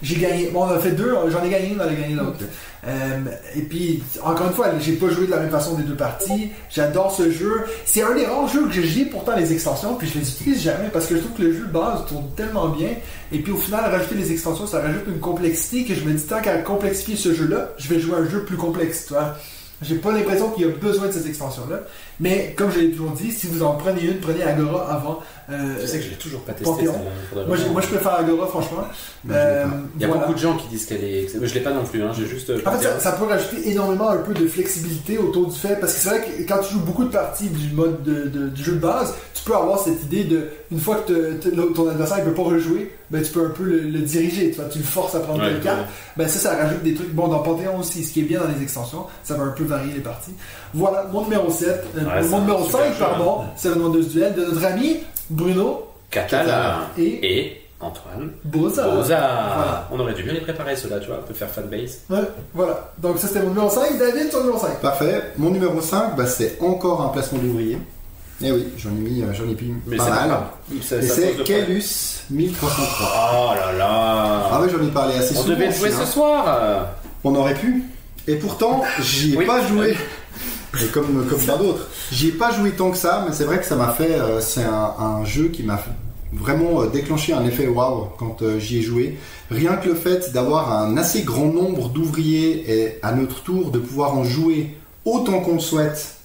[0.03, 0.49] J'ai gagné.
[0.49, 2.43] Bon, on a fait deux, j'en ai gagné une, on a gagné l'autre.
[2.85, 3.21] Euh,
[3.55, 6.49] et puis, encore une fois, j'ai pas joué de la même façon des deux parties.
[6.69, 7.63] J'adore ce jeu.
[7.85, 10.89] C'est un des rares jeux que j'ai pourtant les extensions, puis je les utilise jamais
[10.91, 12.89] parce que je trouve que le jeu de base tourne tellement bien.
[13.31, 16.23] Et puis au final, rajouter les extensions, ça rajoute une complexité que je me dis
[16.23, 19.35] tant qu'à complexifier ce jeu-là, je vais jouer un jeu plus complexe, tu vois.
[19.81, 21.81] J'ai pas l'impression qu'il y a besoin de cette extension-là.
[22.19, 25.19] Mais comme je l'ai toujours dit, si vous en prenez une, prenez Agora avant.
[25.49, 26.83] euh, Je sais que je l'ai toujours pas testé.
[26.85, 28.83] Moi, moi, je préfère Agora, franchement.
[29.23, 29.65] Moi, Euh.
[29.95, 30.21] Il y a voilà.
[30.21, 31.27] beaucoup de gens qui disent qu'elle est.
[31.41, 32.51] Je l'ai pas non plus, hein, j'ai juste.
[32.65, 35.93] En fait, ça, ça peut rajouter énormément un peu de flexibilité autour du fait, parce
[35.93, 38.63] que c'est vrai que quand tu joues beaucoup de parties du mode de, de- du
[38.63, 41.89] jeu de base, tu peux avoir cette idée de, une fois que te- te- ton
[41.89, 44.69] adversaire ne peut pas rejouer, ben, tu peux un peu le, le diriger, tu, vois,
[44.69, 45.79] tu le forces à prendre Ouais, telle carte.
[45.81, 45.85] ouais.
[46.17, 47.13] Ben, ça, ça rajoute des trucs.
[47.13, 49.63] Bon, dans Panthéon aussi, ce qui est bien dans les extensions, ça va un peu
[49.63, 50.33] varier les parties.
[50.73, 54.33] Voilà, mon numéro 7, euh, Mon numéro super 5, jeu, pardon, c'est le Wonders Duel
[54.35, 54.97] de notre ami
[55.29, 58.31] Bruno Catala et et Antoine.
[58.45, 58.87] Boza.
[58.87, 59.87] Voilà.
[59.91, 61.99] On aurait dû mieux les préparer, ceux-là, tu vois, on peut faire fanbase.
[62.09, 62.19] Ouais,
[62.53, 62.91] voilà.
[62.97, 63.97] Donc, ça, c'était mon numéro 5.
[63.99, 64.79] David, ton numéro 5.
[64.79, 65.21] Parfait.
[65.37, 67.77] Mon numéro 5, bah, c'est encore un placement d'ouvrier.
[68.41, 70.29] Eh oui, j'en ai mis, euh, j'en ai Mais pas c'est mal.
[70.29, 71.43] pas- Et c'est.
[71.43, 73.07] Kaelus 1303.
[73.33, 74.49] Oh là là.
[74.51, 75.53] Ah ouais, j'en ai parlé assez On souvent.
[75.53, 76.05] devait le aussi, jouer hein.
[76.05, 76.87] ce soir.
[77.23, 77.83] On aurait pu.
[78.27, 79.45] Et pourtant, j'y ai Oui.
[79.45, 79.95] pas joué.
[80.81, 81.87] Et comme, comme d'autres.
[82.11, 84.13] J'y ai pas joué tant que ça, mais c'est vrai que ça m'a fait.
[84.13, 85.79] euh, c'est un, un jeu qui m'a
[86.31, 89.17] vraiment euh, déclenché un effet waouh quand euh, j'y ai joué.
[89.51, 93.77] Rien que le fait d'avoir un assez grand nombre d'ouvriers et à notre tour de
[93.77, 96.15] pouvoir en jouer autant qu'on le souhaite.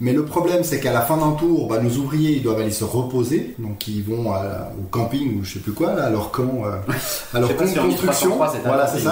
[0.00, 2.70] Mais le problème, c'est qu'à la fin d'un tour, bah, nos ouvriers ils doivent aller
[2.70, 6.10] se reposer, donc ils vont à- au camping ou je sais plus quoi, là, à
[6.10, 6.70] leur camp, euh,
[7.34, 8.28] à leur camp de construction.
[8.30, 9.10] 1303, c'est un Voilà, c'est ça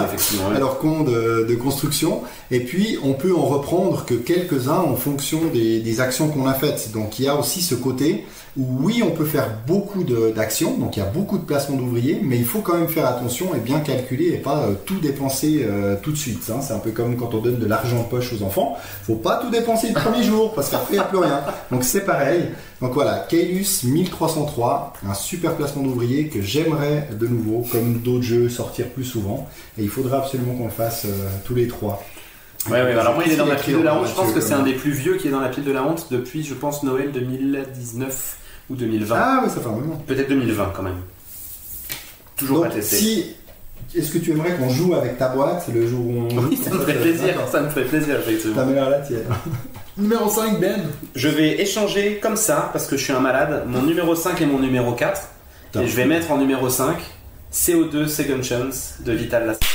[0.55, 2.21] à leur compte de, de construction.
[2.49, 6.53] Et puis, on peut en reprendre que quelques-uns en fonction des, des actions qu'on a
[6.53, 6.91] faites.
[6.91, 8.25] Donc, il y a aussi ce côté
[8.57, 10.77] oui, on peut faire beaucoup d'actions.
[10.77, 13.53] Donc, il y a beaucoup de placements d'ouvriers, mais il faut quand même faire attention
[13.55, 16.49] et bien calculer et pas euh, tout dépenser euh, tout de suite.
[16.49, 16.59] hein.
[16.61, 18.77] C'est un peu comme quand on donne de l'argent en poche aux enfants.
[19.03, 21.41] faut pas tout dépenser le premier jour parce qu'après, il n'y a plus rien.
[21.71, 22.45] Donc, c'est pareil.
[22.81, 28.49] Donc, voilà, Kaelus 1303, un super placement d'ouvriers que j'aimerais de nouveau, comme d'autres jeux,
[28.49, 29.47] sortir plus souvent.
[29.77, 32.01] Et il faudra absolument qu'on le fasse euh, tous les trois.
[32.67, 34.07] Ouais, ouais, alors moi il est dans la pile de la honte.
[34.07, 35.83] Je pense que c'est un des plus vieux qui est dans la pile de la
[35.83, 38.37] honte depuis, je pense, Noël 2019
[38.69, 39.15] ou 2020.
[39.17, 39.95] Ah oui, ça fait un moment.
[40.05, 40.97] Peut-être 2020 quand même.
[42.35, 42.95] Toujours Donc, pas testé.
[42.97, 43.35] si.
[43.95, 46.37] Est-ce que tu aimerais qu'on joue avec ta boîte le jour où on.
[46.43, 47.33] Oui, ça me ferait plaisir.
[47.51, 48.55] Ça me ferait plaisir, effectivement.
[48.57, 49.23] T'amèneras la tienne.
[49.97, 50.81] Numéro 5, Ben.
[51.15, 53.63] Je vais échanger comme ça parce que je suis un malade.
[53.67, 55.21] Mon numéro 5 et mon numéro 4.
[55.71, 55.83] Top.
[55.83, 56.97] Et je vais mettre en numéro 5
[57.51, 59.65] CO2 Second Chance de Vital Lacerda.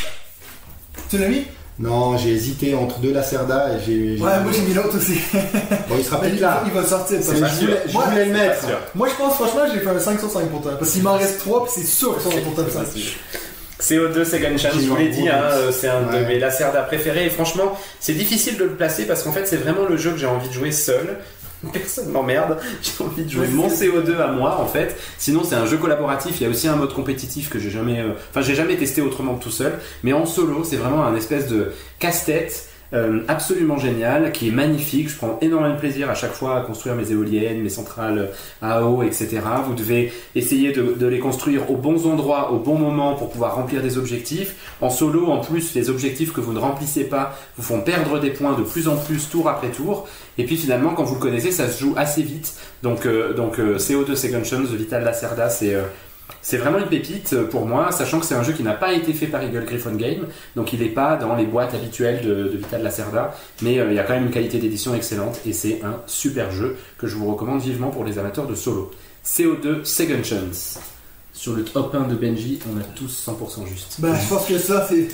[1.11, 1.45] Tu l'as mis?
[1.79, 4.23] Non, j'ai hésité entre deux Lacerda et j'ai.
[4.23, 5.19] Ouais, moi j'ai mis l'autre aussi.
[5.89, 6.63] Bon, il sera peut-être il, là.
[6.67, 7.21] il va sortir.
[7.23, 7.35] Ça.
[7.35, 8.67] je voulais, je voulais le mettre.
[8.95, 10.79] Moi je pense franchement j'ai fait un 5 sur 5 pour toi.
[10.79, 12.85] Parce qu'il m'en reste 3 puis c'est sûr qu'ils sont pour top 5.
[13.81, 17.27] CO2 Second Chance, je vous l'ai dit, hein, euh, c'est un de mes Lacerda préférés.
[17.27, 20.17] Et franchement, c'est difficile de le placer parce qu'en fait, c'est vraiment le jeu que
[20.17, 21.19] j'ai envie de jouer seul.
[21.73, 22.59] Personne m'emmerde.
[22.83, 24.97] J'ai envie de jouer mon c'est- CO2 à moi, en fait.
[25.19, 26.41] Sinon, c'est un jeu collaboratif.
[26.41, 29.01] Il y a aussi un mode compétitif que j'ai jamais, euh, enfin, j'ai jamais testé
[29.03, 29.73] autrement que tout seul.
[30.03, 32.69] Mais en solo, c'est vraiment un espèce de casse-tête.
[32.95, 35.09] Euh, absolument génial, qui est magnifique.
[35.11, 38.31] Je prends énormément de plaisir à chaque fois à construire mes éoliennes, mes centrales
[38.63, 39.41] à eau, etc.
[39.67, 43.83] Vous devez essayer de, les construire aux bons endroits, au bon moment pour pouvoir remplir
[43.83, 44.55] des objectifs.
[44.81, 48.31] En solo, en plus, les objectifs que vous ne remplissez pas vous font perdre des
[48.31, 50.09] points de plus en plus tour après tour.
[50.39, 52.55] Et puis finalement, quand vous le connaissez, ça se joue assez vite.
[52.83, 55.77] Donc, euh, donc euh, CO2 Second Chance Vital Lacerda, c'est
[56.43, 58.93] c'est vraiment une pépite euh, pour moi, sachant que c'est un jeu qui n'a pas
[58.93, 62.35] été fait par Eagle Griffon Game, donc il n'est pas dans les boîtes habituelles de,
[62.45, 65.53] de Vital Lacerda, mais euh, il y a quand même une qualité d'édition excellente et
[65.53, 68.91] c'est un super jeu que je vous recommande vivement pour les amateurs de solo.
[69.25, 70.79] CO2 Second Chance.
[71.33, 73.97] Sur le top 1 de Benji, on a tous 100% juste.
[73.99, 75.09] Bah je pense que ça c'est.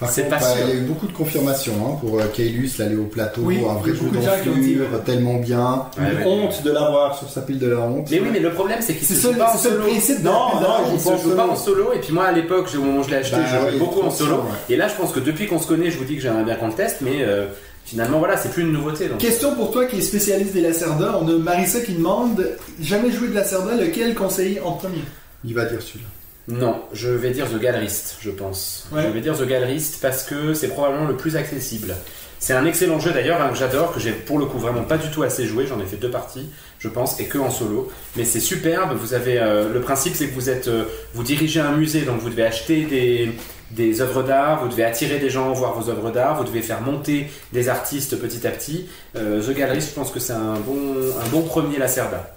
[0.00, 0.64] Par C'est contre, pas bah, sûr.
[0.64, 3.58] il y a eu beaucoup de confirmations hein, pour euh, Kaelus, l'aller au plateau, Oui,
[3.68, 5.86] un vrai dit, d'enflure, tellement bien.
[5.98, 6.24] Ouais, Une ouais.
[6.26, 8.06] honte de l'avoir sur sa pile de la honte.
[8.10, 9.84] Mais oui, mais le problème c'est qu'il se ça, joue pas en solo.
[9.86, 10.74] principe Non, la non.
[10.94, 13.10] Il se joue pas en solo, et puis moi à l'époque, au moment où je
[13.10, 14.34] l'ai acheté, Bah, je jouais beaucoup en solo.
[14.36, 14.40] ouais.
[14.70, 16.54] Et là, je pense que depuis qu'on se connaît, je vous dis que j'aimerais bien
[16.54, 17.46] qu'on le teste, mais euh,
[17.84, 19.08] finalement, voilà, c'est plus une nouveauté.
[19.08, 19.18] Donc.
[19.18, 21.18] Question pour toi qui est spécialiste des Lacerda.
[21.20, 22.46] On a Marissa qui demande
[22.80, 25.02] jamais joué de Lacerda, lequel conseiller en premier?
[25.44, 26.06] Il va dire celui-là.
[26.48, 28.88] Non, je vais dire The Gallerist, je pense.
[28.90, 29.02] Ouais.
[29.02, 31.94] Je vais dire The Gallerist parce que c'est probablement le plus accessible.
[32.40, 34.96] C'est un excellent jeu d'ailleurs, hein, que j'adore, que j'ai pour le coup vraiment pas
[34.96, 35.66] du tout assez joué.
[35.66, 37.90] J'en ai fait deux parties, je pense, et que en solo.
[38.16, 38.96] Mais c'est superbe.
[38.96, 42.20] Vous avez euh, le principe, c'est que vous êtes, euh, vous dirigez un musée, donc
[42.20, 43.32] vous devez acheter des
[43.70, 46.80] des œuvres d'art, vous devez attirer des gens voir vos œuvres d'art, vous devez faire
[46.80, 48.88] monter des artistes petit à petit.
[49.14, 52.34] Euh, The Gallerist, je pense que c'est un bon un bon premier Lacerda.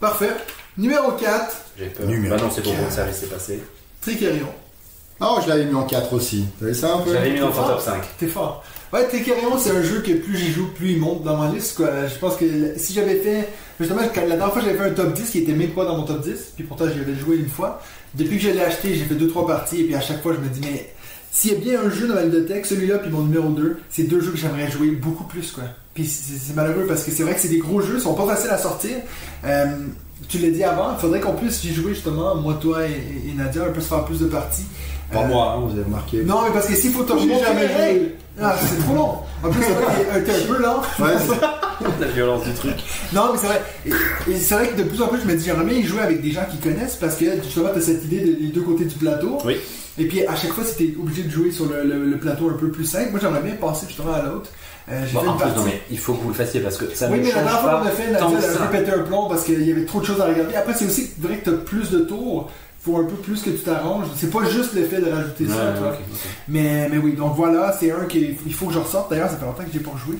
[0.00, 0.32] Parfait.
[0.76, 2.06] Numéro 4, J'ai peur.
[2.06, 2.92] Numéro bah non, c'est bon, quatre.
[2.92, 3.62] ça laissé passer.
[4.00, 4.48] Tricarion.
[5.20, 6.44] Oh, je l'avais mis en 4 aussi.
[6.58, 7.12] Vous savez ça un peu?
[7.12, 7.50] J'avais mis Ah.
[7.68, 8.02] top 5.
[8.18, 8.64] T'es fort.
[8.92, 11.76] Ouais, Tricarion, c'est un jeu que plus j'y joue, plus il monte dans ma liste.
[11.76, 12.06] Quoi.
[12.08, 12.44] Je pense que
[12.76, 13.48] si j'avais fait.
[13.78, 16.04] Justement, la dernière fois, j'avais fait un top 10 qui était même pas dans mon
[16.04, 17.80] top 10, puis pourtant, j'y avais joué une fois.
[18.14, 20.38] Depuis que je l'ai acheté, j'ai fait 2-3 parties, et puis à chaque fois, je
[20.38, 20.92] me dis, mais
[21.32, 24.04] s'il y a bien un jeu dans ma bibliothèque, celui-là puis mon numéro 2, c'est
[24.04, 25.64] deux jeux que j'aimerais jouer beaucoup plus, quoi.
[25.94, 28.14] Puis c'est c'est malheureux parce que c'est vrai que c'est des gros jeux, ils sont
[28.14, 28.96] pas faciles à sortir.
[29.44, 29.66] Euh,
[30.28, 33.34] tu l'as dit avant, il faudrait qu'on puisse y jouer justement, moi, toi et, et
[33.34, 34.64] Nadia, on peut se faire plus de parties.
[35.12, 36.22] Pas Euh, moi, hein, vous avez remarqué.
[36.24, 37.76] Non, mais parce que s'il faut te remonter jamais les joué.
[37.76, 38.10] règles,
[38.40, 39.14] ah, c'est trop long.
[39.44, 40.80] En plus, c'est vrai qu'il est- t'es un peu lent.
[40.98, 41.12] Ouais,
[42.00, 42.74] La violence du truc.
[43.12, 43.62] Non, mais c'est vrai.
[43.86, 45.82] Et, et c'est vrai que de plus en plus, je me dis, j'aimerais bien y
[45.82, 48.84] jouer avec des gens qui connaissent parce que justement, t'as cette idée des deux côtés
[48.84, 49.38] du plateau.
[49.44, 49.56] Oui.
[49.98, 52.54] Et puis à chaque fois, c'était obligé de jouer sur le, le- le plateau un
[52.54, 53.10] peu plus simple.
[53.10, 54.50] Moi, j'aimerais bien passer justement à l'autre.
[54.90, 56.94] Euh, Bon, fait en plus, non mais il faut que vous le fassiez parce que
[56.94, 58.70] ça oui, ne mais la dernière fois pas qu'on a fait, elle a un peu
[58.78, 60.54] pété un plomb parce qu'il y avait trop de choses à regarder.
[60.54, 62.50] Après, c'est aussi vrai que t'as plus de tours.
[62.82, 64.08] Faut un peu plus que tu t'arranges.
[64.14, 65.94] C'est pas juste l'effet de rajouter Ouais, ça, tu ok.
[66.48, 69.08] Mais, mais oui, donc voilà, c'est un qu'il faut que je ressorte.
[69.08, 70.18] D'ailleurs, ça fait longtemps que j'ai pas joué.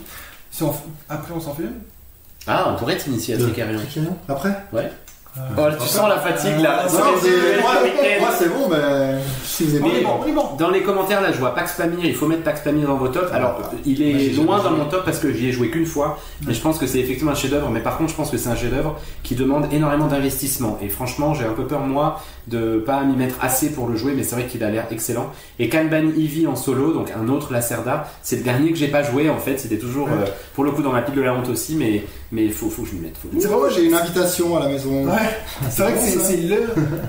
[0.51, 0.77] Si on, f-
[1.11, 1.75] après, on s'en fait une.
[2.47, 3.81] Ah, on pourrait t'initier à De- Tricarion.
[4.31, 4.65] Après?
[5.37, 6.85] Oh, tu sens la fatigue là.
[6.85, 7.61] Euh, non,
[8.21, 10.03] moi, c'est bon, mais si vous aimez.
[10.05, 10.51] bon, on est bon.
[10.57, 13.09] Dans les commentaires là, je vois Pax Pamir, il faut mettre Pax Pamir dans vos
[13.09, 13.33] tops.
[13.33, 14.79] Alors, Ah, il moi, est j'ai loin dans joué.
[14.79, 17.33] mon top parce que j'y ai joué qu'une fois, mais je pense que c'est effectivement
[17.33, 17.69] un chef-d'œuvre.
[17.71, 18.95] Mais par contre, je pense que c'est un chef-d'œuvre
[19.25, 20.79] qui demande énormément d'investissement.
[20.81, 24.13] Et franchement, j'ai un peu peur moi de pas m'y mettre assez pour le jouer,
[24.17, 25.31] mais c'est vrai qu'il a l'air excellent.
[25.59, 29.03] Et Kanban Eevee en solo, donc un autre Lacerda, c'est le dernier que j'ai pas
[29.03, 29.59] joué en fait.
[29.59, 32.49] C'était toujours euh, pour le coup dans ma pile de la honte aussi, mais mais
[32.49, 33.17] faut faut que je m'y mette.
[33.41, 35.05] C'est Moi, j'ai une invitation à la maison.
[35.07, 35.13] Ouais,
[35.71, 36.57] c'est vrai que c'est le,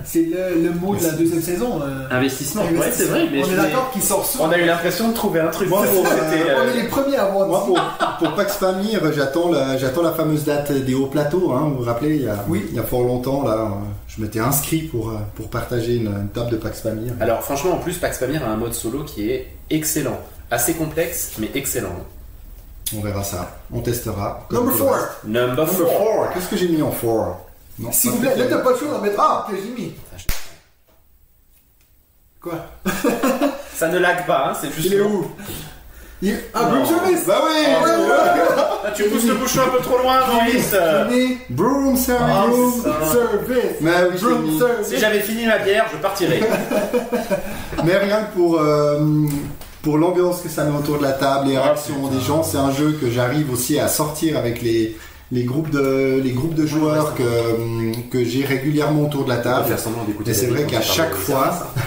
[0.04, 1.82] c'est le, le mot de la deuxième saison.
[1.82, 2.08] euh.
[2.12, 2.62] Investissement.
[2.64, 3.28] Ouais, c'est vrai.
[3.32, 4.26] Mais on est d'accord qu'il sort.
[4.40, 5.68] On a eu l'impression de trouver un truc.
[5.70, 7.80] Moi, pour, c'était, On euh, est les premiers à avoir Moi, pour,
[8.20, 11.52] pour Pax Pamir, j'attends la, j'attends la fameuse date des hauts plateaux.
[11.54, 12.64] Hein, vous vous rappelez, il y, a, Oui.
[12.70, 13.66] il y a fort longtemps, là, euh,
[14.08, 17.14] je m'étais inscrit pour, euh, pour partager une, une table de Pax Pamir.
[17.20, 20.20] Alors franchement, en plus, Pax Pamir a un mode solo qui est excellent.
[20.52, 21.96] Assez complexe, mais excellent.
[22.96, 23.58] On verra ça.
[23.74, 24.46] On testera.
[24.52, 24.94] Number tout le 4.
[24.96, 25.10] reste.
[25.24, 25.78] Number Number 4.
[26.28, 26.34] 4.
[26.34, 27.04] Qu'est-ce que j'ai mis en 4
[27.80, 29.48] Non, S'il vous plaît, là t'as pas le choix d'en mettre Ah.
[29.50, 29.94] que j'ai mis.
[32.42, 32.66] Quoi?
[33.74, 34.86] Ça ne lag pas, hein, c'est juste.
[34.88, 35.32] Il est où?
[36.26, 36.70] Il- Ah, Non.
[36.72, 38.16] Broom Service Bah oui Ouais, ouais, ouais.
[38.88, 40.20] Ah, tu pousses le bouchon un peu trop loin,
[41.12, 43.12] mis Broom Service Ah, Broom ça.
[43.12, 43.78] Service.
[43.82, 44.60] Mais oui, je l'ai Broom mis.
[44.60, 44.88] Service.
[44.88, 46.40] Si j'avais fini ma bière, je partirais.
[47.84, 49.00] Mais rien que pour, euh,
[49.82, 52.58] pour l'ambiance que ça met autour de la table, les Ah, réactions des gens, c'est
[52.58, 54.96] un jeu que j'arrive aussi à sortir avec les,
[55.32, 59.66] les, groupes, de, les groupes de joueurs que, que j'ai régulièrement autour de la table.
[60.26, 61.82] Et c'est vrai qu'à chaque fois, ça.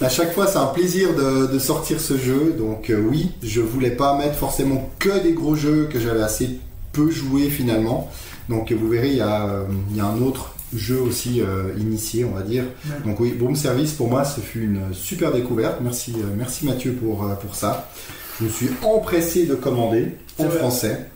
[0.00, 2.54] À chaque fois, c'est un plaisir de, de sortir ce jeu.
[2.58, 6.58] Donc euh, oui, je voulais pas mettre forcément que des gros jeux que j'avais assez
[6.92, 8.10] peu joué finalement.
[8.48, 11.72] Donc vous verrez, il y a, euh, il y a un autre jeu aussi euh,
[11.78, 12.64] initié, on va dire.
[12.86, 13.10] Ouais.
[13.10, 15.76] Donc oui, Boom Service pour moi, ce fut une super découverte.
[15.80, 17.88] Merci, merci Mathieu pour, pour ça.
[18.40, 20.58] Je me suis empressé de commander en vrai.
[20.58, 21.06] français.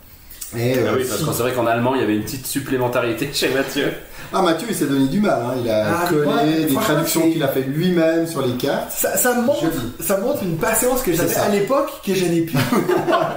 [0.55, 2.47] Et, Ah euh, oui, parce que c'est vrai qu'en allemand, il y avait une petite
[2.47, 3.91] supplémentarité chez Mathieu.
[4.33, 5.39] Ah Mathieu, il s'est donné du mal.
[5.41, 5.53] hein.
[5.63, 8.91] Il a Ah, collé ouais, des traductions qu'il a fait lui-même sur les cartes.
[8.91, 9.63] Ça, ça montre,
[9.99, 12.57] ça montre une patience que j'avais à l'époque que je n'ai plus.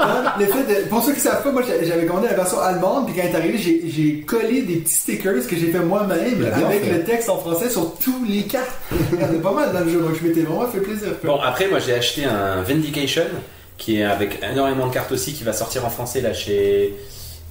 [0.02, 3.06] Hein, le fait de- pour ceux qui savent pas, moi j'avais commandé la version allemande,
[3.06, 6.84] puis quand elle est arrivée, j'ai- collé des petits stickers que j'ai fait moi-même avec
[6.84, 6.90] fait.
[6.92, 8.70] le texte en français sur tous les cartes.
[9.12, 11.08] Il y en a pas mal dans le jeu, donc je m'étais vraiment fait plaisir.
[11.24, 13.22] Bon, après, moi j'ai acheté un Vindication
[13.80, 16.94] qui est avec énormément de cartes aussi qui va sortir en français là chez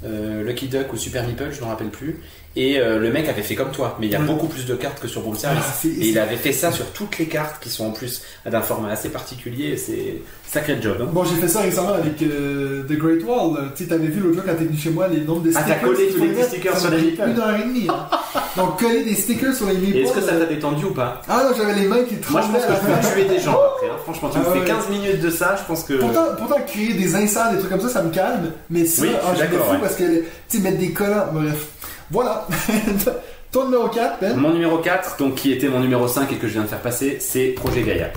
[0.05, 2.21] euh, Lucky Duck ou Super Meeple, je ne me rappelle plus.
[2.55, 4.25] Et euh, le mec avait fait comme toi, mais il y a Ouais.
[4.25, 5.63] beaucoup plus de cartes que sur Brawl Service.
[5.65, 8.61] Ah, et il avait fait ça sur toutes les cartes qui sont en plus d'un
[8.61, 9.77] format assez particulier.
[9.77, 10.15] C'est
[10.47, 10.97] sacré job.
[11.01, 11.09] hein.
[11.13, 13.71] Bon, j'ai fait ça récemment avec euh, The Great Wall.
[13.75, 15.59] Tu sais, t'avais vu l'autre jour quand t'es venu chez moi les nombres de Ah,
[15.61, 15.79] stickers.
[15.79, 16.47] t'as collé tous les mettre.
[16.47, 16.99] stickers sur les.
[17.09, 17.87] Une heure et demie.
[17.87, 18.41] hein.
[18.57, 19.97] Donc, coller des stickers sur les meeples.
[19.99, 21.21] Est-ce que ça euh, t'a détendu ou pas?
[21.29, 22.97] Ah non, j'avais les mains qui Moi je tremblaient pense que tu fin.
[22.97, 23.87] peux tuer des gens après.
[23.89, 23.97] hein.
[24.03, 24.65] Franchement, tu Ah me fais ouais.
[24.65, 25.93] 15 minutes de ça, je pense que.
[25.93, 28.51] Pourtant, pourtant, créer des inserts, des trucs comme ça, ça me calme.
[28.71, 29.79] Mais ça, Oui, je suis ah, je d'accord, fou ouais.
[29.79, 31.67] parce que, tu sais, mettre des collants, bref.
[32.11, 32.47] Voilà.
[33.51, 34.35] Ton numéro 4, Ben.
[34.35, 36.81] Mon numéro 4, donc qui était mon numéro 5 et que je viens de faire
[36.81, 38.09] passer, c'est Projet Gaïa.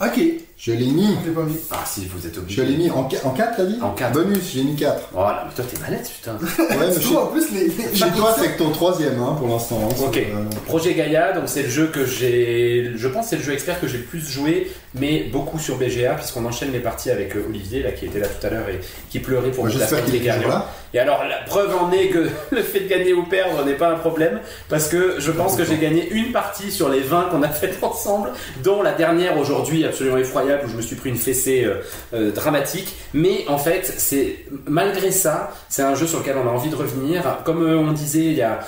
[0.00, 0.18] Ok.
[0.56, 1.08] Je l'ai mis.
[1.24, 1.56] Je l'ai pas mis.
[1.72, 2.62] Ah si, vous êtes obligé.
[2.62, 4.12] Je l'ai mis en, 4, t'as dit En quatre.
[4.12, 5.08] Bonus, j'ai mis 4.
[5.12, 6.38] Voilà, mais toi t'es malade, putain.
[6.78, 7.66] Ouais, mais chez, en plus les.
[7.66, 9.80] les- chez toi, c'est que ton troisième hein, pour l'instant.
[9.90, 10.16] hein, Ok.
[10.18, 13.52] euh, Projet Gaïa, donc c'est le jeu que j'ai, je pense que c'est le jeu
[13.52, 17.36] expert que j'ai le plus joué, mais beaucoup sur BGA puisqu'on enchaîne les parties avec
[17.36, 20.10] euh, Olivier là qui était là tout à l'heure et qui pleurait pour J'espère classement
[20.10, 20.64] qu'il des gagnants.
[20.94, 23.88] Et alors la preuve en est que le fait de gagner ou perdre n'est pas
[23.88, 27.42] un problème parce que je pense que j'ai gagné une partie sur les 20 qu'on
[27.42, 28.30] a faites ensemble,
[28.62, 31.82] dont la dernière aujourd'hui absolument effroyable où je me suis pris une fessée euh,
[32.14, 32.94] euh, dramatique.
[33.14, 36.76] Mais en fait, c'est malgré ça, c'est un jeu sur lequel on a envie de
[36.76, 37.22] revenir.
[37.44, 38.60] Comme euh, on disait, il y a,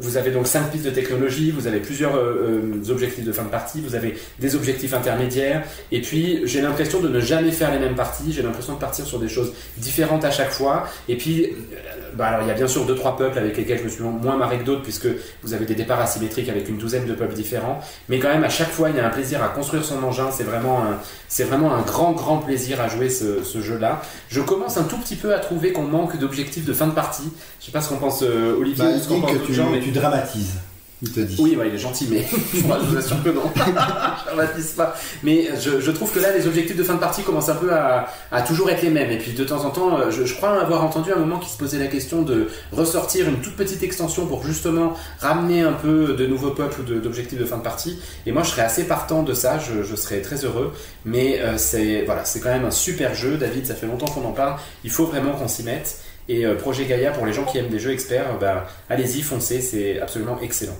[0.00, 3.44] vous avez donc cinq pistes de technologie, vous avez plusieurs euh, euh, objectifs de fin
[3.44, 7.72] de partie, vous avez des objectifs intermédiaires, et puis j'ai l'impression de ne jamais faire
[7.72, 8.32] les mêmes parties.
[8.32, 10.88] J'ai l'impression de partir sur des choses différentes à chaque fois.
[11.08, 13.78] Et puis, euh, bah alors il y a bien sûr deux trois peuples avec lesquels
[13.78, 15.08] je me suis moins marré que d'autres puisque
[15.42, 17.80] vous avez des départs asymétriques avec une douzaine de peuples différents.
[18.08, 20.30] Mais quand même, à chaque fois, il y a un plaisir à construire son engin.
[20.30, 24.00] C'est vraiment un, C'est vraiment un grand, grand plaisir à jouer ce, ce jeu-là.
[24.28, 27.30] Je commence un tout petit peu à trouver qu'on manque d'objectifs de fin de partie.
[27.60, 29.46] Je sais pas ce qu'en pense euh, Olivier Bah, ou ce dit pense que d'autres
[29.46, 30.54] tu, gens, mais- tu dramatises.
[31.02, 31.36] Il dit.
[31.38, 33.50] Oui, ouais, il est gentil, mais je vous assure que non.
[33.56, 34.94] je dramatise pas.
[35.22, 37.72] Mais je, je trouve que là, les objectifs de fin de partie commencent un peu
[37.72, 38.06] à,
[38.46, 39.10] toujours être les mêmes.
[39.10, 41.56] Et puis de temps en temps, euh, je, crois avoir entendu un moment qui se
[41.56, 46.26] posait la question de ressortir une toute petite extension pour justement ramener un peu de
[46.26, 47.98] nouveaux peuples d'objectifs de fin de partie.
[48.26, 49.58] Et moi, je serais assez partant de ça.
[49.58, 50.72] Je, serais très heureux.
[51.04, 53.66] Mais euh, c'est voilà, c'est quand même un super jeu, David.
[53.66, 54.56] Ça fait longtemps qu'on en parle.
[54.84, 55.96] Il faut vraiment qu'on s'y mette.
[56.30, 59.20] Et euh, Projet Gaïa, pour les gens qui aiment des jeux experts, euh, bah, allez-y,
[59.20, 60.76] foncez, c'est absolument excellent.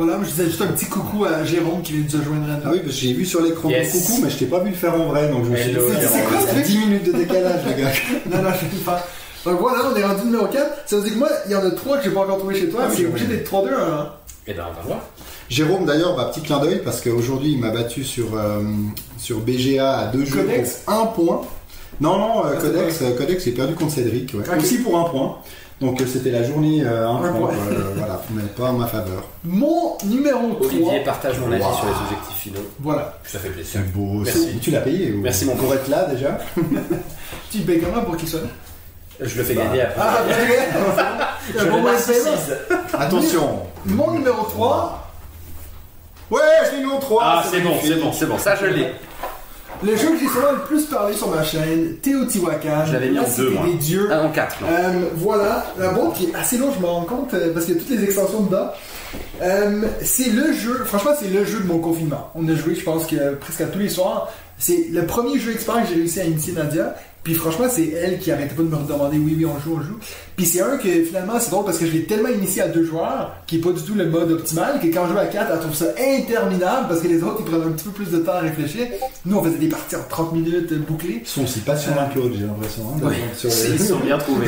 [0.00, 2.54] Voilà, je disais juste un petit coucou à Jérôme qui vient de se joindre à
[2.56, 2.62] nous.
[2.64, 3.92] Ah oui, parce que j'ai vu sur l'écran Yes.
[3.92, 5.76] coucou, mais je t'ai pas vu le faire en vrai, donc je me suis dit,
[6.10, 7.90] c'est quoi ce truc 10 minutes de décalage, les gars?
[8.30, 9.04] Non, non, je vais le faire.
[9.44, 10.70] Donc voilà, on est rendu numéro 4.
[10.86, 12.58] Ça veut dire que moi, il y en a 3 que j'ai pas encore trouvé
[12.58, 12.84] chez toi.
[12.86, 14.08] Ah c'est obligé d'être 3-2, hein.
[14.46, 15.00] Et ben, on va voir.
[15.50, 18.62] Jérôme, d'ailleurs, bah, petit clin d'œil, parce qu'aujourd'hui, il m'a battu sur, euh,
[19.18, 21.40] sur BGA à deux jeux Codex pour un point.
[22.00, 24.40] Non, non, euh, Ah, c'est Codex, euh, Codex, j'ai perdu contre Cédric, ouais.
[24.48, 24.56] Ok.
[24.58, 25.36] aussi pour un point.
[25.80, 27.54] Donc euh, c'était la journée euh, un, Un point, point.
[27.70, 29.22] euh, voilà, mais pas en ma faveur.
[29.44, 30.66] Mon numéro 3.
[30.66, 31.72] Olivier partage mon avis Wow.
[31.74, 32.66] sur les objectifs finaux.
[32.80, 33.18] Voilà.
[33.24, 33.70] Ça fait plaisir.
[33.82, 34.20] C'est beau.
[34.24, 34.58] Merci.
[34.60, 35.20] Tu l'as payé ou...
[35.22, 36.38] Merci, mon Pour être là déjà.
[37.50, 38.46] Tu payes comment pour qu'il soit là?
[39.22, 39.64] Je le fais Bah.
[39.64, 40.00] gagner après.
[40.02, 40.18] Ah,
[41.58, 41.82] je le ouais, c'est bon.
[41.82, 42.56] narcissise.
[42.98, 43.60] Attention.
[43.86, 45.10] Mon numéro 3.
[46.30, 46.40] Ouais,
[46.70, 47.22] je l'ai mis en 3.
[47.24, 48.38] Ah, c'est bon, c'est bon, c'est bon.
[48.38, 48.92] Ça, je l'ai.
[49.82, 52.84] Le jeu que j'ai souvent le plus parlé sur ma chaîne, Teotihuacan.
[52.86, 53.64] Je l'avais mis en deux, moi.
[53.66, 54.08] des dieux.
[54.12, 54.66] Ah, en 4, non.
[54.70, 57.74] Euh, voilà, la boîte qui est assez longue, je me rends compte, euh, parce qu'il
[57.74, 58.70] y a toutes les extensions dedans.
[59.42, 62.30] Euh, c'est le jeu, franchement, c'est le jeu de mon confinement.
[62.34, 64.30] On a joué, je pense, que presque à tous les soirs.
[64.58, 66.94] C'est le premier jeu expert que j'ai réussi à initier Nadia.
[67.30, 69.82] Puis franchement, c'est elle qui arrêtait pas de me demander oui, oui, on joue, on
[69.82, 69.98] joue.
[70.36, 72.82] Puis c'est un que finalement, c'est drôle parce que je l'ai tellement initié à deux
[72.84, 75.52] joueurs, qui est pas du tout le mode optimal, que quand je joue à quatre,
[75.52, 78.18] elle trouve ça interminable parce que les autres, ils prennent un petit peu plus de
[78.18, 78.88] temps à réfléchir.
[79.26, 81.20] Nous, on faisait des parties en 30 minutes euh, bouclées.
[81.22, 82.82] Ils sont aussi passionnants que l'autre, j'ai l'impression.
[82.96, 83.14] hein, Ouais.
[83.36, 84.46] sur les- Ils se sont bien trouvés.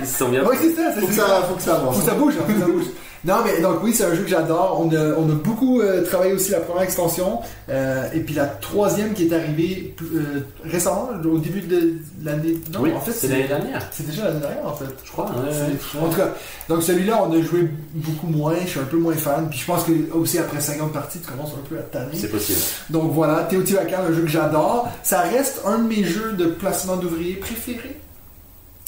[0.00, 0.70] Ils se sont bien Ouais, trouvés.
[0.74, 1.26] c'est ça, c'est Faut que ça.
[1.26, 1.96] ça, faut que ça avance.
[1.96, 2.84] Faut que ça bouge, hein, faut que ça bouge.
[3.24, 4.80] Non, mais donc oui, c'est un jeu que j'adore.
[4.84, 7.38] On a, on a beaucoup euh, travaillé aussi la première extension.
[7.68, 11.94] euh, et puis la troisième qui est arrivée euh, récemment, au début de
[12.24, 12.58] l'année.
[12.72, 14.86] Non, Oui, en fait, c'est l'année dernière, C'est déjà l'année dernière, en fait.
[15.04, 15.26] je crois.
[15.26, 16.00] ouais, ouais.
[16.04, 16.34] En tout cas,
[16.68, 18.54] donc celui-là, on a joué beaucoup moins.
[18.64, 19.48] Je suis un peu moins fan.
[19.48, 22.16] Puis je pense que aussi après 50 parties, tu commences un peu à tanner.
[22.18, 22.58] C'est possible.
[22.90, 24.88] Donc voilà, Teotihuacan, un jeu que j'adore.
[25.04, 27.98] Ça reste un de mes jeux de placement d'ouvriers préférés.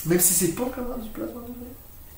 [0.06, 1.63] Même si c'est pas vraiment du placement d'ouvriers.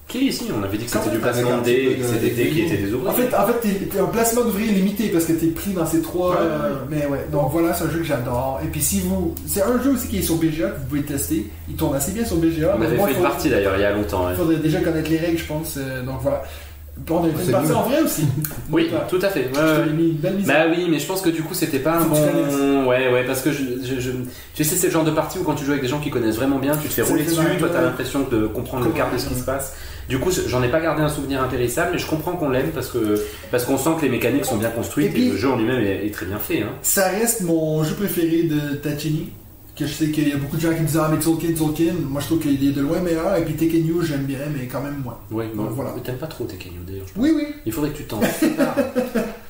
[0.09, 2.77] Qui ici On avait dit que c'était du placement de- c'était des dés qui étaient
[2.77, 3.09] des ouvriers.
[3.11, 6.01] En fait, en fait t'es, un placement d'ouvrier limité parce que t'es pris dans ces
[6.01, 6.31] trois.
[6.31, 6.79] Ouais, euh, ouais.
[6.91, 8.61] mais ouais, donc voilà, c'est un jeu que j'adore.
[8.65, 9.35] Et puis si vous.
[9.47, 11.51] C'est un jeu aussi qui est sur BGA que vous pouvez tester.
[11.69, 12.77] Il tourne assez bien sur BGA.
[12.79, 14.27] on avait moi, fait une partie d'ailleurs il y a longtemps.
[14.27, 14.33] ouais.
[14.35, 15.75] Il faudrait déjà connaître les règles, je pense.
[15.77, 16.45] euh, donc voilà.
[17.05, 18.23] Puis on a fait C'est une partie en vrai aussi.
[18.73, 19.41] Oui, tout à fait.
[19.41, 19.87] ouais, Je ouais.
[19.89, 20.47] t'ai mis une belle mise.
[20.47, 22.87] Bah oui, mais je pense que du coup c'était pas un bon.
[22.89, 24.13] Ouais, ouais, parce que je, je, je-
[24.55, 26.11] tu sais, c'est le genre de partie où quand tu joues avec des gens qui
[26.11, 29.13] connaissent vraiment bien, tu te fais rouler dessus, toi t'as l'impression de comprendre le quart
[29.13, 29.75] de ce qui se passe.
[30.09, 32.89] Du coup, j'en ai pas gardé un souvenir impérissable, mais je comprends qu'on l'aime parce
[32.89, 33.21] que
[33.51, 35.57] parce qu'on sent que les mécaniques sont bien construites Et et, puis- le jeu en
[35.57, 36.63] lui-même est, est très bien fait.
[36.63, 36.71] Hein.
[36.83, 39.31] Ça reste mon jeu préféré de Tachini.
[39.79, 41.53] Que je sais qu'il y a beaucoup de gens qui me disent Ah, mais Tolkien,
[41.53, 41.93] Tolkien.
[42.09, 43.37] Moi, je trouve qu'il est de loin meilleur.
[43.37, 45.19] Et puis Tekken j'aime bien, mais quand même moins.
[45.31, 45.93] Bon, Donc, voilà.
[45.95, 47.05] mais t'aimes pas trop Tekken d'ailleurs.
[47.17, 47.49] Oui, oui.
[47.67, 48.23] Il faudrait que tu tentes.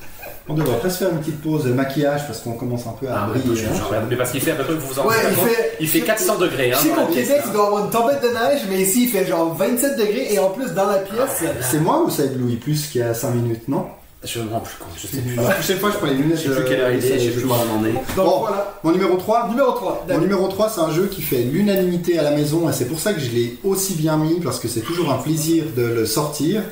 [0.49, 3.23] On devrait presque faire une petite pause de maquillage parce qu'on commence un peu à
[3.23, 3.55] Ah, briller.
[3.55, 3.71] je- hein.
[3.91, 5.87] je- mais parce qu'il fait à peu près, vous vous en Ouais, il fait- il
[5.87, 6.69] fait 400 degrés.
[6.71, 8.81] Je Hein, sais dans la qu'au Québec, il doit avoir une tempête de neige, mais
[8.81, 10.27] ici, il fait genre 27 degrés.
[10.33, 11.43] Et en plus, dans la pièce.
[11.69, 13.85] C'est moi ou ça éblouit plus qu'il y a 5 minutes, non?
[14.23, 15.35] Je me rends plus compte, je sais plus.
[15.35, 16.39] La prochaine fois, je prends les lunettes.
[16.43, 17.93] Je sais plus quelle heure il est, je sais plus où on en est.
[17.93, 18.39] Donc Bon.
[18.39, 18.73] voilà.
[18.83, 20.05] Mon numéro 3 Numéro 3.
[20.09, 22.99] Mon numéro 3, c'est un jeu qui fait l'unanimité à la maison et c'est pour
[22.99, 26.05] ça que je l'ai aussi bien mis parce que c'est toujours un plaisir de le
[26.07, 26.63] sortir.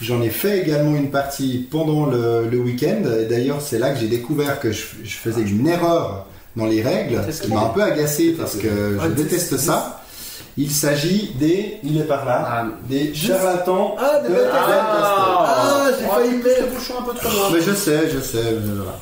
[0.00, 3.02] J'en ai fait également une partie pendant le, le week-end.
[3.20, 6.26] Et D'ailleurs, c'est là que j'ai découvert que je, je faisais une erreur
[6.56, 8.68] dans les règles, ce qui m'a un peu agacé parce que
[9.00, 10.00] Ah, je dix, déteste ça.
[10.56, 14.40] Il s'agit des, il est par là, Ah, des charlatans Ah, de de.
[14.52, 16.74] Ah, j'ai failli le mettre.
[16.74, 17.48] bouchon un peu trop loin.
[17.52, 18.54] Mais je sais, je sais.
[18.64, 18.98] voilà.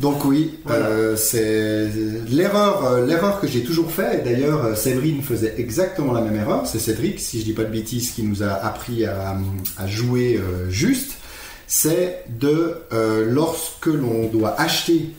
[0.00, 0.86] Donc oui, Voilà.
[0.86, 1.88] euh, c'est
[2.30, 4.20] l'erreur, euh, l'erreur que j'ai toujours fait.
[4.20, 6.66] Et d'ailleurs, euh, Séverine faisait exactement la même erreur.
[6.66, 9.36] C'est Cédric, si je dis pas de bêtises, qui nous a appris à,
[9.76, 11.12] à jouer euh, juste.
[11.66, 12.78] C'est de
[13.28, 15.10] lorsque l'on doit acheter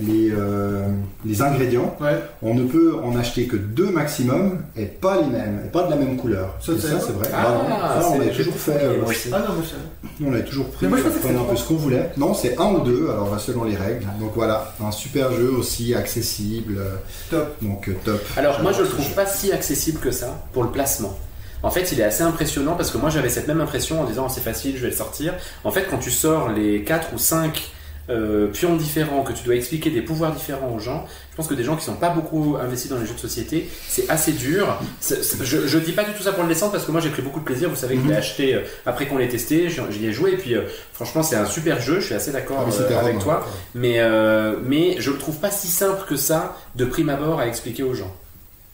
[0.00, 0.86] les, euh,
[1.24, 2.18] les ingrédients, Ouais.
[2.42, 5.90] on ne peut en acheter que deux maximum et pas les mêmes, et pas de
[5.90, 6.54] la même couleur.
[6.60, 7.28] Ça, c'est ça, vrai c'est vrai.
[7.34, 8.72] Ah, Bah non, ça, on l'a toujours fait.
[8.82, 8.96] euh.
[9.32, 9.62] Ah non, moi
[10.30, 11.74] on avait toujours pris, Mais moi, je pensais que prenait c'était un peu ce qu'on
[11.76, 12.10] voulait.
[12.16, 14.06] Non, c'est un ou deux, alors bah, selon les règles.
[14.20, 16.76] Donc voilà, un super jeu aussi accessible.
[16.78, 16.94] euh,
[17.30, 17.56] Top.
[17.62, 18.20] Donc top.
[18.36, 19.14] Alors moi je le trouve jeu.
[19.14, 21.16] pas si accessible que ça pour le placement.
[21.62, 24.26] En fait, il est assez impressionnant parce que moi j'avais cette même impression en disant
[24.28, 25.34] Oh, c'est facile, je vais le sortir.
[25.64, 27.72] En fait, quand tu sors les 4 ou 5
[28.10, 31.54] euh, pions différents, que tu dois expliquer des pouvoirs différents aux gens, je pense que
[31.54, 34.78] des gens qui sont pas beaucoup investis dans les jeux de société, c'est assez dur.
[35.42, 37.22] Je, je dis pas du tout ça pour le descendre parce que moi j'ai pris
[37.22, 37.68] beaucoup de plaisir.
[37.70, 38.18] Vous savez que je l'ai Mhm.
[38.18, 40.62] acheté euh, après qu'on l'ait testé, j'y ai joué et puis euh,
[40.92, 42.00] franchement c'est un super jeu.
[42.00, 44.00] Je suis assez d'accord Ah euh, avec toi, mais
[44.64, 47.94] mais je le trouve pas si simple que ça de prime abord à expliquer aux
[47.94, 48.12] gens.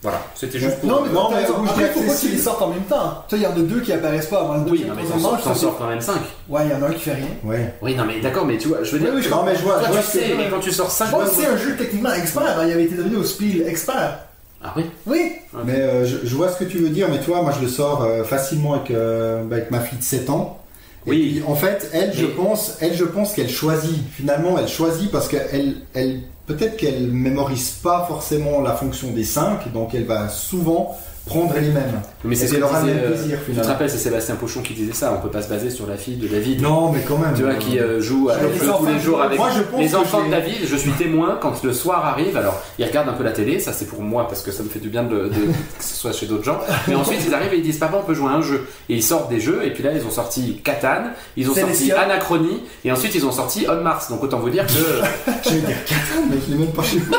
[0.04, 0.88] Voilà, c'était juste pour.
[0.90, 3.24] Non, mais Non, mais moi, Après, pas qu'ils les sortent en même temps.
[3.26, 5.02] Tu vois, il y en a deux qui apparaissent pas avant le oui, non mais
[5.02, 7.14] t'en ça, sors quand même 5 c'est- Ouais, il y en a un qui fait
[7.14, 7.26] rien.
[7.42, 7.74] Ouais.
[7.82, 9.56] Oui, non mais d'accord, mais tu vois, je veux dire, Oui, oui, je Non, mais
[9.56, 11.30] je vois, toi je vois tu que sais, mais quand tu sors 5 Je pense
[11.30, 12.42] que c'est un jeu techniquement expert.
[12.42, 12.66] hein.
[12.66, 14.18] Il avait été donné au Spiel expert.
[14.62, 14.84] Ah oui?
[15.06, 15.32] Oui.
[15.64, 17.68] Mais euh, je, je vois ce que tu veux dire, mais toi, moi je le
[17.68, 20.60] sors euh, facilement avec, euh, avec ma fille de 7 ans.
[21.06, 21.30] Et Oui.
[21.36, 23.96] puis, en fait, elle, je pense, elle, je pense qu'elle choisit.
[24.12, 29.72] Finalement, elle choisit parce qu'elle, elle, peut-être qu'elle mémorise pas forcément la fonction des 5,
[29.72, 30.96] donc elle va souvent
[31.26, 32.02] prendre les mêmes.
[32.22, 33.72] Mais c'est ce que elle aura le disait, euh, plaisir, Tu te finalement.
[33.72, 36.16] rappelles, c'est Sébastien Pochon qui disait ça, on peut pas se baser sur la fille
[36.16, 36.60] de David.
[36.62, 37.32] Non, mais quand même.
[37.34, 39.94] Tu vois, qui euh, joue les feu tous les jours avec moi, je pense les
[39.94, 40.66] enfants de David.
[40.66, 42.36] Je suis témoin quand le soir arrive.
[42.36, 44.68] Alors, ils regardent un peu la télé, ça c'est pour moi parce que ça me
[44.68, 45.30] fait du bien de, de-
[45.78, 46.58] que ce soit chez d'autres gens.
[46.88, 48.66] Mais ensuite, ils arrivent et ils disent Papa, on peut jouer à un jeu.
[48.90, 51.04] Et ils sortent des jeux, et puis là, ils ont sorti Catan,
[51.36, 51.90] ils ont sorti.
[51.92, 54.08] Anachronie, et ensuite, ils ont sorti On Mars.
[54.10, 54.72] Donc, autant vous dire que.
[55.44, 57.18] Je vais dire Catan, mais je l'ai même pas chez moi.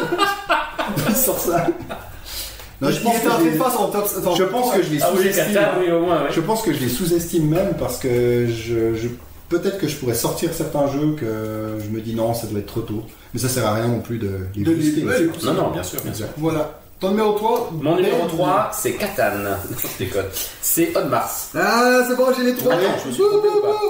[1.09, 1.65] Il sort ça.
[2.81, 4.07] Non, je pense que je faire son top.
[4.07, 5.59] son- je pense que je les Ah sous-estime.
[5.79, 6.15] Oui, ouais.
[6.31, 9.07] Je pense que je les sous-estime même parce que je, je-
[9.49, 12.65] peut-être que je pourrais sortir certains jeux que je me dis non, ça doit être
[12.67, 13.03] trop tôt.
[13.33, 15.01] Mais ça sert à rien non plus de les De booster.
[15.01, 15.29] les- ouais.
[15.43, 16.25] Non, non, bien sûr, bien sûr.
[16.37, 16.79] Voilà.
[16.99, 19.23] Ton numéro 3 Mon numéro 3, c'est Catan.
[19.43, 20.25] Non, je déconne.
[20.61, 21.49] C'est Mars.
[21.55, 22.73] Ah, c'est bon, j'ai les trois.
[22.73, 23.81] Attends, je me suis trompé ou pas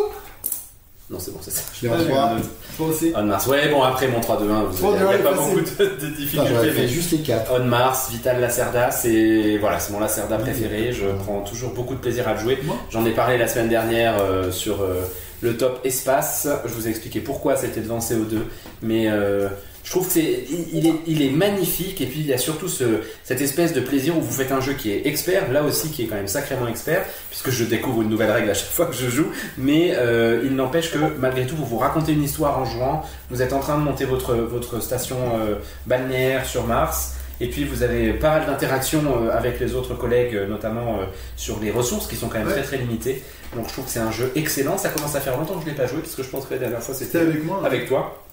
[1.12, 1.62] Non, c'est bon, c'est ça.
[1.80, 2.32] Je l'ai en 3.
[2.80, 3.14] Aussi.
[3.16, 3.48] On Mars.
[3.48, 6.08] Ouais, bon, après mon 3-2-1, vous Trois, il n'y a, deux, un, pas beaucoup de,
[6.16, 6.72] difficultés.
[6.76, 7.52] Mais juste les 4.
[7.56, 10.92] On Mars, Vital Lacerda, c'est voilà, c'est mon Lacerda préféré.
[10.92, 12.60] Je prends toujours beaucoup de plaisir à le jouer.
[12.90, 15.04] J'en ai parlé la semaine dernière euh, sur euh,
[15.42, 16.48] le top espace.
[16.66, 18.40] Je vous ai expliqué pourquoi c'était devant CO2,
[18.82, 19.48] mais euh,
[19.86, 22.38] je trouve que c'est il, il est, il est magnifique et puis il y a
[22.38, 22.84] surtout ce,
[23.24, 26.03] cette espèce de plaisir où vous faites un jeu qui est expert, là aussi qui
[26.03, 28.95] est quand même sacrément expert, puisque je découvre une nouvelle règle à chaque fois que
[28.95, 32.66] je joue, mais euh, il n'empêche que malgré tout vous vous racontez une histoire en
[32.66, 35.56] jouant, vous êtes en train de monter votre, votre station euh,
[35.86, 37.14] balnéaire sur Mars.
[37.41, 41.06] Et puis vous avez pas mal d'interactions euh, avec les autres collègues, euh, notamment euh,
[41.36, 42.53] sur les ressources qui sont quand même Ouais.
[42.53, 43.22] très très limitées.
[43.56, 44.78] Donc je trouve que c'est un jeu excellent.
[44.78, 46.53] Ça commence à faire longtemps que je l'ai pas joué, parce que je pense que
[46.53, 47.62] la dernière fois C'était c'était avec moi.
[47.66, 48.25] avec toi.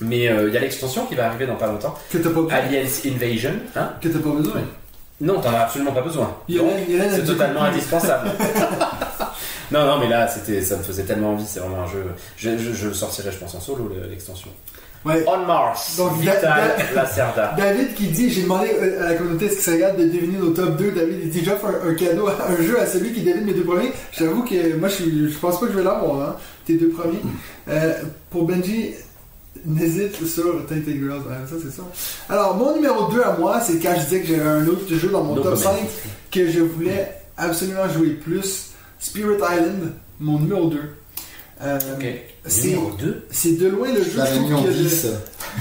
[0.00, 1.94] Mais euh, il y a l'extension qui va arriver dans pas longtemps.
[2.10, 2.52] Que t'as pas besoin.
[2.58, 3.52] Aliens Invasion.
[3.76, 4.60] Hein Que t'as pas besoin.
[5.20, 6.36] non, t'en as absolument pas besoin.
[6.48, 8.30] C'est totalement indispensable.
[9.72, 11.46] non, non, mais là, c'était, ça me faisait tellement envie.
[11.46, 12.04] C'est vraiment un jeu.
[12.36, 14.48] Je, je- je le sortirai, je pense, en solo, le- l'extension.
[15.04, 15.24] Ouais.
[15.28, 15.96] On Mars.
[15.96, 17.54] Donc, Vital Da- Lacerda.
[17.56, 20.38] David qui dit, j'ai demandé euh, à la communauté est-ce que ça regarde de deviner
[20.38, 20.90] nos top 2.
[20.90, 23.62] David il dit j'offre un, un cadeau, un jeu à celui qui devine mes deux
[23.62, 23.92] premiers.
[24.12, 26.36] J'avoue que moi je, je pense pas que je vais l'avoir, hein,
[26.66, 27.20] tes deux premiers.
[27.68, 27.92] Euh,
[28.30, 28.94] pour Benji,
[29.64, 31.20] n'hésite sur Tainted Girls.
[31.26, 31.82] Ouais, ça c'est ça.
[32.28, 35.08] Alors mon numéro 2 à moi, c'est quand je disais que j'avais un autre jeu
[35.08, 35.76] dans mon No top comment.
[35.76, 35.88] 5
[36.30, 38.70] que je voulais absolument jouer plus.
[38.98, 40.78] Spirit Island, mon numéro 2.
[41.62, 42.06] Euh, Ok.
[42.46, 43.24] c'est- Numéro 2.
[43.30, 45.06] C'est de loin le Je jeu je trouve, qui a le- 10.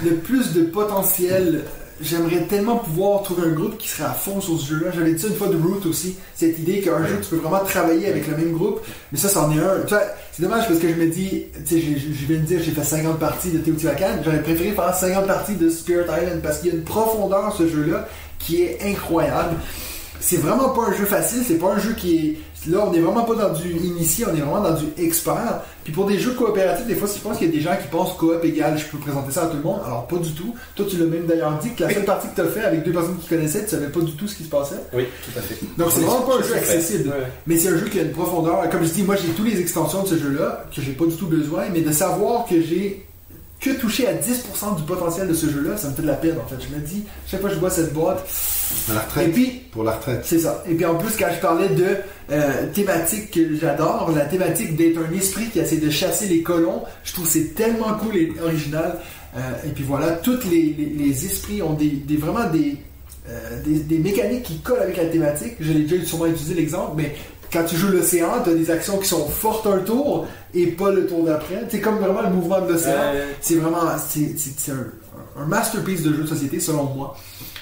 [0.03, 1.63] le plus de potentiel.
[2.01, 4.91] J'aimerais tellement pouvoir trouver un groupe qui serait à fond sur ce jeu-là.
[4.93, 7.63] J'avais dit ça une fois de Root aussi, cette idée qu'un jeu, tu peux vraiment
[7.63, 8.81] travailler avec le même groupe.
[9.11, 9.81] Mais ça, c'en est un.
[9.88, 10.03] Tu vois,
[10.34, 12.84] c'est dommage parce que je me dis, tu sais, je, viens de dire, j'ai fait
[12.84, 14.23] 50 parties de Teotihuacan.
[14.26, 17.51] J'aurais préféré faire 50 parties de Spirit Island parce qu'il y a une profondeur à
[17.51, 18.09] ce jeu-là
[18.39, 19.55] qui est incroyable.
[20.20, 22.38] C'est vraiment pas un jeu facile, c'est pas un jeu qui est.
[22.72, 25.62] Là, on est vraiment pas dans du initié, on est vraiment dans du expert.
[25.84, 27.88] Puis pour des jeux coopératifs, des fois, je pense qu'il y a des gens qui
[27.90, 29.82] pensent coop égal, je peux présenter ça à tout le monde.
[29.86, 30.56] Alors, pas du tout.
[30.76, 32.84] Toi, tu l'as même d'ailleurs dit que la seule partie que tu as fait avec
[32.84, 34.82] deux personnes qui connaissaient, tu savais pas du tout ce qui se passait.
[34.94, 35.60] Oui, tout à fait.
[35.78, 37.10] Donc, c'est vraiment pas un Je jeu accessible.
[37.10, 37.28] ouais.
[37.46, 38.68] Mais c'est un jeu qui a une profondeur.
[38.72, 41.16] Comme je dis, moi j'ai tous les extensions de ce jeu-là, que j'ai pas du
[41.16, 43.06] tout besoin, mais de savoir que j'ai
[43.62, 46.36] que touché à 10% du potentiel de ce jeu-là, ça me fait de la peine
[46.44, 46.56] en fait.
[46.68, 48.26] Je me dis, chaque fois que je vois cette boîte,
[48.90, 50.22] À la et puis Pour la retraite.
[50.26, 50.64] c'est ça.
[50.70, 51.86] Et puis en plus, quand je parlais de
[52.32, 56.84] euh, thématique que j'adore, la thématique d'être un esprit qui essaie de chasser les colons,
[57.04, 58.98] je trouve que c'est tellement cool et original.
[59.36, 62.78] Euh, et puis voilà, tous les, les- les esprits ont des, des- vraiment des,
[63.30, 65.54] euh, des, des mécaniques qui collent avec la thématique.
[65.60, 67.16] Je l'ai déjà sûrement utilisé l'exemple, mais
[67.52, 70.92] quand tu joues l'océan, tu as des actions qui sont fortes un tour et pas
[70.92, 71.64] le tour d'après.
[71.70, 72.94] C'est comme vraiment le mouvement de l'océan.
[72.98, 74.88] Euh, C'est vraiment c'est, c'est- c'est un,
[75.42, 77.18] un masterpiece de jeu de société selon moi.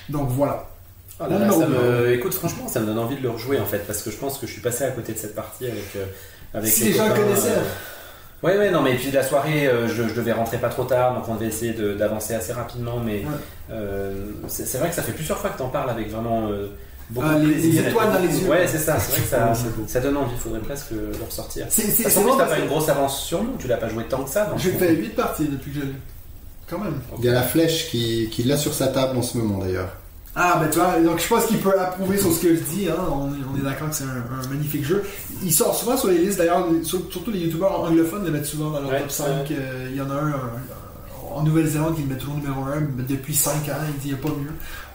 [0.10, 0.70] Donc voilà.
[1.19, 1.80] Oh là là, Non, ça non.
[1.80, 2.14] me...
[2.14, 4.38] Écoute, franchement, ça me donne envie de le rejouer en fait, parce que je pense
[4.40, 5.95] que je suis passé à côté de cette partie avec.
[5.95, 6.06] euh,
[6.53, 7.49] avec Si les gens connaissaient.
[7.52, 7.61] euh,
[8.41, 11.15] Ouais, ouais, non, mais puis la soirée, euh, je, je devais rentrer pas trop tard,
[11.15, 13.26] donc on devait essayer de- d'avancer assez rapidement, mais Ouais.
[13.72, 14.14] euh,
[14.49, 16.68] c'est vrai que ça fait plusieurs fois que t'en parles avec vraiment euh,
[17.10, 18.49] beaucoup Ah, les- les étoiles dans les yeux.
[18.49, 18.99] Ouais, c'est ça.
[18.99, 19.53] C'est vrai que ça,
[19.88, 20.34] ça donne envie.
[20.35, 21.68] Il faudrait presque le ressortir.
[21.69, 23.56] C'est- c'est- De toute c'est façon, bon t'as pas une grosse avance sur nous.
[23.57, 24.52] Tu l'as pas joué tant que ça.
[24.57, 25.94] J'ai fait 8 parties depuis que je l'ai.
[26.69, 26.99] Quand même.
[27.19, 29.90] Il y a la flèche qui, qui l'a sur sa table en ce moment d'ailleurs.
[30.35, 32.88] Ah, ben tu vois, donc je pense qu'il peut approuver sur ce que je dis.
[32.89, 32.95] Hein.
[33.11, 34.07] On, est- on est d'accord que c'est un,
[34.43, 35.03] un magnifique jeu.
[35.43, 38.72] Il sort souvent sur les listes, d'ailleurs, sur- surtout les youtubeurs anglophones le mettent souvent
[38.72, 39.26] dans leur Ouais, top 5.
[39.27, 39.45] ouais.
[39.51, 42.81] Euh, Il y en a un, un- en Nouvelle-Zélande qui le met toujours numéro 1
[43.07, 43.77] depuis 5 ans.
[43.88, 44.51] Il dit il n'y a pas mieux.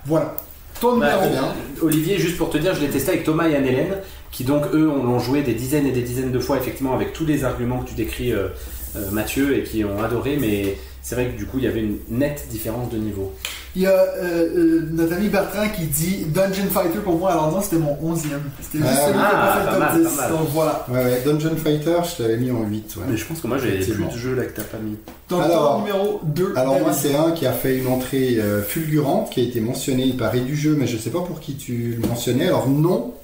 [0.06, 0.36] Voilà.
[0.80, 1.30] Ton Bah, numéro.
[1.32, 1.54] bien.
[1.82, 3.96] Olivier, juste pour te dire, je l'ai testé avec Thomas et Anne-Hélène,
[4.32, 7.12] qui donc eux on l'ont joué des dizaines et des dizaines de fois, effectivement, avec
[7.12, 8.48] tous les arguments que tu décris, euh,
[8.96, 11.80] euh, Mathieu, et qui ont adoré, mais c'est vrai que du coup il y avait
[11.80, 13.32] une nette différence de niveau.
[13.76, 17.32] Il y a euh, euh, notre ami Bertrand qui dit Dungeon Fighter pour moi.
[17.32, 18.22] Alors non, c'était mon 11e.
[18.60, 20.16] C'était juste Ah, celui qui a pas ah, fait le mal, top 10.
[20.16, 20.30] pas mal.
[20.32, 20.86] Donc voilà.
[20.88, 22.96] Ouais, ouais, Dungeon Fighter, je t'avais mis en 8.
[22.96, 23.02] Ouais.
[23.10, 24.96] Mais je pense que moi j'ai plus de jeux là que t'as pas mis.
[25.28, 26.54] Donc Alors- numéro 2.
[26.56, 30.04] Alors moi c'est un qui a fait une entrée euh, fulgurante, qui a été mentionné,
[30.04, 32.46] il paraît du jeu, mais je sais pas pour qui tu le mentionnais.
[32.46, 33.14] Alors non,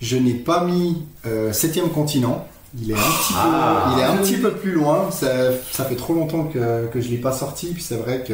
[0.00, 2.46] je n'ai pas mis euh, Septième Continent.
[2.80, 3.84] Il est un petit, Ah.
[3.86, 5.08] peu, il est un petit peu plus loin.
[5.10, 5.28] Ça,
[5.72, 7.66] ça fait trop longtemps que, que je l'ai pas sorti.
[7.74, 8.32] Puis c'est vrai que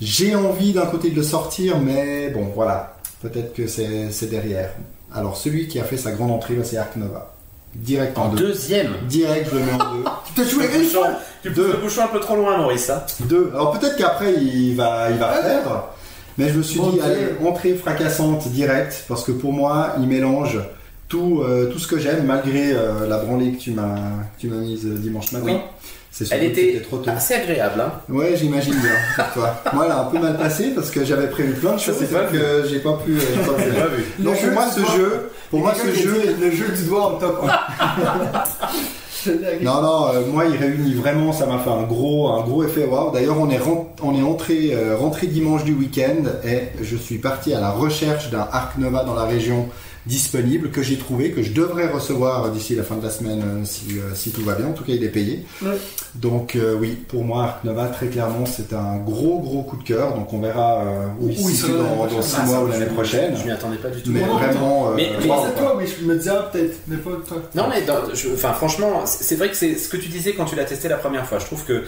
[0.00, 4.70] j'ai envie d'un côté de le sortir, mais bon voilà, peut-être que c'est c'est derrière.
[5.14, 7.34] Alors celui qui a fait sa grande entrée, bah, c'est Ark Nova.
[7.74, 8.48] Direct en En deux.
[8.48, 10.04] deuxième Direct, je le mets en deux.
[10.26, 11.08] Tu t'as joué une fois
[11.42, 12.90] Tu pousses le bouchon un peu trop loin, Maurice.
[12.90, 13.02] hein.
[13.20, 13.50] Deux.
[13.54, 15.42] Alors peut-être qu'après il va, il va Ouais.
[15.42, 15.88] perdre,
[16.36, 17.04] mais je me suis Bon dit, Dieu.
[17.04, 20.58] allez, entrée fracassante direct, parce que pour moi, il mélange
[21.08, 23.94] tout, euh, tout ce que j'aime, malgré euh, la branlée que tu m'as
[24.36, 25.44] que tu m'as mise euh, dimanche matin.
[25.46, 25.56] Oui.
[26.12, 27.10] C'est sûr Elle que était c'était trop tôt.
[27.10, 27.80] assez agréable.
[27.80, 27.92] Hein.
[28.08, 29.24] Ouais, j'imagine bien.
[29.32, 29.54] toi.
[29.72, 32.24] Moi, elle a un peu mal passé parce que j'avais prévu plein de choses pas
[32.24, 33.16] que j'ai pas pu.
[33.16, 33.70] euh, pas pu.
[33.70, 34.04] pas vu.
[34.18, 37.06] Le Donc pour moi, ce jeu, pour moi, ce jeu, dit Le jeu du doigt
[37.14, 38.42] en top 1.
[39.24, 39.64] Je l'ai agréé.
[39.64, 42.86] Non, non, euh, moi il réunit vraiment, ça m'a fait un gros, un gros effet
[42.86, 43.10] wow.
[43.12, 47.18] D'ailleurs, on est, ren- on est entré, euh, rentré dimanche du week-end et je suis
[47.18, 49.68] parti à la recherche d'un Arc Nova dans la région
[50.06, 53.64] disponible que j'ai trouvé, que je devrais recevoir d'ici la fin de la semaine euh,
[53.64, 54.66] si, euh, si tout va bien.
[54.66, 55.44] En tout cas, il est payé.
[55.62, 55.76] Ouais.
[56.14, 59.84] Donc, euh, oui, pour moi, Arc Nova, très clairement, c'est un gros, gros coup de
[59.84, 60.14] cœur.
[60.14, 62.54] Donc, on verra euh, où il Où il se sera dans, dans six Ah, mois
[62.56, 63.36] ça, ou l'année prochaine.
[63.36, 64.10] Je m'y attendais pas du tout.
[64.10, 66.76] Mais Non, vraiment, euh, mais- mais Mais wow, toi, mais je me disais, ah, peut-être,
[66.88, 67.36] mais pas toi.
[67.54, 70.32] Non mais dans- je- enfin franchement c'est c'est vrai que c'est ce que tu disais
[70.34, 71.38] quand tu l'as testé la première fois.
[71.38, 71.84] Je trouve que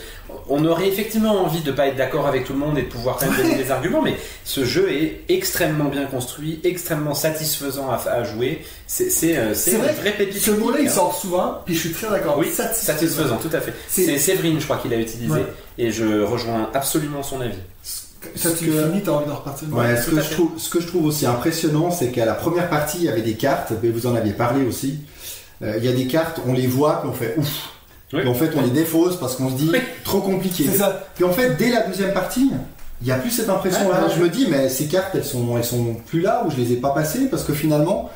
[0.49, 3.17] on aurait effectivement envie de pas être d'accord avec tout le monde et de pouvoir
[3.17, 7.95] quand même donner des arguments, mais ce jeu est extrêmement bien construit, extrêmement satisfaisant à,
[8.07, 8.65] à jouer.
[8.87, 10.43] C'est c'est euh, vrai vraie pépite.
[10.43, 10.91] Ce mot-là, il hein.
[10.91, 12.37] sort souvent, puis je suis très d'accord.
[12.39, 13.73] Oui, satisfaisant, tout à fait.
[13.89, 15.47] C'est- Séverine, je crois, qu'il a utilisé, Ouais.
[15.79, 17.59] et je rejoins absolument son avis.
[18.43, 19.67] Quand tu que- finis, t'as envie d'en repartir.
[19.73, 22.69] Ouais, ce que, je trouve, ce que je trouve aussi impressionnant, c'est qu'à la première
[22.71, 25.01] partie, il y avait des cartes, mais vous en aviez parlé aussi.
[25.63, 27.49] Euh, il y a des cartes, on les voit, puis on fait ouf.
[28.13, 28.21] Oui.
[28.25, 29.79] Et en fait, on les défausse parce qu'on se dit Oui.
[30.05, 30.67] trop compliqué.
[30.71, 31.09] C'est ça.
[31.15, 32.51] Puis en fait, dès la deuxième partie,
[33.03, 34.03] il n'y a plus cette impression-là.
[34.03, 34.15] Ouais, ouais.
[34.17, 36.73] Je me dis, mais ces cartes, elles sont, elles sont plus là ou je les
[36.73, 38.11] ai pas passées parce que finalement,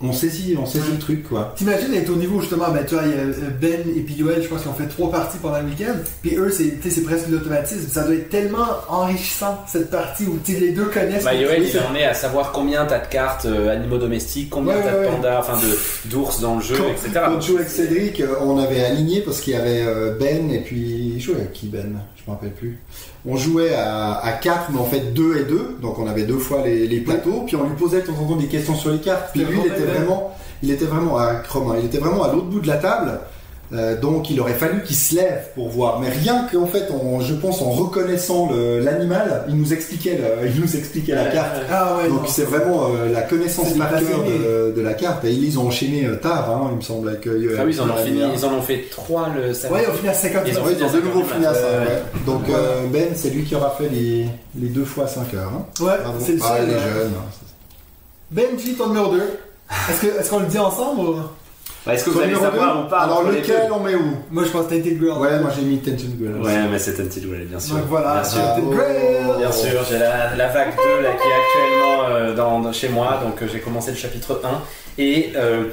[0.00, 1.54] on saisit, on saisit le truc, quoi.
[1.56, 4.14] T'imagines être au niveau justement, ben tu vois, il y a euh, Ben et puis
[4.14, 5.94] Yoel, je pense qu'ils ont fait trois parties pendant le week-end.
[6.20, 7.88] Puis eux, c'est, tu sais, c'est presque de l'automatisme.
[7.88, 11.24] Ça doit être tellement enrichissant cette partie où tu sais, les deux connaissent.
[11.24, 14.74] Bah, Yoel, il en est à savoir combien t'as de cartes euh, animaux domestiques, combien
[14.74, 17.10] Ouais, t'as ouais, de pandas, enfin de d'ours dans le jeu, Quand, etc.
[17.26, 19.86] quand je jouais avec Cédric, euh, on avait aligné parce qu'il y avait
[20.18, 21.20] Ben et puis.
[21.20, 22.80] Je jouais avec qui Ben Je me rappelle plus.
[23.26, 25.78] On jouait à, à 4, mais en fait 2 et 2.
[25.80, 27.44] Donc on avait deux fois les, les plateaux.
[27.46, 29.30] Puis on lui posait de temps en temps des questions sur les cartes.
[29.32, 30.36] Puis lui, il était vraiment.
[30.62, 33.20] Il était vraiment à Chrome, hein, il était vraiment à l'autre bout de la table.
[33.74, 35.98] Euh, donc il aurait fallu qu'il se lève pour voir.
[36.00, 36.86] Mais rien qu'en fait,
[37.20, 41.56] je pense en reconnaissant l'animal, il nous expliquait, le- il nous expliquait la carte.
[41.70, 45.24] Ah ouais, Donc c'est vraiment euh, la connaissance par cœur de, de la carte.
[45.24, 47.08] Et ils les ont enchaîné euh, tard, hein, il me semble.
[47.08, 49.74] Avec, euh, Ah oui, ils en ont fini, ils en ont fait trois le samedi.
[49.74, 51.36] Ouais, au final, 50 Ils ont fait ils ont des de nouveau ça.
[51.38, 52.02] Ouais, ouais.
[52.26, 54.26] Donc euh, Ben, c'est lui qui aura fait les,
[54.56, 55.50] les deux fois 5 heures.
[55.52, 55.66] Hein.
[55.84, 56.64] Ouais, c'est le Ah, seul.
[56.68, 57.12] il est euh, jeune.
[58.30, 59.20] Benji, ton numéro 2.
[59.90, 61.14] Est-ce, que, est-ce qu'on le dit ensemble ou...
[61.86, 64.48] Bah, Est-ce que vous allez savoir ou pas Alors lequel on met où Moi, je
[64.50, 65.20] pense Tainted Girl.
[65.20, 66.40] Ouais, moi j'ai mis Tension Girl.
[66.42, 67.76] Ouais, mais c'est Until Well, bien sûr.
[67.76, 68.40] Donc voilà, Bien sûr.
[68.40, 68.76] Tainted Bravo.
[68.76, 69.38] Grail.
[69.38, 72.88] Bien sûr, j'ai la, la vague 2 là, qui est actuellement euh, dans, dans- chez
[72.88, 74.48] moi, donc euh, j'ai commencé le chapitre 1
[74.96, 75.64] et euh,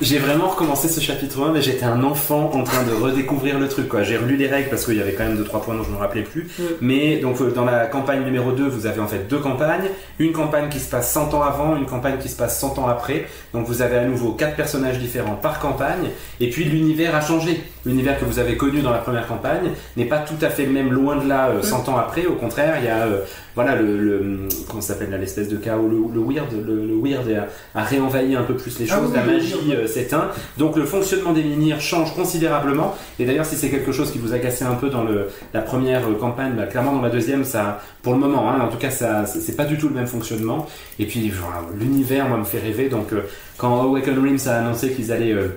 [0.00, 3.68] j'ai vraiment recommencé ce chapitre 1, mais j'étais un enfant en train de redécouvrir le
[3.68, 3.88] truc.
[3.88, 4.02] quoi.
[4.02, 5.94] J'ai relu les règles parce qu'il y avait quand même 2-3 points dont je ne
[5.94, 6.48] me rappelais plus.
[6.58, 6.62] Mm.
[6.80, 9.88] Mais donc euh, dans la campagne numéro 2, vous avez en fait deux campagnes.
[10.18, 12.88] Une campagne qui se passe 100 ans avant, une campagne qui se passe 100 ans
[12.88, 13.26] après.
[13.52, 16.10] Donc vous avez à nouveau quatre personnages différents par campagne.
[16.40, 17.62] Et puis l'univers a changé.
[17.86, 20.72] L'univers que vous avez connu dans la première campagne n'est pas tout à fait le
[20.72, 22.26] même loin de là euh, 100 ans après.
[22.26, 23.20] Au contraire, il y a euh,
[23.54, 27.28] voilà le, le comment s'appelle là, l'espèce de chaos, le, le weird, le, le weird
[27.30, 30.28] a, a réenvahi un peu plus les Ah choses, oui, la magie euh, s'éteint.
[30.58, 32.96] Donc le fonctionnement des menhirs change considérablement.
[33.18, 36.02] Et d'ailleurs, si c'est quelque chose qui vous agaçait un peu dans le, la première
[36.18, 39.24] campagne, bah, clairement dans la deuxième, ça, pour le moment, hein, en tout cas, ça,
[39.26, 40.66] c'est pas du tout le même fonctionnement.
[40.98, 42.88] Et puis voilà, l'univers, moi, me fait rêver.
[42.88, 43.20] Donc euh,
[43.56, 45.48] quand Awaken Realms a annoncé qu'ils allaient euh,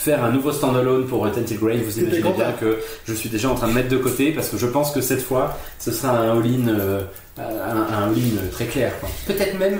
[0.00, 2.36] faire un nouveau standalone pour Tented Grave, vous imaginez content.
[2.38, 4.92] bien que je suis déjà en train de mettre de côté parce que je pense
[4.92, 7.02] que cette fois, ce sera un all-in, euh,
[7.38, 8.12] un, un
[8.50, 8.92] très clair.
[9.26, 9.78] Peut-être même,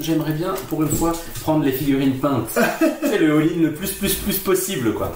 [0.00, 1.12] j'aimerais bien pour une fois
[1.42, 2.48] prendre les figurines peintes.
[3.02, 5.14] C'est le all-in le plus plus plus possible, quoi.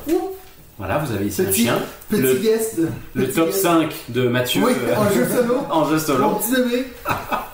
[0.79, 1.79] Voilà, vous avez ici un Petit- chien.
[2.11, 2.79] Petit Le- guest.
[3.15, 3.63] Le Petit top guest.
[3.63, 5.55] 5 de Mathieu Oui, euh, en jeu solo.
[5.71, 6.29] en jeu Mon solo.
[6.37, 6.85] petit bébé.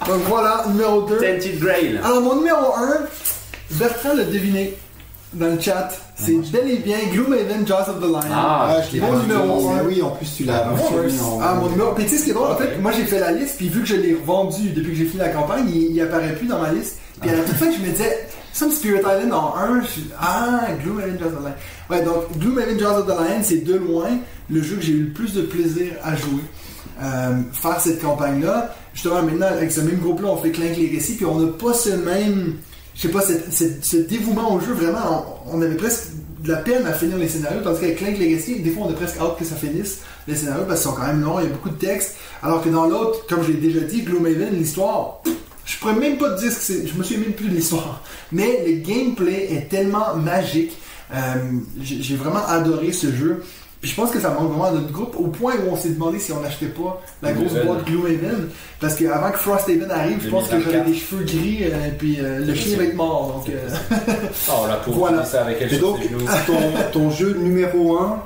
[0.06, 1.16] Donc voilà, numéro 2.
[1.18, 2.00] Tented Grail.
[2.02, 3.00] Alors mon numéro 1,
[3.72, 4.74] Bertrand l'a deviné
[5.34, 5.88] dans le chat.
[6.16, 8.20] C'est bel et bien Gloomhaven Jaws of the Lion.
[8.32, 9.84] Ah, Ah, je l'ai mon numéro vu, mais un.
[9.84, 10.66] Oui, en plus tu l'as
[11.42, 11.92] Ah, mon numéro.
[11.92, 13.68] Puis tu sais ce qui est drôle, en fait, moi j'ai fait la liste, puis
[13.68, 16.46] vu que je l'ai revendu depuis que j'ai fini la campagne, il, il apparaît plus
[16.46, 16.98] dans ma liste.
[17.20, 20.04] Puis à la toute fin, je me disais, some Spirit Island en 1, je suis
[20.20, 21.54] ah, Gloomhaven Jaws of the Lion.
[21.90, 24.08] Ouais, donc Gloomhaven Jaws of the Lion, c'est de loin
[24.50, 26.42] le jeu que j'ai eu le plus de plaisir à jouer.
[27.02, 28.74] Euh, faire cette campagne-là.
[28.94, 31.90] Justement, maintenant, avec ce même groupe-là, on fait Clank Legacy, puis on n'a pas ce
[31.90, 32.54] même.
[32.98, 36.08] Je sais pas, ce dévouement au jeu, vraiment, on, avait presque
[36.42, 38.94] de la peine à finir les scénarios, tandis qu'avec Clank Legacy, des fois, on a
[38.94, 41.46] presque hâte que ça finisse, les scénarios, parce qu'ils sont quand même longs, il y
[41.46, 42.16] a beaucoup de texte.
[42.42, 45.22] Alors que dans l'autre, comme je l'ai déjà dit, Gloomhaven, l'histoire,
[45.64, 48.02] je pourrais même pas te dire que je me souviens même plus de l'histoire.
[48.32, 50.76] Mais le gameplay est tellement magique.
[51.14, 51.34] Euh,
[51.80, 53.44] j'ai vraiment adoré ce jeu.
[53.80, 55.90] Puis je pense que ça manque vraiment à notre groupe au point où on s'est
[55.90, 57.66] demandé si on n'achetait pas la grosse Gloomhaven.
[57.74, 58.48] boîte Gloomhaven.
[58.80, 60.86] Parce qu'avant que Frosthaven arrive, je pense que j'avais 2024.
[60.86, 63.34] des cheveux gris euh, et puis euh, le chien va être mort.
[63.46, 63.68] Donc, euh,
[64.50, 65.24] Oh la pauvre, Voilà.
[65.24, 65.98] ça avec elle Et donc,
[66.46, 66.58] ton,
[66.92, 68.22] ton jeu numéro 1,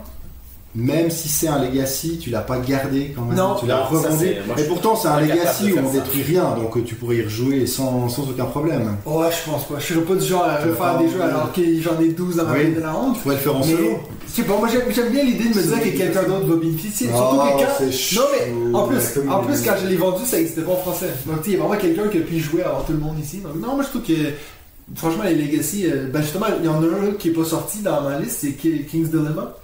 [0.74, 3.36] même si c'est un Legacy, tu l'as pas gardé quand même.
[3.36, 3.56] Non.
[3.60, 4.16] tu l'as revendu.
[4.56, 5.98] c'est- Et pourtant, c'est un suis Legacy où on ça.
[6.00, 8.96] détruit rien, donc euh, tu pourrais y rejouer sans, sans aucun problème.
[9.04, 9.74] ouais, je pense pas.
[9.78, 12.44] Je serais pas du genre à refaire des jeux alors que j'en ai 12 dans
[12.46, 12.74] ma Oui.
[12.74, 13.16] de la honte.
[13.16, 13.90] Tu pourrais le faire en Mais, solo.
[14.26, 17.08] sais pas, moi j'aime bien l'idée de me dire que quelqu'un d'autre va bénéficier.
[17.08, 17.90] Surtout Oh, que quand.
[17.90, 20.76] c'est Non, mais en plus, en plus, quand je l'ai vendu, ça existait pas en
[20.76, 21.10] français.
[21.26, 22.98] Donc, tu sais, il y a vraiment quelqu'un qui a pu jouer avant tout le
[22.98, 23.38] monde ici.
[23.38, 24.14] Donc, non, moi je trouve que.
[24.96, 27.78] Franchement, les Legacy, euh, ben justement, il y en a un qui est pas sorti
[27.82, 29.54] dans ma liste, c'est Ki- King's Dilemma.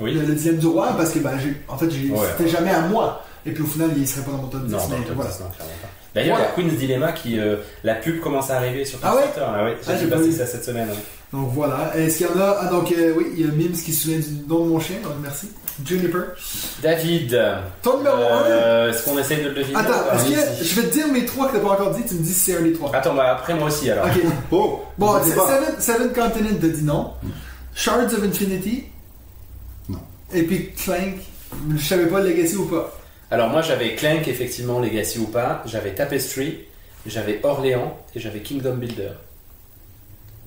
[0.00, 0.14] Oui.
[0.14, 2.26] Le, le dixième du roi, parce que ben, j'ai- en fait, Ouais.
[2.36, 3.22] c'était jamais à moi.
[3.46, 4.72] Et puis au final, il serait pas dans mon top 10.
[4.72, 5.30] Non, mais dans le top voilà.
[5.30, 5.88] 10, non, clairement pas.
[6.14, 6.52] D'ailleurs, Voilà.
[6.56, 7.38] il y a Queen's Dilemma qui.
[7.38, 9.22] euh, la pub commence à arriver sur Ah ouais.
[9.38, 10.88] Ah ouais, Ah, j'ai j'ai pas passé ça cette semaine.
[10.90, 10.96] hein.
[11.32, 11.92] Donc voilà.
[11.96, 12.58] Est-ce qu'il y en a?
[12.62, 14.80] Ah, donc euh, oui, il y a Mims qui se souvient du nom de mon
[14.80, 15.48] chien, donc merci.
[15.86, 16.34] Juniper.
[16.82, 17.40] David,
[17.82, 19.78] Ton numéro 1 euh, est-ce qu'on essaye de le deviner?
[19.78, 20.24] Attends, Ah, est-ce
[20.60, 22.34] que je vais te dire mes trois que t'as pas encore dit, tu me dis
[22.34, 22.94] si c'est un des trois.
[22.94, 24.04] Attends, bah après moi aussi alors.
[24.06, 24.20] Ok.
[24.50, 25.14] Oh Bon.
[25.22, 27.12] Seven, Seven Continent te dit non.
[27.74, 28.84] Shards of Infinity.
[30.34, 31.16] Et puis Clank.
[31.76, 32.96] Je savais pas Legacy ou pas?
[33.30, 35.62] Alors moi j'avais Clank, effectivement, Legacy ou pas.
[35.66, 36.58] J'avais Tapestry,
[37.06, 39.10] j'avais Orléans et j'avais Kingdom Builder.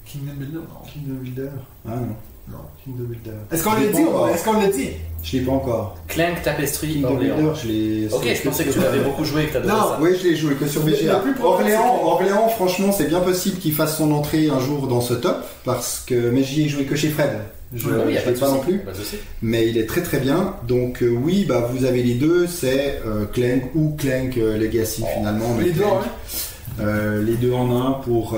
[0.05, 0.89] Kingdom Builder, non.
[0.91, 1.49] Kingdom Builder
[1.87, 2.15] Ah non.
[2.51, 2.57] Non.
[2.83, 3.31] Kingdom Builder.
[3.51, 4.01] Est-ce qu'on l'a dit.
[4.33, 4.89] Est-ce qu'on l'a dit?
[5.23, 5.97] Je l'ai pas encore.
[6.09, 7.35] Clank, Tapestry, Kingdom Orléans.
[7.37, 8.13] Builder, je l'ai.
[8.13, 9.67] Ok, je pensais que tu l'avais beaucoup joué et que Non.
[9.67, 9.97] ça.
[10.01, 11.15] Oui, je l'ai joué que sur BGA.
[11.19, 15.13] plus Orléans, Orléans, franchement, c'est bien possible qu'il fasse son entrée un jour dans ce
[15.13, 17.31] top parce que mais j'y ai joué que chez Fred.
[17.75, 19.15] Je Ah a je pas pas non plus, souci.
[19.41, 20.55] mais il est très très bien.
[20.67, 25.03] Donc euh, oui, bah vous avez les deux, c'est euh, Clank ou Clank euh, Legacy
[25.17, 25.55] finalement.
[25.57, 28.37] mais Les deux, hein les deux en un pour.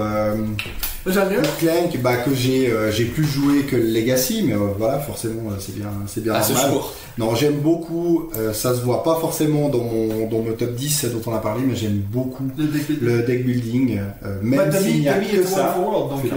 [1.60, 5.52] Clank, bah, que j'ai euh, j'ai plus joué que le Legacy, mais euh, voilà, forcément,
[5.52, 6.80] euh, c'est bien, c'est bien ce normal.
[7.20, 11.22] Non, j'aime beaucoup, ça se voit pas forcément dans mon, dans mon top 10 dont
[11.32, 13.06] on a parlé, mais j'aime beaucoup Le deck builder.
[13.06, 14.00] le deck building,
[14.42, 15.78] même Bah, s'il n'y a que ça.
[15.80, 16.32] World, donc.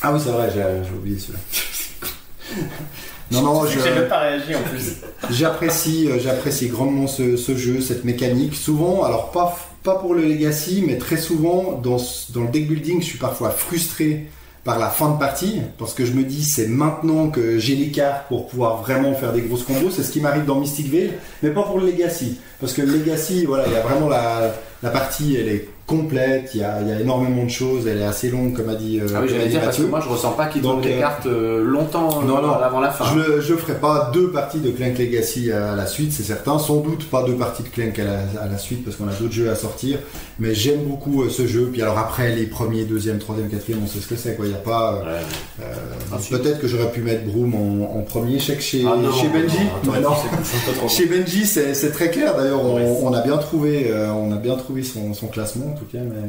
[0.00, 1.38] Ah oui, c'est vrai, j'ai j'ai oublié celui-là.
[3.30, 4.96] Non, non, je- J'ai pas réagi en plus.
[5.30, 8.54] j'apprécie, euh, j'apprécie grandement ce, ce jeu, cette mécanique.
[8.54, 11.98] Souvent, alors pas, pas pour le Legacy, mais très souvent, dans,
[12.30, 14.26] dans le deck building, je suis parfois frustré
[14.64, 17.88] par la fin de partie, parce que je me dis c'est maintenant que j'ai les
[17.88, 19.90] cartes pour pouvoir vraiment faire des grosses combos.
[19.90, 21.12] C'est ce qui m'arrive dans Mystic Veil,
[21.42, 22.38] mais pas pour le Legacy.
[22.60, 24.52] Parce que le Legacy, voilà, il y a vraiment la,
[24.82, 27.96] la partie, elle est complète, il y a, il y a énormément de choses, elle
[27.98, 30.08] est assez longue, comme a dit, euh, Ah oui, j'allais dire parce que moi je
[30.10, 32.52] ressens pas qu'ils Donc, donnent des euh, cartes euh, longtemps non, non.
[32.52, 33.06] avant la fin.
[33.40, 36.58] Je ne ferai pas deux parties de Clank Legacy à la suite, c'est certain.
[36.58, 39.12] Sans doute pas deux parties de Clank à la, à la suite parce qu'on a
[39.12, 39.98] d'autres jeux à sortir.
[40.38, 41.70] Mais j'aime beaucoup ce jeu.
[41.72, 44.36] Puis alors après, les premiers, deuxième, troisième, quatrième, on sait ce que c'est.
[44.36, 44.44] quoi.
[44.44, 45.02] Il y a pas.
[45.02, 46.18] Ouais.
[46.30, 48.38] Peut-être que j'aurais pu mettre Broom en, en premier.
[48.38, 49.58] Je sais que chez, Ah non, chez Benji.
[50.88, 52.36] Chez Benji, c'est très clair.
[52.36, 55.98] D'ailleurs, on, a bien trouvé, on a bien trouvé son, son classement en tout cas.
[56.02, 56.28] Mais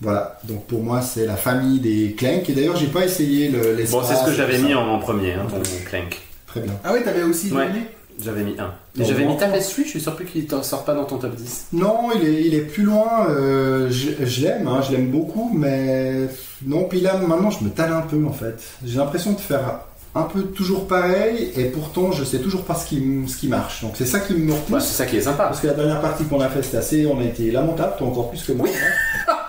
[0.00, 0.38] voilà.
[0.44, 2.48] Donc pour moi, c'est la famille des Clank.
[2.48, 3.76] Et d'ailleurs, j'ai pas essayé le.
[3.90, 6.20] Bon, c'est ce que j'avais mis en, en premier, hein, ton Clank.
[6.46, 6.72] Très bien.
[6.84, 7.66] Ah oui, t'avais aussi Ouais.
[7.66, 7.80] donné
[8.22, 8.72] J'avais mis un.
[9.00, 11.66] Et j'avais mis Tapestry, je suis surpris qu'il t'en sort pas dans ton top 10.
[11.72, 13.26] Non, il est, il est plus loin.
[13.28, 16.28] euh, je je l'aime, hein, je l'aime beaucoup, mais
[16.64, 16.84] non.
[16.84, 18.62] Puis là, maintenant, je me tale un peu en fait.
[18.84, 19.80] J'ai l'impression de faire
[20.16, 23.82] un peu toujours pareil, et pourtant, je sais toujours pas ce qui, ce qui marche.
[23.82, 24.84] Donc c'est ça qui me Ouais, repousse.
[24.84, 25.44] c'est ça qui est sympa.
[25.44, 28.06] Parce que la dernière partie qu'on a fait, c'était assez, on a été lamentable, toi
[28.08, 28.68] encore plus que moi.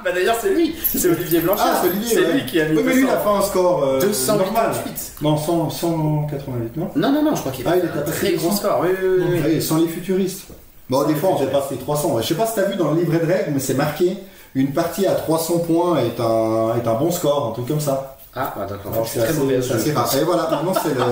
[0.04, 1.66] Bah d'ailleurs, c'est lui, c'est Olivier Blanchard.
[1.68, 2.34] Ah, c'est Olivier, ouais.
[2.34, 3.24] lui qui a mis Oui, mais lui, il a 200.
[3.24, 4.38] fait un score euh, 288.
[4.54, 4.72] normal.
[5.24, 8.34] Non, 100, 188, non Non, non, non, je crois qu'il a Ah, il un très
[8.34, 8.56] gros 200.
[8.62, 8.80] score.
[8.84, 9.42] Oui, oui, oui, oui.
[9.56, 10.44] Oui, sans les futuristes.
[10.92, 12.20] Bon, Sans des fois, on dépasse les 300.
[12.22, 14.16] Je sais pas si t'as vu dans le livret de règles, mais c'est marqué
[14.54, 18.15] une partie à 300 points est un, est un bon score, un truc comme ça.
[18.36, 18.91] Ah, bah, d'accord.
[18.94, 20.14] Alors, Je suis très mauvais assez rare.
[20.20, 21.03] Et voilà, maintenant, c'est le,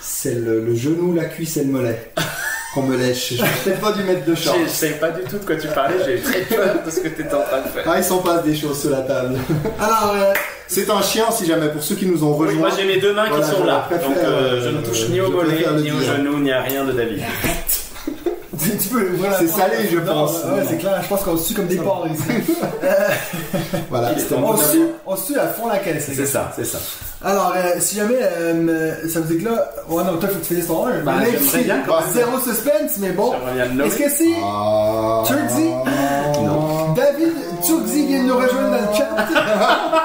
[0.00, 2.12] c'est le, le genou, la cuisse et le mollet
[2.74, 3.34] qu'on me lèche.
[3.34, 4.58] Je peut-être pas dû mettre de short.
[4.64, 7.00] Je savais pas du tout de quoi tu parlais, j'ai eu très peur de ce
[7.00, 7.84] que tu étais en train de faire.
[7.86, 9.36] Ah, il s'en passe des choses sur la table.
[9.80, 10.32] Alors, euh,
[10.66, 12.60] C'est un chien, si jamais, pour ceux qui nous ont Oui, rejoints.
[12.60, 14.80] moi j'ai mes deux mains Voilà, qui sont là, préfère, donc euh, je euh, ne
[14.84, 17.22] touche ni au mollet, ni au genou, ni à rien de David.
[18.58, 20.32] Tu peux ouvrir la C'est salé, je Non, pense.
[20.44, 21.00] Ouais, c'est clair.
[21.02, 22.22] Je pense qu'on se tue comme des porcs ici.
[23.90, 24.14] Voilà, On
[24.54, 26.78] tue- on à fond la caisse, C'est ça, c'est ça.
[27.24, 29.70] Alors, euh, si jamais euh, ça vous dit que là.
[29.88, 31.00] Ouais, non, toi, faut que tu finisses ton 1.
[31.04, 32.10] Bah, j'aimerais c'est- bien quand même.
[32.12, 33.32] Zéro suspense, mais bon.
[33.84, 35.22] Est-ce que si Ah.
[35.26, 35.70] Turkzy
[36.44, 36.92] Non.
[36.94, 37.32] David
[37.64, 39.08] Turkzy vient de nous rejoindre dans le chat?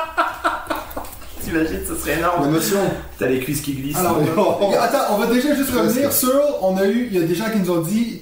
[1.44, 2.46] T'imagines, ce serait énorme.
[2.46, 2.78] L'émotion.
[3.20, 3.98] T'as les cuisses qui glissent.
[3.98, 4.72] Alors, Oh.
[4.80, 6.32] attends, on va déjà juste revenir sur.
[6.62, 8.22] On a eu, il y a des gens qui nous ont dit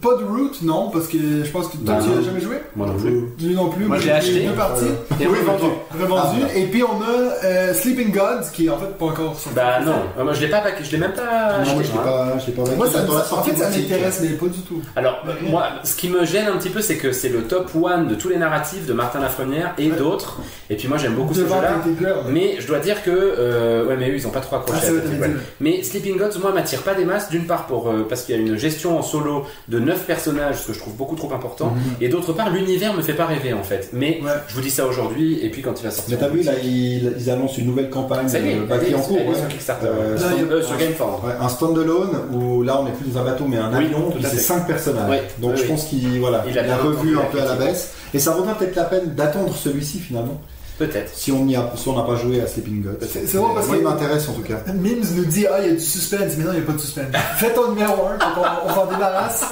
[0.00, 2.18] pas de route, non, parce que je pense que toi, tu non.
[2.18, 2.56] as jamais joué.
[2.74, 3.24] Moi non plus.
[3.46, 3.84] Lui non plus.
[3.84, 4.46] Moi, j'ai acheté.
[4.46, 4.84] Deux parties.
[5.20, 5.64] Et revendu.
[5.92, 6.40] Revendu.
[6.48, 9.50] Ah, Et puis on a euh, Sleeping Gods qui est en fait pas encore sorti.
[9.54, 11.74] Bah non, Euh, moi je l'ai pas je l'ai même pas Non, acheté.
[11.74, 14.28] moi, je l'ai pas, je l'ai pas Moi, ça, la en fait, ça m'intéresse, mais
[14.30, 14.80] pas du tout.
[14.96, 18.04] Alors, moi, ce qui me gêne un petit peu, c'est que c'est le top 1
[18.04, 19.96] de tous les narratifs de Martin Lafrenière et Ouais.
[19.98, 20.38] d'autres.
[20.70, 21.72] Et puis moi j'aime beaucoup ce Devant jeu-là.
[21.84, 22.18] Painted Girl.
[22.30, 23.10] Mais je dois dire que.
[23.10, 25.30] euh, ouais, mais eux ils ont pas trop accroché Ah, à cette.
[25.60, 28.38] Mais Sleeping Gods, moi, m'attire pas des masses, d'une part pour, euh, parce qu'il y
[28.38, 31.66] a une gestion en solo de 9 personnages, ce que je trouve beaucoup trop important,
[31.74, 31.80] Mhm.
[32.00, 33.90] et d'autre part, l'univers me fait pas rêver en fait.
[33.92, 34.30] Mais Ouais.
[34.48, 36.16] je vous dis ça aujourd'hui, et puis quand il va sortir.
[36.18, 38.78] Mais t'as vu, là, ils, ils annoncent une nouvelle campagne Ça y est, euh, bah,
[38.78, 39.16] qui est en cours.
[39.16, 39.34] ouais.
[39.34, 39.86] sur Kickstarter.
[39.88, 41.24] Euh, Là, Euh, sur Gameforge.
[41.24, 44.10] Ouais, un standalone où là on est plus dans un bateau mais un Oui, avion,
[44.10, 44.42] puis c'est fait.
[44.42, 45.20] 5 personnages.
[45.38, 47.92] Donc je pense qu'il voilà, Il a revu un peu à la baisse.
[48.12, 50.40] Et ça vaudrait peut-être la peine d'attendre celui-ci finalement,
[50.80, 51.12] Peut-être.
[51.14, 53.06] si on n'y a, si on n'a pas joué à Sleeping Gods.
[53.06, 54.60] C'est- c'est vrai parce Moi que- il m'intéresse en tout cas.
[54.74, 56.72] Mims nous dit Ah, il y a du suspense, mais non, il n'y a pas
[56.72, 57.06] de suspense.
[57.36, 59.44] Fais ton numéro 1, on, on s'en débarrasse.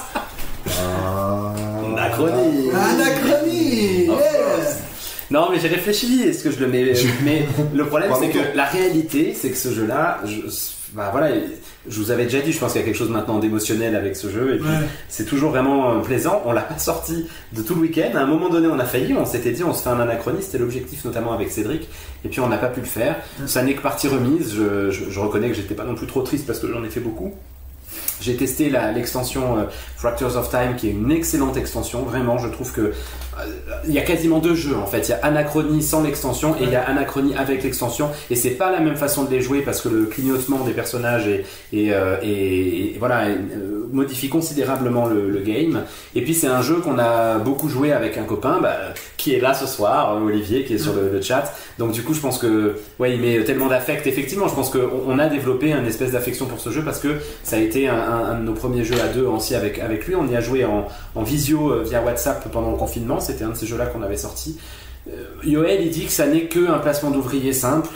[1.85, 2.69] Anachronie.
[2.71, 4.15] Anachronie yeah.
[4.15, 4.75] course.
[5.31, 6.23] Non, mais j'ai réfléchi.
[6.23, 6.93] Est-ce que je le mets
[7.23, 10.37] Mais le problème, c'est que la réalité, c'est que ce jeu-là, je...
[10.93, 11.35] bah voilà,
[11.87, 14.15] je vous avais déjà dit, je pense qu'il y a quelque chose maintenant d'émotionnel avec
[14.15, 14.87] ce jeu, et puis Ouais.
[15.07, 16.41] c'est toujours vraiment euh, plaisant.
[16.45, 18.09] On l'a pas sorti de tout le week-end.
[18.15, 19.13] À un moment donné, on a failli.
[19.13, 20.39] On s'était dit, on se fait un anachronie.
[20.41, 21.87] C'était l'objectif, notamment avec Cédric.
[22.25, 23.15] Et puis on n'a pas pu le faire.
[23.45, 24.53] Ça n'est que partie remise.
[24.55, 26.89] Je, je- je reconnais que j'étais pas non plus trop triste parce que j'en ai
[26.89, 27.33] fait beaucoup.
[28.21, 29.63] J'ai testé l'extension euh,
[29.95, 32.03] Fractures of Time, qui est une excellente extension.
[32.03, 32.91] Vraiment, je trouve que
[33.87, 35.07] il y a quasiment deux jeux en fait.
[35.07, 38.09] Il y a Anachronie sans l'extension et il y a Anachronie avec l'extension.
[38.29, 41.27] Et c'est pas la même façon de les jouer parce que le clignotement des personnages
[41.27, 45.81] est, et, euh, et- et voilà, euh, modifie considérablement le, le game.
[46.15, 48.75] Et puis c'est un jeu qu'on a beaucoup joué avec un copain bah,
[49.17, 51.51] qui est là ce soir, euh, Olivier, qui est sur le, le chat.
[51.79, 54.05] Donc du coup, je pense que ouais, il met tellement d'affect.
[54.05, 57.07] Effectivement, je pense qu'on on a développé une espèce d'affection pour ce jeu parce que
[57.43, 60.05] ça a été un, un- un de nos premiers jeux à deux aussi avec avec
[60.07, 60.15] lui.
[60.15, 63.19] On y a joué en, en visio euh, via WhatsApp pendant le confinement.
[63.29, 64.57] C'était un de ces jeux-là qu'on avait sorti.
[65.07, 67.89] Euh, Yoel, il dit que ça n'est que un placement d'ouvrier simple.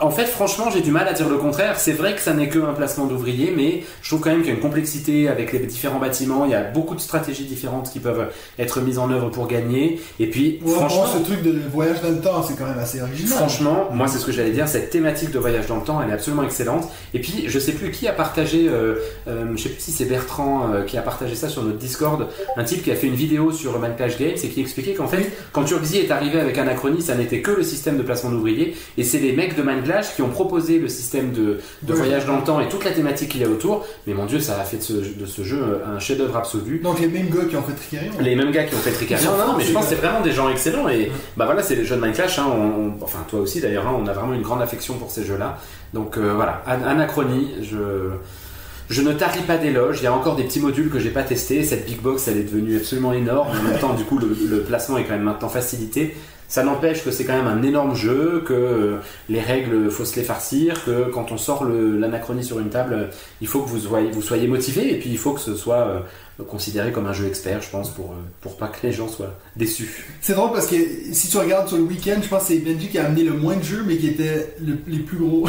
[0.00, 1.78] En fait, franchement, j'ai du mal à dire le contraire.
[1.78, 4.48] C'est vrai que ça n'est que un placement d'ouvrier, mais je trouve quand même qu'il
[4.48, 6.44] y a une complexité avec les différents bâtiments.
[6.44, 10.00] Il y a beaucoup de stratégies différentes qui peuvent être mises en œuvre pour gagner.
[10.18, 13.00] Et puis, Ouais, franchement, ce truc de voyage dans le temps, c'est quand même assez
[13.00, 13.38] original.
[13.38, 16.10] Franchement, moi c'est ce que j'allais dire, cette thématique de voyage dans le temps, elle
[16.10, 16.88] est absolument excellente.
[17.12, 18.96] Et puis, je sais plus qui a partagé, euh,
[19.28, 22.26] euh, je sais plus si c'est Bertrand euh, qui a partagé ça sur notre Discord,
[22.56, 25.08] un type qui a fait une vidéo sur Man Clash Games et qui expliquait qu'en
[25.08, 28.74] fait, quand Turkzy est arrivé avec Anachronie, ça n'était que le système de placement d'ouvriers,
[28.98, 29.83] et c'est les mecs de Man
[30.14, 33.40] Qui ont proposé le système de, voyage dans le temps et toute la thématique qu'il
[33.40, 33.86] y a autour.
[34.06, 36.80] Mais mon dieu, ça a fait de ce, de ce jeu euh, un chef-d'œuvre absolu.
[36.82, 38.12] Donc les mêmes gars qui ont fait Tricarion.
[38.20, 39.30] Les mêmes gars qui ont fait Tricarion.
[39.32, 40.88] Non, non, mais je pense que c'est vraiment des gens excellents.
[40.88, 42.38] Et bah voilà, c'est les jeux de Minecraft.
[42.38, 45.10] Hein, on- on- enfin, toi aussi d'ailleurs, hein, on a vraiment une grande affection pour
[45.10, 45.58] ces jeux-là.
[45.92, 47.76] Donc euh, voilà, An- Anachronie, je.
[48.90, 51.22] Je ne tarie pas d'éloges, il y a encore des petits modules que j'ai pas
[51.22, 51.64] testés.
[51.64, 53.48] Cette big box, elle est devenue absolument énorme.
[53.48, 56.14] En même temps, du coup, le, le placement est quand même maintenant facilité.
[56.54, 58.96] Ça n'empêche que c'est quand même un énorme jeu, que euh,
[59.28, 63.04] les règles, faut se les farcir, que quand on sort l'anachronie sur une table, euh,
[63.40, 65.78] il faut que vous soyez, vous soyez motivé et puis il faut que ce soit
[66.38, 69.08] euh, considéré comme un jeu expert, je pense, pour, euh, pour pas que les gens
[69.08, 70.06] soient déçus.
[70.20, 70.76] C'est drôle parce que
[71.10, 73.32] si tu regardes sur le week-end, je pense que c'est Benji qui a amené le
[73.32, 75.48] moins de jeux, mais qui était le- les plus gros.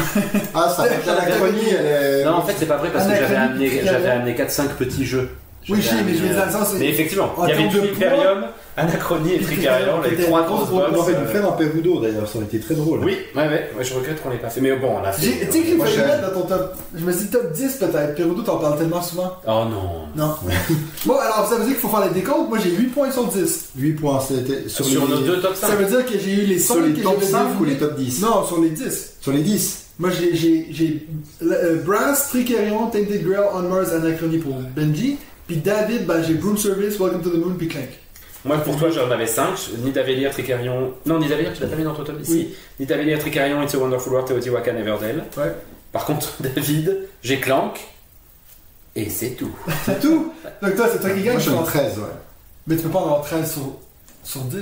[0.54, 2.24] Ah, ça fait l'anachronie, elle est.
[2.24, 3.68] Non, en fait, c'est pas vrai parce que j'avais amené,
[4.08, 5.28] amené 4-5 petits jeux.
[5.68, 7.52] Oui, sais, mais je veux dire dans le sens, c'est- Mais effectivement, En il y
[7.52, 8.44] avait Tricarium,
[8.76, 10.90] Anachronie et Tricarion, les trois grosses boîte.
[10.92, 13.00] On aurait dû faire un Perudo d'ailleurs, ça aurait été très drôle.
[13.04, 14.60] Oui, ouais, ouais, ouais, je regrette qu'on l'ait pas fait.
[14.60, 15.26] Mais bon, on l'a fait.
[15.26, 16.74] Tu sais failli j'ai- mettre dans ton top.
[16.94, 18.14] Je me suis dit top 10 peut-être.
[18.14, 19.32] Perudo, t'en parles tellement souvent.
[19.46, 20.06] Oh non.
[20.24, 20.34] Non.
[21.06, 22.48] bon, alors ça veut dire qu'il faut faire les décomptes.
[22.48, 23.70] Moi j'ai 8 points sur 10.
[23.76, 25.66] 8 points, c'était sur, nos deux top 5.
[25.68, 27.76] Ça veut dire que j'ai eu les 5 sur les top j'avais 5 ou les
[27.76, 29.14] top 10 Non, sur les 10.
[29.20, 31.06] Sur les 10 Moi j'ai j'ai j'ai
[31.42, 35.16] euh, Brass, Tricarion, Tainted Grail, On Mars, Anachronie pour Benji.
[35.46, 37.88] Puis David, bah j'ai Broom Service, Welcome to the Moon, puis Clank.
[38.44, 39.54] Moi, pour toi, j'en avais 5.
[39.84, 40.92] Nidavellir, Tricarion.
[41.04, 42.54] Non, Nidavellir, tu l'as pas mis dans ton top 10 Oui.
[42.78, 45.24] Nidavellir, Tricarion, It's a Wonderful World, Teotihuacan, Everdell.
[45.36, 45.52] Ouais.
[45.92, 47.80] Par contre, David, j'ai Clank.
[48.94, 49.54] Et c'est tout.
[49.84, 50.32] C'est tout.
[50.62, 51.66] Donc toi, c'est toi qui gagne, Moi je ai pense.
[51.68, 52.04] 13, ouais.
[52.66, 53.62] Mais tu peux pas en avoir 13 sur,
[54.24, 54.60] sur 10.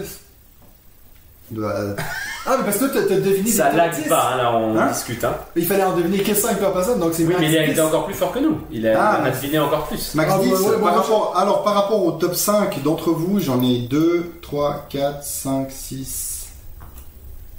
[1.50, 1.74] Bah,
[2.46, 4.08] Ah, mais parce que toi, t'as deviné Ça lag 10.
[4.08, 5.22] pas, hein, là, on Hein discute.
[5.24, 5.34] Hein.
[5.56, 7.70] Il fallait en deviner que 5 par personne, donc c'est Oui, mais il a 10.
[7.72, 8.58] été encore plus fort que nous.
[8.70, 10.14] Il a, Ah, on a mais- deviné encore plus.
[10.14, 13.40] Max Ah, 10, ouais, ouais, par rapport, alors par rapport au top 5 d'entre vous,
[13.40, 16.46] j'en ai 2, 3, 4, 5, 6,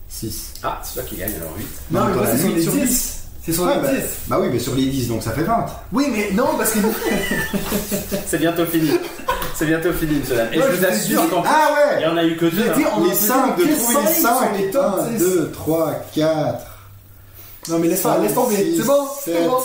[0.09, 0.53] 6.
[0.63, 1.67] Ah, c'est toi qui gagne alors 8.
[1.91, 3.23] Non, Non, mais t'en moi, c'est sur huit les sur 10.
[3.45, 4.01] C'est sur Ouais, les bah, 10.
[4.27, 5.65] bah oui, mais sur les 10, donc ça fait 20.
[5.93, 6.79] Oui, mais non, parce que.
[8.25, 8.89] C'est bientôt fini.
[9.55, 10.47] C'est bientôt fini, monsieur Dame.
[10.51, 12.23] Et Ouais, je je vous assure dit- qu'en plus, Ah il y ouais en a
[12.25, 12.63] eu que deux.
[12.69, 12.73] hein.
[12.75, 14.57] dit, on Les en 5, de trouver les cinq sur 5.
[14.57, 15.19] les top 1, 10.
[15.19, 16.65] 2, 3, 4.
[17.69, 18.73] Non, mais laisse pas, laisse tomber.
[18.77, 19.57] C'est bon, c'est bon.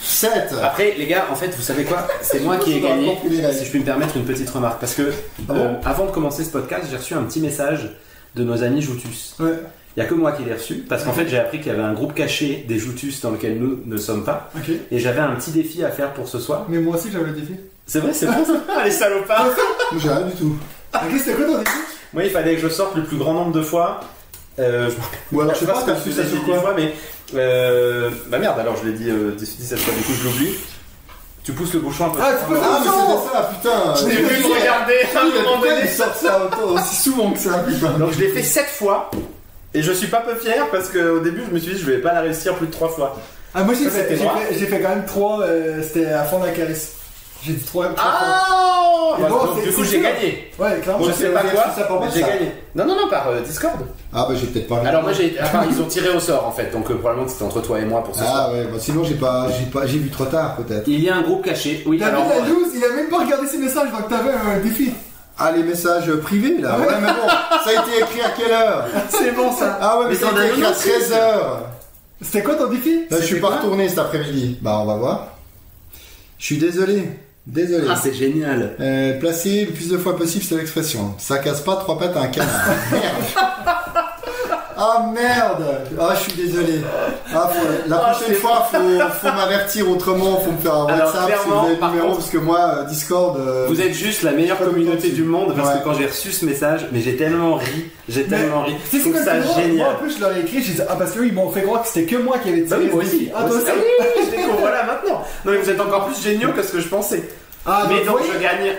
[0.00, 0.54] 7.
[0.62, 2.06] Après, les gars, en fait, vous savez quoi?
[2.22, 3.18] C'est moi qui ai gagné.
[3.52, 5.12] Si je puis me permettre une petite remarque, parce que
[5.48, 7.90] Ah euh, bon avant de commencer ce podcast, j'ai reçu un petit message
[8.36, 9.34] de nos amis Joutus.
[9.40, 9.54] Ouais.
[9.98, 11.74] Il y a que moi qui l'ai reçu, parce qu'en fait, j'ai appris qu'il y
[11.74, 14.70] avait un groupe caché des Joutus dans lequel nous ne sommes pas, Ok.
[14.92, 16.66] et j'avais un petit défi à faire pour ce soir.
[16.68, 17.54] Mais moi aussi, j'avais le défi.
[17.84, 18.44] C'est vrai, c'est bon.
[18.44, 19.46] ça les salopards.
[19.46, 20.56] Moi, J'ai rien du tout.
[20.94, 21.76] Ok, c'était quoi ton défi?
[22.12, 23.98] Moi, il fallait que je sorte le plus grand nombre de fois.
[24.60, 26.60] Euh, je Ou alors, je sais pas, que reçu je ça l'ai sur dit quoi
[26.60, 26.94] fois, mais
[27.34, 30.54] euh, bah merde, alors je l'ai dit euh, 17 fois, du coup je l'oublie.
[31.42, 32.20] Tu pousses le bouchon un peu.
[32.22, 33.94] Ah, tu pousses Ah, mais c'était ça, putain.
[33.96, 35.80] Je l'ai vu me regarder à un moment donné.
[35.82, 37.98] il sort ça aussi souvent que ça, putain?
[37.98, 39.10] Donc je l'ai fait 7 fois.
[39.78, 41.98] Et je suis pas peu fier parce qu'au début je me suis dit je vais
[41.98, 43.16] pas la réussir plus de 3 fois.
[43.54, 44.36] Ah, moi, j'ai Ça, fait, c'était j'ai moi.
[44.36, 45.44] fait, j'ai fait quand même 3.
[45.82, 46.92] c'était à fond de la caresse.
[47.42, 50.02] J'ai dit 3 Ah Et bon, Donc c'est- du coup c'est j'ai sûr.
[50.02, 50.50] gagné.
[50.58, 51.04] Ouais, clairement.
[51.06, 52.52] Je sais pas quoi, ça mais j'ai gagné.
[52.74, 53.76] Non, non, non, par euh, Discord.
[54.12, 55.36] Ah, bah j'ai peut-être pas Alors moi j'ai.
[55.70, 58.02] ils ont tiré au sort en fait, donc euh, probablement c'était entre toi et moi
[58.02, 58.48] pour ce soir.
[58.48, 60.84] Ah ouais, bah sinon j'ai pas, j'ai pas, j'ai vu trop tard peut-être.
[60.88, 62.28] Il y a un groupe caché, oui, David alors.
[62.28, 64.92] la loose, il a même pas regardé ses messages, donc t'avais un défi.
[65.38, 66.78] Ah les messages privés là.
[66.78, 67.28] Ouais, mais bon,
[67.64, 69.78] ça a été écrit à quelle heure C'est bon ça.
[69.80, 70.88] Ah ouais, mais, Mais ça a été écrit à aussi.
[70.88, 71.40] 13h.
[72.20, 74.58] C'était quoi ton défi Là, je suis pas retourné cet après-midi.
[74.60, 75.28] Bah on va voir.
[76.38, 77.08] Je suis désolé,
[77.46, 77.86] désolé.
[77.88, 78.74] Ah c'est génial.
[78.80, 81.14] Euh, placer le plus de fois possible cette expression.
[81.18, 82.66] Ça casse pas trois pattes à un canard.
[82.92, 83.04] Merde.
[84.80, 85.64] Ah merde
[86.00, 86.74] Ah je suis désolé.
[87.34, 91.06] Ah, faut- la Ah, prochaine fois faut, faut m'avertir autrement, faut me faire un Alors,
[91.08, 93.36] WhatsApp si vous avez le numéro contre- parce que moi euh, Discord.
[93.40, 95.80] euh, Vous êtes juste la meilleure communauté du monde parce Ouais.
[95.80, 98.76] que quand j'ai reçu ce message, mais j'ai tellement ri, j'ai tellement ri.
[98.88, 99.34] C'est ça?
[99.34, 99.88] Moi, génial.
[99.88, 101.82] en plus, je leur ai écrit, j'ai dit, ah, parce qu'eux, ils m'ont fait croire
[101.82, 103.30] que c'était que moi qui avais tiré Bah oui, moi aussi.
[103.34, 103.66] Ah, toi aussi.
[103.68, 105.24] Ah oui, oui, je découvre voilà maintenant.
[105.44, 107.28] Non mais vous êtes encore plus géniaux que ce que je pensais.
[107.66, 108.72] Ah, mais donc, voyez, je gagne.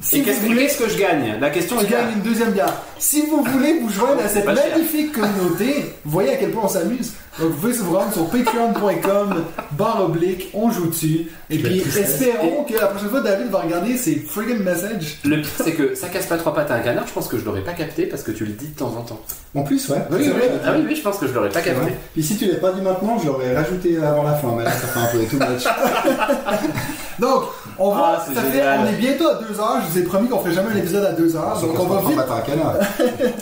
[0.00, 1.36] Si qu'est-ce que, voulez, qu'est-ce que je gagne?
[1.40, 1.90] La question est là.
[1.90, 2.82] gagnes une deuxième bière.
[2.98, 4.54] Si vous voulez vous joindre à cette cher.
[4.54, 7.12] magnifique communauté, vous voyez à quel point on s'amuse.
[7.38, 11.30] Donc vous pouvez vous rendre sur patreon.com, barre oblique, on joue dessus.
[11.48, 15.18] Et puis espérons que la prochaine fois David va regarder ses friggin' messages.
[15.24, 17.06] Le pire c'est que ça casse pas trois pattes à un canard.
[17.06, 19.02] Je pense que je l'aurais pas capté parce que tu le dis de temps en
[19.02, 19.20] temps.
[19.54, 19.98] En plus ouais.
[20.10, 20.28] Oui, oui.
[20.28, 20.50] vrai.
[20.64, 21.80] Ah oui oui, je pense que je l'aurais pas capté.
[21.80, 21.96] vrai.
[22.12, 24.72] Puis si tu l'as pas dit maintenant, je l'aurais rajouté avant la fin, mais là
[24.72, 25.64] ça fait un peu too much.
[27.20, 27.44] Donc,
[27.80, 29.80] on va, Ah, c'est ça fait, on est bientôt à 2 heures.
[29.86, 31.60] Je vous ai promis qu'on ferait jamais un épisode à 2 heures.
[31.60, 32.18] Donc on va vite.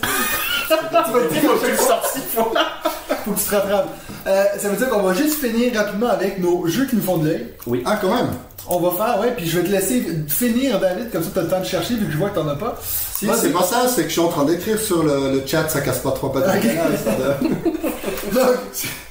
[0.69, 0.75] Tu
[1.13, 1.51] vas le dire
[2.29, 2.45] fois.
[3.25, 3.89] Faut que tu te rattrapes.
[4.27, 7.19] Euh, ça veut dire qu'on va juste finir rapidement avec nos jeux qui nous font
[7.19, 7.47] de l'œil.
[7.87, 8.31] Ah quand même.
[8.71, 11.49] On va faire, ouais, puis je vais te laisser finir, David, comme ça t'as le
[11.49, 12.79] temps de chercher vu que je vois que t'en as pas.
[12.83, 15.69] Si, c'est pas ça, c'est que je suis en train d'écrire sur le, le chat,
[15.69, 16.63] ça casse pas trois pattes à un Ok.
[16.63, 16.93] canard.
[16.95, 17.49] histoire de-
[18.35, 18.57] Donc,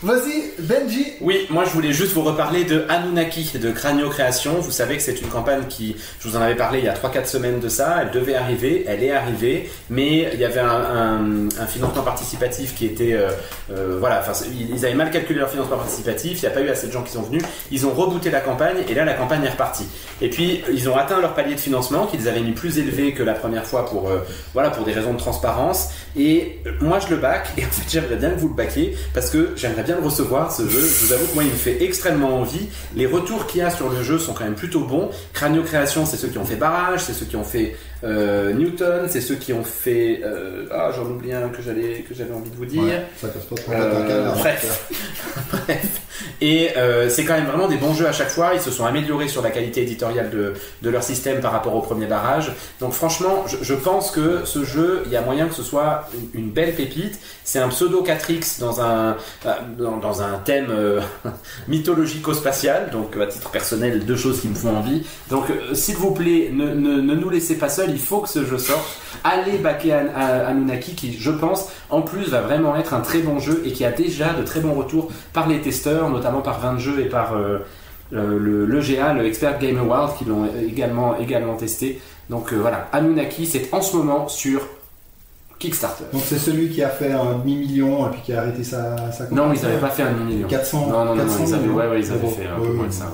[0.03, 1.07] Vas-y, Benji.
[1.21, 4.53] Oui, moi je voulais juste vous reparler de Anunnaki de Cranio Création.
[4.59, 6.93] Vous savez que c'est une campagne qui, je vous en avais parlé il y a
[6.93, 10.67] 3-4 semaines de ça, elle devait arriver, elle est arrivée, mais il y avait un,
[10.69, 13.13] un- un financement participatif qui était.
[13.13, 13.29] euh,
[13.71, 14.34] euh, voilà, enfin,
[14.71, 17.01] ils avaient mal calculé leur financement participatif, il n'y a pas eu assez de gens
[17.03, 19.88] qui sont venus, ils ont rebooté la campagne et là la campagne est repartie.
[20.22, 23.24] Et puis ils ont atteint leur palier de financement qu'ils avaient mis plus élevé que
[23.24, 24.19] la première fois pour, euh,
[24.53, 25.90] voilà, pour des raisons de transparence.
[26.18, 28.95] Et euh, moi je le back et en fait j'aimerais bien que vous le backiez
[29.14, 30.80] parce que j'aimerais bien le recevoir ce jeu.
[30.80, 32.68] Je vous avoue que moi il me fait extrêmement envie.
[32.95, 35.10] Les retours qu'il y a sur le jeu sont quand même plutôt bons.
[35.34, 39.07] Cranio Création, c'est ceux qui ont fait Barrage, c'est ceux qui ont fait euh, Newton,
[39.10, 40.22] c'est ceux qui ont fait.
[40.24, 42.84] euh, ah, j'en oublie un que j'allais que j'avais envie de vous dire.
[42.84, 44.91] Ouais, ça casse pas trop la Euh, hein, bref.
[45.52, 46.02] Bref.
[46.41, 48.52] Et euh, c'est quand même vraiment des bons jeux à chaque fois.
[48.53, 51.82] Ils se sont améliorés sur la qualité éditoriale de, de leur système par rapport au
[51.82, 52.52] premier barrage.
[52.80, 56.10] Donc franchement, je, je pense que ce jeu, il y a moyen que ce soit
[56.34, 57.19] une, une belle pépite.
[57.44, 59.15] C'est un pseudo 4X dans un,
[59.78, 61.02] dans, dans un thème euh,
[61.68, 62.90] mythologico-spatial.
[62.91, 65.03] Donc à titre personnel, deux choses qui me font envie.
[65.30, 67.86] Donc euh, s'il vous plaît, ne, ne, ne nous laissez pas seuls.
[67.88, 68.85] Il faut que ce jeu sorte.
[69.23, 73.39] Allez backer An- Anunnaki qui, je pense, en plus va vraiment être un très bon
[73.39, 76.77] jeu et qui a déjà de très bons retours par les testeurs, notamment par 20
[76.77, 77.59] jeux et par euh,
[78.14, 82.01] euh, le, le GA, le Expert Game Award, qui l'ont également, également testé.
[82.30, 84.61] Donc euh, voilà, Anunnaki, c'est en ce moment sur
[85.59, 86.03] Kickstarter.
[86.14, 89.27] Donc c'est celui qui a fait un demi-million et puis qui a arrêté sa, sa
[89.31, 90.47] Non, ils n'avaient pas fait un million.
[90.47, 92.31] 400 Non, non, non, non, 400 ils avaient, millions ouais, ouais, ils avaient d'euros.
[92.38, 93.05] fait un peu moins de ça.
[93.05, 93.11] ouais.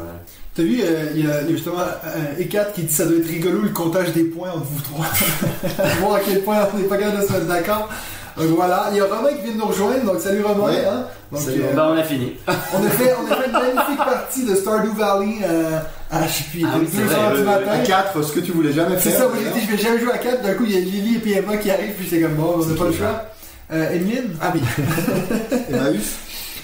[0.56, 3.06] T'as vu, euh, il y, a il y a justement euh, Ekat qui dit ça
[3.06, 5.06] doit être rigolo le comptage des points entre vous trois.
[6.00, 7.90] Voir à quel point on n'est pas capable de se mettre d'accord.
[8.38, 10.72] Donc voilà, il y a Romain qui vient de nous rejoindre, donc salut Romain.
[10.72, 10.86] Ouais.
[10.86, 11.06] Hein?
[11.32, 12.34] Donc, Salut, euh, Bah, on a fini.
[12.48, 12.52] on,
[12.86, 15.80] a fait, on a fait une magnifique partie de Stardew Valley euh,
[16.12, 17.72] à, je sais plus, il Ah oui, c'est 2 vrai, heures du matin.
[17.72, 19.20] À 4, ce que tu voulais jamais C'est faire.
[19.22, 20.44] ça, moi j'ai dit, je vais jamais jouer à 4.
[20.44, 22.56] D'un coup, il y a Lily et puis Emma qui arrivent, puis j'étais comme bon,
[22.60, 23.26] on n'a pas le choix.
[23.72, 24.36] Euh, Emeline?
[24.42, 24.62] Ah oui.
[25.70, 26.14] Emmaüs?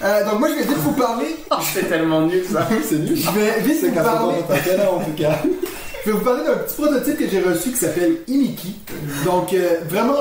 [0.02, 1.36] Euh, donc moi, je vais vite vous parler.
[1.74, 2.68] C'est tellement nul ça.
[2.88, 3.18] c'est nul.
[3.18, 4.38] Je vais vite vous parler.
[4.92, 5.40] en tout cas.
[6.06, 8.76] Je vais vous parler d'un petit prototype que j'ai reçu qui s'appelle Imiki.
[9.26, 10.14] Donc, euh, vraiment,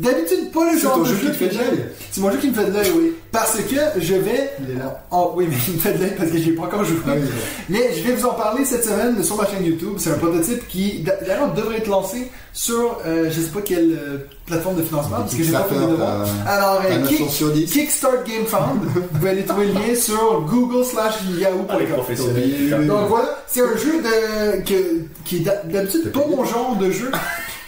[0.00, 1.84] d'habitude, pas le C'est genre ton de jeu qui te fait de l'œil.
[2.10, 3.12] C'est mon jeu qui me fait de l'œil, oui.
[3.32, 4.50] Parce que je vais.
[4.62, 5.04] Il est là.
[5.12, 6.96] Oh, oui, mais il me fait de l'œil parce que j'ai pas encore joué.
[7.06, 7.22] Ah oui,
[7.68, 9.94] Mais je vais vous en parler cette semaine sur ma chaîne YouTube.
[9.98, 14.18] C'est un prototype qui, d'ailleurs, devrait être lancé sur, euh, je sais pas quelle euh,
[14.46, 16.26] plateforme de financement, parce que j'ai pas fait de devoir.
[16.46, 17.70] Alors, euh, 9 Kick- chances sur 10.
[17.70, 18.80] Kickstart Game Fund.
[18.94, 21.66] vous pouvez aller trouver le lien sur google slash yahoo.com.
[21.68, 22.86] Ah, les professionnels.
[22.88, 26.90] Donc voilà, c'est un jeu de, que- qui est d'hab- d'habitude pas mon genre de
[26.90, 27.12] jeu.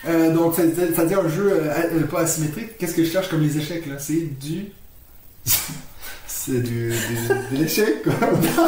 [0.09, 2.77] Euh, donc, c'est- c'est-à-dire un jeu euh, euh, pas asymétrique.
[2.79, 3.95] Qu'est-ce que je cherche comme les échecs là?
[3.99, 4.67] C'est du
[6.27, 8.13] C'est du, du- de l'échec, quoi.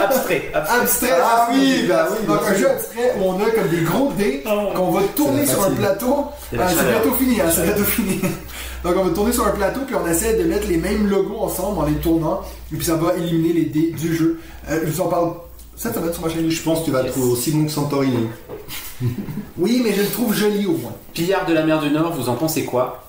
[0.04, 0.48] Abstrait.
[0.54, 0.80] abstrait.
[0.80, 1.10] abstrait.
[1.20, 4.44] Ah oui, bah oui, Donc un jeu abstrait où on a comme des gros dés
[4.44, 6.26] qu'on va tourner sur un plateau.
[6.50, 8.20] C'est Ah, bientôt fini, hein, c'est bientôt fini.
[8.84, 11.38] Donc on va tourner sur un plateau puis on essaie de mettre les mêmes logos
[11.40, 12.42] ensemble en les tournant
[12.72, 14.38] et puis ça va éliminer les dés du jeu.
[14.70, 15.32] Euh, je vous en parle
[15.76, 17.12] cette semaine sur ma chaîne Je pense que tu vas Yes.
[17.12, 18.26] trouver aussi bon que Santorini.
[19.58, 20.92] Oui, mais je le trouve joli au moins.
[21.12, 23.04] Pillard de la mer du Nord, vous en pensez quoi?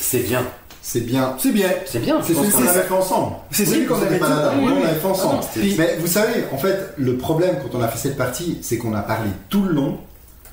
[0.00, 0.42] C'est bien.
[0.80, 1.34] C'est bien.
[1.38, 1.70] C'est bien.
[1.84, 2.20] C'est bien.
[2.22, 3.32] C'est celui- qu'on On a- l'avait fait ensemble.
[3.50, 5.40] C'est celui qu'on avait fait ensemble.
[5.42, 8.78] Ah Mais vous savez, en fait, le problème quand on a fait cette partie, c'est
[8.78, 9.98] qu'on a parlé tout le long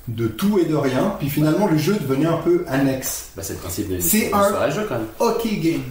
[0.08, 3.30] de tout et de rien, puis finalement le jeu devenait un peu annexe.
[3.36, 5.06] Bah, c'est le principe de C'est un- jeu quand même.
[5.18, 5.82] Hockey game.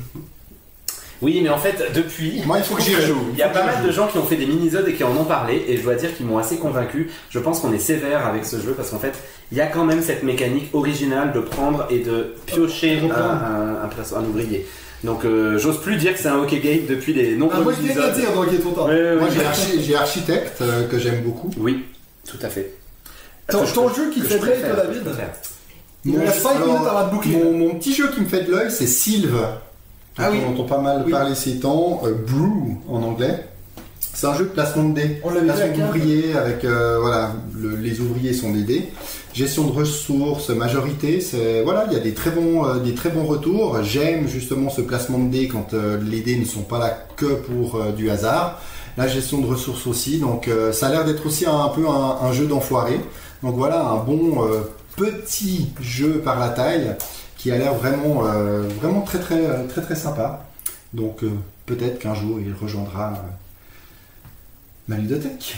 [1.22, 2.42] Oui, mais en fait, depuis.
[2.46, 3.28] Moi, il faut que j'y rejoue.
[3.34, 5.16] Il y a pas mal de gens qui ont fait des mini-zodes et qui en
[5.16, 7.10] ont parlé, et je dois dire qu'ils m'ont assez convaincu.
[7.30, 9.14] Je pense qu'on est sévère avec ce jeu parce qu'en fait,
[9.52, 13.84] il y a quand même cette mécanique originale de prendre et de piocher un, un,
[13.86, 14.66] un place- un ouvrier.
[15.04, 17.74] Donc, euh, j'ose plus dire que c'est un hockey game depuis les Ah, nombreux moi
[17.78, 18.22] je viens de le mini-zodes.
[18.26, 18.86] dire donc il est trop tard.
[18.88, 21.50] Ouais, ouais, Moi, j'ai archi- Architecte, euh, que j'aime beaucoup.
[21.58, 21.84] Oui,
[22.28, 22.74] tout à fait.
[23.48, 24.62] Ton, Que je- ton jeu qui que fait je David
[25.04, 25.28] préfère.
[26.04, 27.32] Il nous Mon- reste 5 alors, minutes avant de boucler.
[27.32, 29.38] Mon, mon petit jeu qui me fait de l'œil, c'est Sylve.
[30.18, 30.40] Ah oui.
[30.48, 31.12] On entend pas mal Oui.
[31.12, 32.02] parler ces temps.
[32.06, 33.48] euh, Brew en anglais.
[34.00, 35.20] C'est un jeu de placement de dés.
[35.26, 38.88] On Placement d'ouvriers avec euh, voilà, le- les ouvriers sont des dés.
[39.34, 43.10] Gestion de ressources, majorité, c'est voilà, il y a des très bons, euh, des très
[43.10, 43.84] bons retours.
[43.84, 47.84] J'aime justement ce placement de dés quand les dés ne sont pas là que pour
[47.98, 48.62] du hasard.
[48.98, 52.18] La gestion de ressources aussi, donc ça a l'air d'être aussi un, un peu un,
[52.26, 52.98] un jeu d'enfoiré.
[53.44, 54.48] Donc voilà, un bon
[54.96, 56.96] petit jeu par la taille
[57.46, 60.48] qui a l'air vraiment, euh, vraiment très très très très sympa.
[60.96, 61.30] Donc euh,
[61.68, 63.18] peut-être qu'un jour il rejoindra euh,
[64.88, 65.56] ma ludothèque.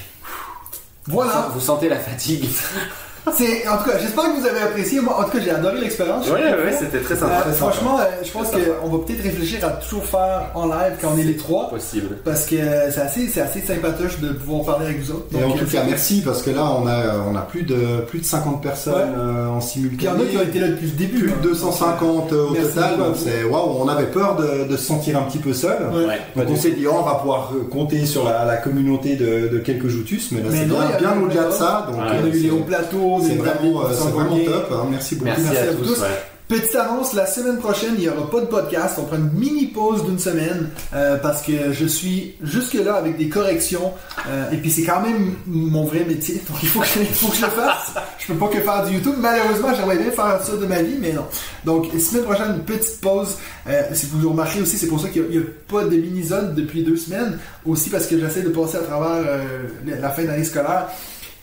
[1.06, 1.50] Voilà.
[1.54, 2.44] Vous sentez la fatigue
[3.36, 5.00] C'est, en tout cas, j'espère que vous avez apprécié.
[5.02, 6.28] Moi, en tout cas, j'ai adoré l'expérience.
[6.30, 7.38] Ouais, ouais, c'était très Euh, sympa.
[7.44, 7.52] sympa.
[7.54, 11.18] franchement, euh, je pense qu'on va peut-être réfléchir à toujours faire en live quand on
[11.20, 11.70] est les trois.
[11.70, 12.18] Possible.
[12.24, 15.26] Parce que euh, c'est assez, c'est assez sympatoche de pouvoir parler avec vous autres.
[15.38, 17.76] Et en tout euh, cas, merci parce que là, on a, on a plus de
[18.08, 19.02] plus de 50 personnes Ouais.
[19.20, 20.24] euh, en Puis il y en simultané.
[20.24, 21.20] a qui ont été là depuis le début.
[21.24, 21.36] Plus hein.
[21.44, 25.18] de 250 au Merci total, donc c'est waouh, on avait peur de, de se sentir
[25.18, 25.78] un petit peu seul.
[25.94, 26.06] Ouais.
[26.06, 26.20] Ouais.
[26.36, 29.48] Donc on s'est dit, oh, on va pouvoir euh, compter sur la, la communauté de,
[29.50, 31.86] de quelques joutus, mais là Mais c'est non, bien, au-delà de ça.
[31.88, 34.72] Donc On a euh, eu les hauts plateaux, vraiment, euh, qui c'est vraiment top.
[34.72, 35.26] hein, merci beaucoup.
[35.30, 35.94] Merci, Merci à, à vous tous.
[35.96, 36.02] tous.
[36.02, 36.08] ouais.
[36.48, 38.96] Petite annonce, la semaine prochaine, il n'y aura pas de podcast.
[39.00, 43.28] On prend une mini pause d'une semaine euh, parce que je suis jusque-là avec des
[43.28, 43.92] corrections.
[44.30, 46.42] euh, et puis c'est quand même mon vrai métier.
[46.48, 47.92] Donc il faut que, je, il faut que je le fasse.
[48.20, 49.16] Je peux pas que faire du YouTube.
[49.20, 51.26] Malheureusement, j'aimerais bien faire ça de ma vie, mais non.
[51.66, 53.36] Donc semaine prochaine, une petite pause.
[53.68, 56.82] Euh, si vous remarquez aussi, c'est pour ça qu'il n'y a, pas de mini-zone depuis
[56.82, 57.38] deux semaines.
[57.66, 59.44] Aussi parce que j'essaie de passer à travers euh,
[60.00, 60.88] la fin d'année scolaire.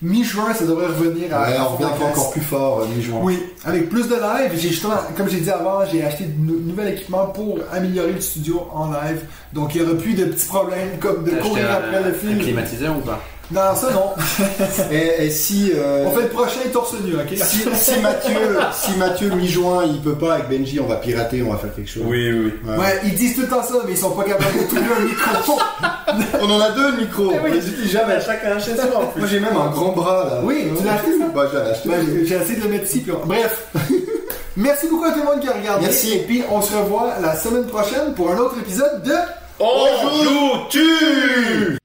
[0.04, 1.42] Mi-juin, ça devrait revenir à...
[1.48, 3.20] Ouais, on revient encore plus fort euh, mi-juin.
[3.22, 4.52] Oui, avec plus de live.
[4.54, 8.20] J'ai justement, comme j'ai dit avant, j'ai acheté de nou- nouvel équipement pour améliorer le
[8.20, 9.22] studio en live.
[9.54, 12.12] Donc il n'y aura plus de petits problèmes comme de courir un, après le un
[12.12, 12.38] film.
[12.38, 13.20] climatiseur ou pas?
[13.50, 14.12] Non, ça non.
[14.90, 17.36] Et, et si, euh, On fait le prochain torse nu, ok?
[17.36, 21.52] si, si Mathieu, si Mathieu mi-juin il peut pas avec Benji, on va pirater, on
[21.52, 22.02] va faire quelque chose.
[22.06, 22.32] oui.
[22.66, 22.76] Ouais.
[22.78, 25.04] Ouais, ils disent tout le temps ça, mais ils sont pas capables de trouver un
[25.04, 25.58] micro.
[26.40, 27.32] On en a deux micros.
[27.34, 27.50] Eh oui.
[27.50, 28.20] On les utilise jamais.
[28.20, 30.40] Chacun chez soi en Moi j'ai même un grand bras là.
[30.44, 31.88] Oui, tu l'as acheté, ça Bah je l'ai acheté.
[31.88, 33.00] Ouais, j'ai- j'ai essayé de le mettre ici.
[33.00, 33.66] Puis on- Bref.
[34.56, 35.82] Merci beaucoup à tout le monde qui a regardé.
[35.86, 36.14] Merci.
[36.14, 39.12] Et puis on se revoit la semaine prochaine pour un autre épisode de...
[39.58, 39.86] On
[40.24, 41.78] joue tu